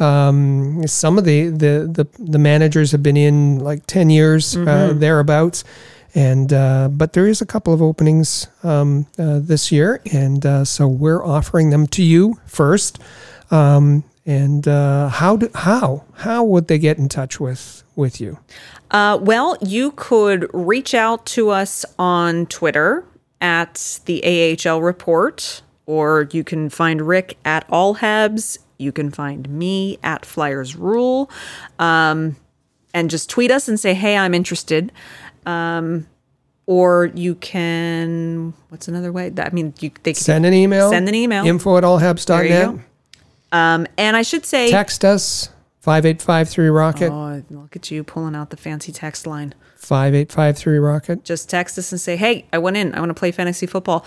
um, 0.00 0.86
some 0.86 1.18
of 1.18 1.24
the, 1.24 1.48
the 1.48 1.88
the 1.92 2.06
the 2.18 2.38
managers 2.38 2.92
have 2.92 3.02
been 3.02 3.16
in 3.16 3.60
like 3.60 3.86
ten 3.86 4.10
years 4.10 4.56
uh, 4.56 4.92
thereabouts, 4.94 5.64
and 6.14 6.52
uh, 6.52 6.88
but 6.90 7.12
there 7.12 7.26
is 7.28 7.40
a 7.40 7.46
couple 7.46 7.72
of 7.72 7.80
openings 7.80 8.48
um, 8.62 9.06
uh, 9.18 9.38
this 9.38 9.70
year, 9.70 10.00
and 10.12 10.44
uh, 10.44 10.64
so 10.64 10.88
we're 10.88 11.24
offering 11.24 11.70
them 11.70 11.86
to 11.88 12.02
you 12.02 12.38
first. 12.46 12.98
Um, 13.50 14.02
and 14.26 14.66
uh, 14.66 15.08
how 15.08 15.36
do, 15.36 15.50
how 15.54 16.04
how 16.14 16.44
would 16.44 16.68
they 16.68 16.78
get 16.78 16.98
in 16.98 17.08
touch 17.08 17.38
with 17.38 17.82
with 17.96 18.20
you? 18.20 18.38
Uh, 18.90 19.18
well, 19.20 19.56
you 19.60 19.92
could 19.92 20.48
reach 20.52 20.94
out 20.94 21.26
to 21.26 21.50
us 21.50 21.84
on 21.98 22.46
Twitter 22.46 23.04
at 23.40 24.00
the 24.06 24.56
AHL 24.66 24.80
Report, 24.80 25.62
or 25.86 26.28
you 26.32 26.44
can 26.44 26.70
find 26.70 27.02
Rick 27.02 27.36
at 27.44 27.66
All 27.68 27.96
Habs. 27.96 28.58
You 28.78 28.92
can 28.92 29.10
find 29.10 29.48
me 29.48 29.98
at 30.02 30.24
Flyers 30.24 30.74
Rule, 30.74 31.30
um, 31.78 32.36
and 32.92 33.10
just 33.10 33.28
tweet 33.28 33.50
us 33.50 33.68
and 33.68 33.78
say, 33.78 33.94
"Hey, 33.94 34.16
I'm 34.16 34.34
interested." 34.34 34.90
Um, 35.46 36.06
or 36.66 37.12
you 37.14 37.34
can 37.34 38.54
what's 38.70 38.88
another 38.88 39.12
way? 39.12 39.30
I 39.36 39.50
mean, 39.50 39.74
you 39.80 39.90
they 40.02 40.14
can 40.14 40.22
Send 40.22 40.46
an 40.46 40.54
email. 40.54 40.90
Send 40.90 41.08
an 41.08 41.14
email. 41.14 41.44
Info 41.44 41.76
at 41.76 41.84
allhabs.net. 41.84 42.80
Um, 43.52 43.86
and 43.96 44.16
I 44.16 44.22
should 44.22 44.44
say, 44.44 44.70
Text 44.70 45.04
us 45.04 45.50
five 45.80 46.04
eight 46.06 46.20
five 46.22 46.48
three 46.48 46.68
rocket. 46.68 47.12
oh, 47.12 47.42
look 47.50 47.76
at 47.76 47.90
you 47.90 48.02
pulling 48.02 48.34
out 48.34 48.50
the 48.50 48.56
fancy 48.56 48.92
text 48.92 49.26
line. 49.26 49.54
5853 49.76 50.78
Rocket. 50.78 51.24
just 51.24 51.50
text 51.50 51.76
us 51.76 51.92
and 51.92 52.00
say, 52.00 52.16
"Hey, 52.16 52.46
I 52.52 52.58
went 52.58 52.78
in. 52.78 52.94
I 52.94 53.00
want 53.00 53.10
to 53.10 53.14
play 53.14 53.30
fantasy 53.30 53.66
football." 53.66 54.04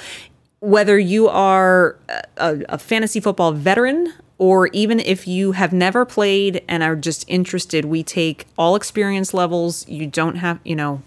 Whether 0.60 0.98
you 0.98 1.28
are 1.28 2.00
a, 2.38 2.64
a 2.68 2.78
fantasy 2.80 3.20
football 3.20 3.52
veteran 3.52 4.12
or 4.40 4.68
even 4.68 5.00
if 5.00 5.28
you 5.28 5.52
have 5.52 5.72
never 5.74 6.04
played 6.04 6.64
and 6.68 6.82
are 6.82 6.96
just 6.96 7.26
interested, 7.28 7.86
we 7.86 8.02
take 8.02 8.46
all 8.58 8.76
experience 8.76 9.36
levels. 9.36 9.88
You 9.88 10.08
don't 10.08 10.38
have, 10.38 10.60
you 10.64 10.76
know, 10.76 11.04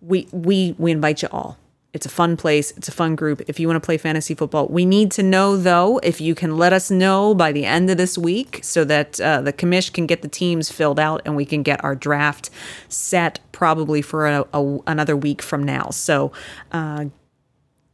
we 0.00 0.28
we 0.30 0.76
we 0.78 0.92
invite 0.92 1.22
you 1.22 1.28
all. 1.32 1.58
It's 1.92 2.06
a 2.06 2.08
fun 2.08 2.38
place. 2.38 2.72
It's 2.76 2.88
a 2.88 2.92
fun 2.92 3.16
group. 3.16 3.42
If 3.48 3.60
you 3.60 3.68
want 3.68 3.76
to 3.76 3.84
play 3.84 3.98
fantasy 3.98 4.34
football, 4.34 4.66
we 4.68 4.86
need 4.86 5.10
to 5.12 5.22
know 5.22 5.58
though 5.58 5.98
if 5.98 6.22
you 6.22 6.34
can 6.34 6.56
let 6.56 6.72
us 6.72 6.90
know 6.90 7.34
by 7.34 7.52
the 7.52 7.66
end 7.66 7.90
of 7.90 7.98
this 7.98 8.16
week, 8.16 8.60
so 8.62 8.82
that 8.84 9.20
uh, 9.20 9.42
the 9.42 9.52
commish 9.52 9.92
can 9.92 10.06
get 10.06 10.22
the 10.22 10.28
teams 10.28 10.72
filled 10.72 10.98
out 10.98 11.20
and 11.26 11.36
we 11.36 11.44
can 11.44 11.62
get 11.62 11.84
our 11.84 11.94
draft 11.94 12.48
set 12.88 13.40
probably 13.52 14.00
for 14.00 14.26
a, 14.26 14.46
a, 14.54 14.78
another 14.86 15.16
week 15.16 15.42
from 15.42 15.62
now. 15.62 15.90
So 15.90 16.32
uh, 16.72 17.06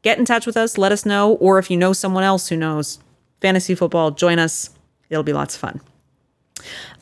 get 0.03 0.19
in 0.19 0.25
touch 0.25 0.47
with 0.47 0.57
us. 0.57 0.79
Let 0.79 0.93
us 0.93 1.05
know, 1.05 1.33
or 1.35 1.59
if 1.59 1.69
you 1.69 1.77
know 1.77 1.93
someone 1.93 2.23
else 2.23 2.49
who 2.49 2.57
knows 2.57 3.01
fantasy 3.41 3.75
football, 3.75 4.13
join 4.13 4.39
us. 4.39 4.71
It'll 5.11 5.25
be 5.25 5.33
lots 5.33 5.57
of 5.57 5.61
fun. 5.61 5.81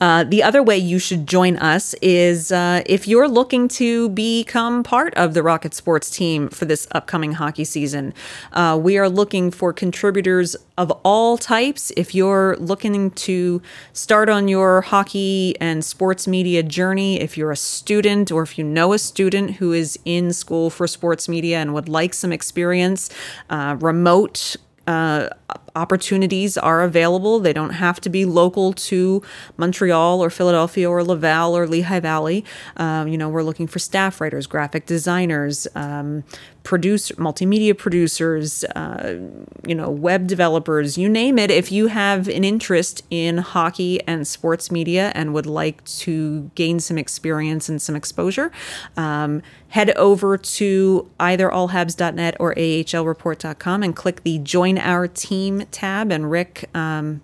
Uh, 0.01 0.25
the 0.25 0.43
other 0.43 0.63
way 0.63 0.77
you 0.77 0.99
should 0.99 1.27
join 1.27 1.57
us 1.57 1.95
is 2.03 2.53
uh, 2.53 2.83
if 2.87 3.09
you're 3.09 3.29
looking 3.29 3.67
to 3.67 4.09
become 4.11 4.83
part 4.83 5.15
of 5.15 5.35
the 5.35 5.43
Rocket 5.43 5.75
Sports 5.75 6.11
team 6.11 6.49
for 6.49 6.65
this 6.67 6.87
upcoming 6.93 7.33
hockey 7.33 7.65
season. 7.65 8.13
Uh, 8.53 8.79
we 8.81 8.99
are 8.99 9.09
looking 9.09 9.51
for 9.51 9.73
contributors 9.73 10.57
of 10.77 10.91
all 11.03 11.39
types. 11.39 11.91
If 11.97 12.15
you're 12.15 12.57
looking 12.59 13.11
to 13.13 13.63
start 13.93 14.29
on 14.29 14.49
your 14.49 14.83
hockey 14.83 15.55
and 15.61 15.85
sports 15.85 16.29
media 16.29 16.63
journey, 16.63 17.21
if 17.21 17.39
you're 17.39 17.53
a 17.53 17.57
student 17.57 18.31
or 18.31 18.43
if 18.43 18.59
you 18.59 18.65
know 18.65 18.93
a 18.93 18.99
student 18.99 19.53
who 19.53 19.73
is 19.73 19.99
in 20.05 20.33
school 20.33 20.69
for 20.69 20.87
sports 20.87 21.29
media 21.29 21.59
and 21.59 21.73
would 21.73 21.89
like 21.89 22.13
some 22.13 22.33
experience, 22.33 23.09
uh, 23.49 23.77
remote 23.81 24.57
uh, 24.87 25.29
opportunities 25.77 26.57
are 26.57 26.83
available. 26.83 27.39
They 27.39 27.53
don't 27.53 27.71
have 27.71 28.01
to 28.01 28.09
be 28.09 28.25
local 28.25 28.73
to 28.73 29.23
Montreal 29.57 30.25
or 30.25 30.31
Philadelphia 30.31 30.89
or 30.91 31.05
Laval 31.05 31.57
or 31.57 31.67
Lehigh 31.69 32.01
Valley. 32.01 32.45
Um, 32.77 33.07
you 33.09 33.19
know, 33.19 33.29
we're 33.29 33.43
looking 33.43 33.67
for 33.67 33.79
staff 33.79 34.21
writers, 34.21 34.47
graphic 34.47 34.87
designers, 34.87 35.69
um, 35.75 36.25
produce 36.67 37.13
multimedia 37.13 37.79
producers, 37.79 38.65
uh, 38.75 39.21
you 39.65 39.75
know, 39.75 39.89
web 39.89 40.27
developers, 40.27 40.99
you 40.99 41.09
name 41.09 41.39
it. 41.39 41.49
If 41.49 41.71
you 41.71 41.87
have 41.87 42.27
an 42.27 42.43
interest 42.43 43.03
in 43.09 43.39
hockey 43.39 44.01
and 44.09 44.27
sports 44.27 44.73
media 44.73 45.13
and 45.15 45.33
would 45.33 45.47
like 45.47 45.85
to 45.85 46.51
gain 46.57 46.81
some 46.81 46.99
experience 46.99 47.69
and 47.69 47.81
some 47.81 47.95
exposure, 47.95 48.51
um, 48.97 49.43
head 49.69 49.91
over 49.91 50.37
to 50.37 51.09
either 51.21 51.51
allhabs.net 51.51 52.37
or 52.41 52.53
ahlreport.com 52.55 53.83
and 53.85 53.95
click 53.95 54.25
the 54.25 54.39
join 54.41 54.77
our 54.79 55.07
team 55.07 55.66
tab 55.71 56.11
and 56.13 56.31
rick 56.31 56.69
um, 56.75 57.23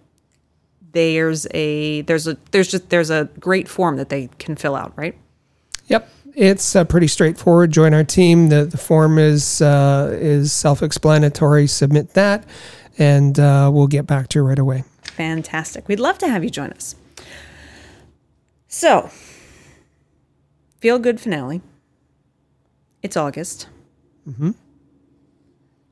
there's 0.92 1.46
a 1.54 2.02
there's 2.02 2.26
a 2.26 2.36
there's 2.50 2.70
just 2.70 2.90
there's 2.90 3.10
a 3.10 3.28
great 3.40 3.68
form 3.68 3.96
that 3.96 4.08
they 4.08 4.28
can 4.38 4.56
fill 4.56 4.74
out 4.76 4.92
right 4.96 5.16
Yep. 5.86 6.08
It's 6.34 6.74
uh, 6.74 6.84
pretty 6.84 7.08
straightforward. 7.08 7.72
Join 7.72 7.92
our 7.92 8.04
team. 8.04 8.48
The, 8.48 8.64
the 8.64 8.78
form 8.78 9.18
is 9.18 9.60
uh, 9.60 10.16
is 10.18 10.50
self 10.52 10.82
explanatory. 10.82 11.66
Submit 11.66 12.14
that, 12.14 12.44
and 12.96 13.38
uh, 13.38 13.70
we'll 13.72 13.86
get 13.88 14.06
back 14.06 14.28
to 14.28 14.38
you 14.38 14.42
right 14.44 14.58
away. 14.58 14.84
fantastic 15.02 15.86
we'd 15.88 16.00
love 16.00 16.16
to 16.16 16.28
have 16.28 16.42
you 16.42 16.48
join 16.48 16.70
us 16.70 16.96
So, 18.68 19.10
feel 20.80 20.98
good 20.98 21.20
finale. 21.20 21.60
It's 23.02 23.16
August. 23.16 23.68
Mm-hmm. 24.26 24.52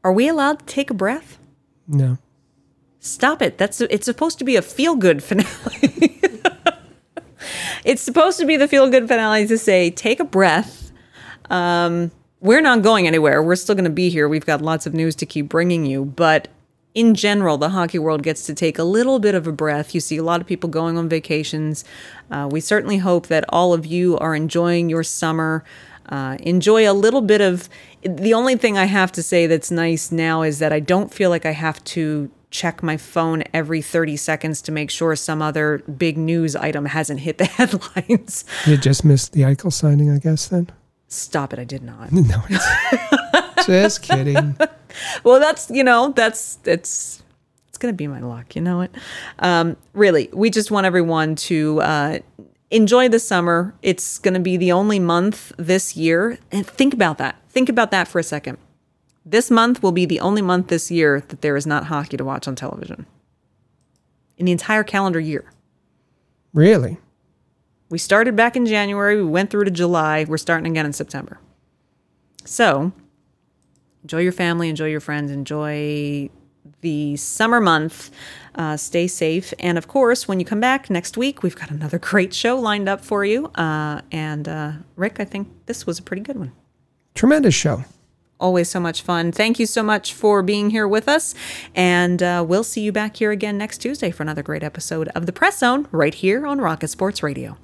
Are 0.03 0.13
we 0.13 0.29
allowed 0.29 0.61
to 0.61 0.65
take 0.65 0.89
a 0.89 0.95
breath? 0.95 1.39
No. 1.87 2.17
Stop 3.01 3.41
it. 3.41 3.57
That's 3.57 3.81
it's 3.81 4.05
supposed 4.05 4.39
to 4.39 4.45
be 4.45 4.57
a 4.57 4.63
feel 4.63 4.95
good 4.95 5.23
finale. 5.23 6.21
it's 7.85 8.03
supposed 8.03 8.39
to 8.39 8.47
be 8.47 8.59
the 8.59 8.69
feel 8.69 8.91
good 8.91 9.09
finale 9.09 9.47
to 9.47 9.57
say 9.57 9.91
take 9.91 10.21
a 10.21 10.25
breath. 10.25 10.93
Um, 11.49 12.11
we're 12.41 12.61
not 12.61 12.83
going 12.83 13.07
anywhere. 13.07 13.43
We're 13.43 13.57
still 13.57 13.75
going 13.75 13.85
to 13.85 13.91
be 13.91 14.11
here. 14.11 14.29
We've 14.29 14.45
got 14.45 14.61
lots 14.61 14.87
of 14.87 14.93
news 14.93 15.17
to 15.17 15.27
keep 15.27 15.49
bringing 15.49 15.87
you, 15.87 16.05
but 16.05 16.49
in 16.95 17.15
general, 17.15 17.57
the 17.57 17.71
hockey 17.71 17.99
world 17.99 18.23
gets 18.23 18.45
to 18.47 18.55
take 18.55 18.79
a 18.79 18.85
little 18.85 19.19
bit 19.19 19.35
of 19.35 19.47
a 19.47 19.53
breath. 19.53 19.95
You 19.95 20.01
see 20.01 20.19
a 20.19 20.23
lot 20.23 20.43
of 20.43 20.47
people 20.47 20.69
going 20.69 20.99
on 20.99 21.09
vacations. 21.09 21.85
Uh, 22.31 22.49
we 22.51 22.61
certainly 22.61 22.99
hope 22.99 23.29
that 23.29 23.45
all 23.49 23.73
of 23.73 23.87
you 23.87 24.19
are 24.19 24.35
enjoying 24.35 24.91
your 24.91 25.05
summer. 25.05 25.65
Uh, 26.09 26.37
enjoy 26.41 26.91
a 26.91 26.93
little 26.93 27.23
bit 27.23 27.41
of. 27.41 27.69
The 28.03 28.35
only 28.35 28.57
thing 28.57 28.77
I 28.77 28.87
have 28.87 29.13
to 29.13 29.23
say 29.23 29.47
that's 29.47 29.71
nice 29.71 30.11
now 30.11 30.43
is 30.43 30.59
that 30.59 30.73
I 30.73 30.81
don't 30.81 31.15
feel 31.15 31.31
like 31.31 31.47
I 31.47 31.53
have 31.53 31.83
to 31.85 32.31
check 32.51 32.83
my 32.83 32.97
phone 32.97 33.45
every 33.55 33.81
30 33.81 34.17
seconds 34.17 34.61
to 34.63 34.73
make 34.73 34.91
sure 34.91 35.15
some 35.17 35.41
other 35.41 35.79
big 35.79 36.19
news 36.19 36.57
item 36.57 36.85
hasn't 36.87 37.21
hit 37.21 37.39
the 37.39 37.45
headlines. 37.57 38.45
You 38.67 38.77
just 38.77 39.05
missed 39.05 39.33
the 39.33 39.43
Eichel 39.43 39.73
signing, 39.73 40.11
I 40.11 40.19
guess, 40.19 40.49
then? 40.49 40.69
Stop 41.09 41.53
it, 41.53 41.59
I 41.59 41.65
did 41.65 41.83
not. 41.83 42.11
No, 42.21 42.43
just 43.67 44.03
kidding. 44.03 44.57
well, 45.25 45.39
that's, 45.39 45.71
you 45.71 45.85
know, 45.85 46.13
that's, 46.15 46.59
it's, 46.65 47.23
it's 47.69 47.79
going 47.79 47.93
to 47.93 47.97
be 47.97 48.07
my 48.07 48.21
luck. 48.21 48.57
You 48.57 48.63
know 48.63 48.79
what? 48.79 48.91
Um, 49.39 49.77
really, 49.93 50.29
we 50.33 50.51
just 50.51 50.71
want 50.71 50.87
everyone 50.87 51.37
to, 51.37 51.81
uh, 51.83 52.19
enjoy 52.71 53.09
the 53.09 53.19
summer. 53.19 53.75
It's 53.83 54.19
going 54.19 54.35
to 54.35 54.41
be 54.41 54.57
the 54.57 54.73
only 54.73 54.99
month 54.99 55.53
this 55.57 55.97
year. 55.97 56.39
And 56.51 56.67
think 56.67 56.95
about 56.95 57.19
that. 57.19 57.37
Think 57.49 57.69
about 57.69 57.91
that 57.91 58.09
for 58.09 58.19
a 58.19 58.23
second. 58.23 58.59
This 59.25 59.51
month 59.51 59.83
will 59.83 59.93
be 59.93 60.07
the 60.07 60.21
only 60.21 60.43
month 60.43 60.69
this 60.69 60.91
year 60.91 61.23
that 61.29 61.43
there 61.43 61.57
is 61.57 61.67
not 61.67 61.87
hockey 61.87 62.17
to 62.17 62.25
watch 62.25 62.49
on 62.49 62.57
television. 62.57 63.07
In 64.39 64.47
the 64.47 64.53
entire 64.53 64.83
calendar 64.83 65.21
year. 65.21 65.53
Really? 66.55 66.99
We 67.91 67.99
started 67.99 68.37
back 68.37 68.57
in 68.57 68.67
January, 68.67 69.17
we 69.17 69.29
went 69.29 69.51
through 69.51 69.65
to 69.65 69.71
July, 69.71 70.25
we're 70.27 70.39
starting 70.39 70.71
again 70.71 70.87
in 70.87 70.93
September. 70.93 71.39
So, 72.45 72.93
enjoy 74.03 74.21
your 74.21 74.33
family, 74.33 74.69
enjoy 74.69 74.87
your 74.87 75.01
friends, 75.01 75.31
enjoy 75.31 76.31
the 76.81 77.17
summer 77.17 77.61
month. 77.61 78.11
Uh, 78.55 78.77
stay 78.77 79.07
safe. 79.07 79.53
And 79.59 79.79
of 79.79 79.89
course, 79.89 80.27
when 80.27 80.41
you 80.41 80.47
come 80.47 80.61
back 80.61 80.91
next 80.91 81.17
week, 81.17 81.43
we've 81.43 81.57
got 81.57 81.71
another 81.71 81.99
great 82.11 82.33
show 82.33 82.59
lined 82.59 82.89
up 82.89 83.05
for 83.05 83.25
you. 83.25 83.47
Uh, 83.49 84.01
and 84.11 84.49
uh, 84.49 84.73
Rick, 84.97 85.21
I 85.21 85.25
think 85.25 85.49
this 85.67 85.87
was 85.87 85.99
a 85.99 86.03
pretty 86.03 86.23
good 86.23 86.39
one. 86.39 86.53
Tremendous 87.15 87.55
show. 87.55 87.85
Always 88.41 88.71
so 88.71 88.81
much 88.81 89.03
fun. 89.03 89.33
Thank 89.33 89.59
you 89.59 89.67
so 89.67 89.83
much 89.83 90.15
for 90.15 90.43
being 90.43 90.71
here 90.71 90.89
with 90.89 91.09
us. 91.09 91.35
And 91.75 92.23
uh, 92.23 92.45
we'll 92.47 92.65
see 92.65 92.81
you 92.81 92.93
back 92.93 93.17
here 93.17 93.31
again 93.31 93.59
next 93.59 93.79
Tuesday 93.79 94.11
for 94.11 94.23
another 94.23 94.43
great 94.43 94.63
episode 94.63 95.09
of 95.09 95.27
The 95.27 95.33
Press 95.33 95.59
Zone 95.59 95.87
right 95.93 96.15
here 96.15 96.47
on 96.47 96.61
Rocket 96.61 96.89
Sports 96.89 97.23
Radio. 97.23 97.59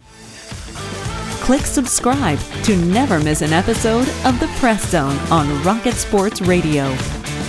Click 1.41 1.63
subscribe 1.63 2.39
to 2.65 2.77
never 2.77 3.19
miss 3.21 3.41
an 3.41 3.53
episode 3.53 4.09
of 4.25 4.39
The 4.41 4.49
Press 4.59 4.91
Zone 4.91 5.17
on 5.31 5.63
Rocket 5.63 5.95
Sports 5.95 6.43
Radio. 6.43 6.93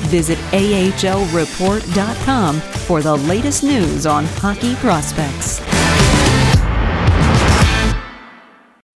Visit 0.07 0.37
AHLReport.com 0.51 2.59
for 2.59 3.01
the 3.01 3.15
latest 3.15 3.63
news 3.63 4.05
on 4.05 4.25
hockey 4.25 4.75
prospects. 4.75 5.76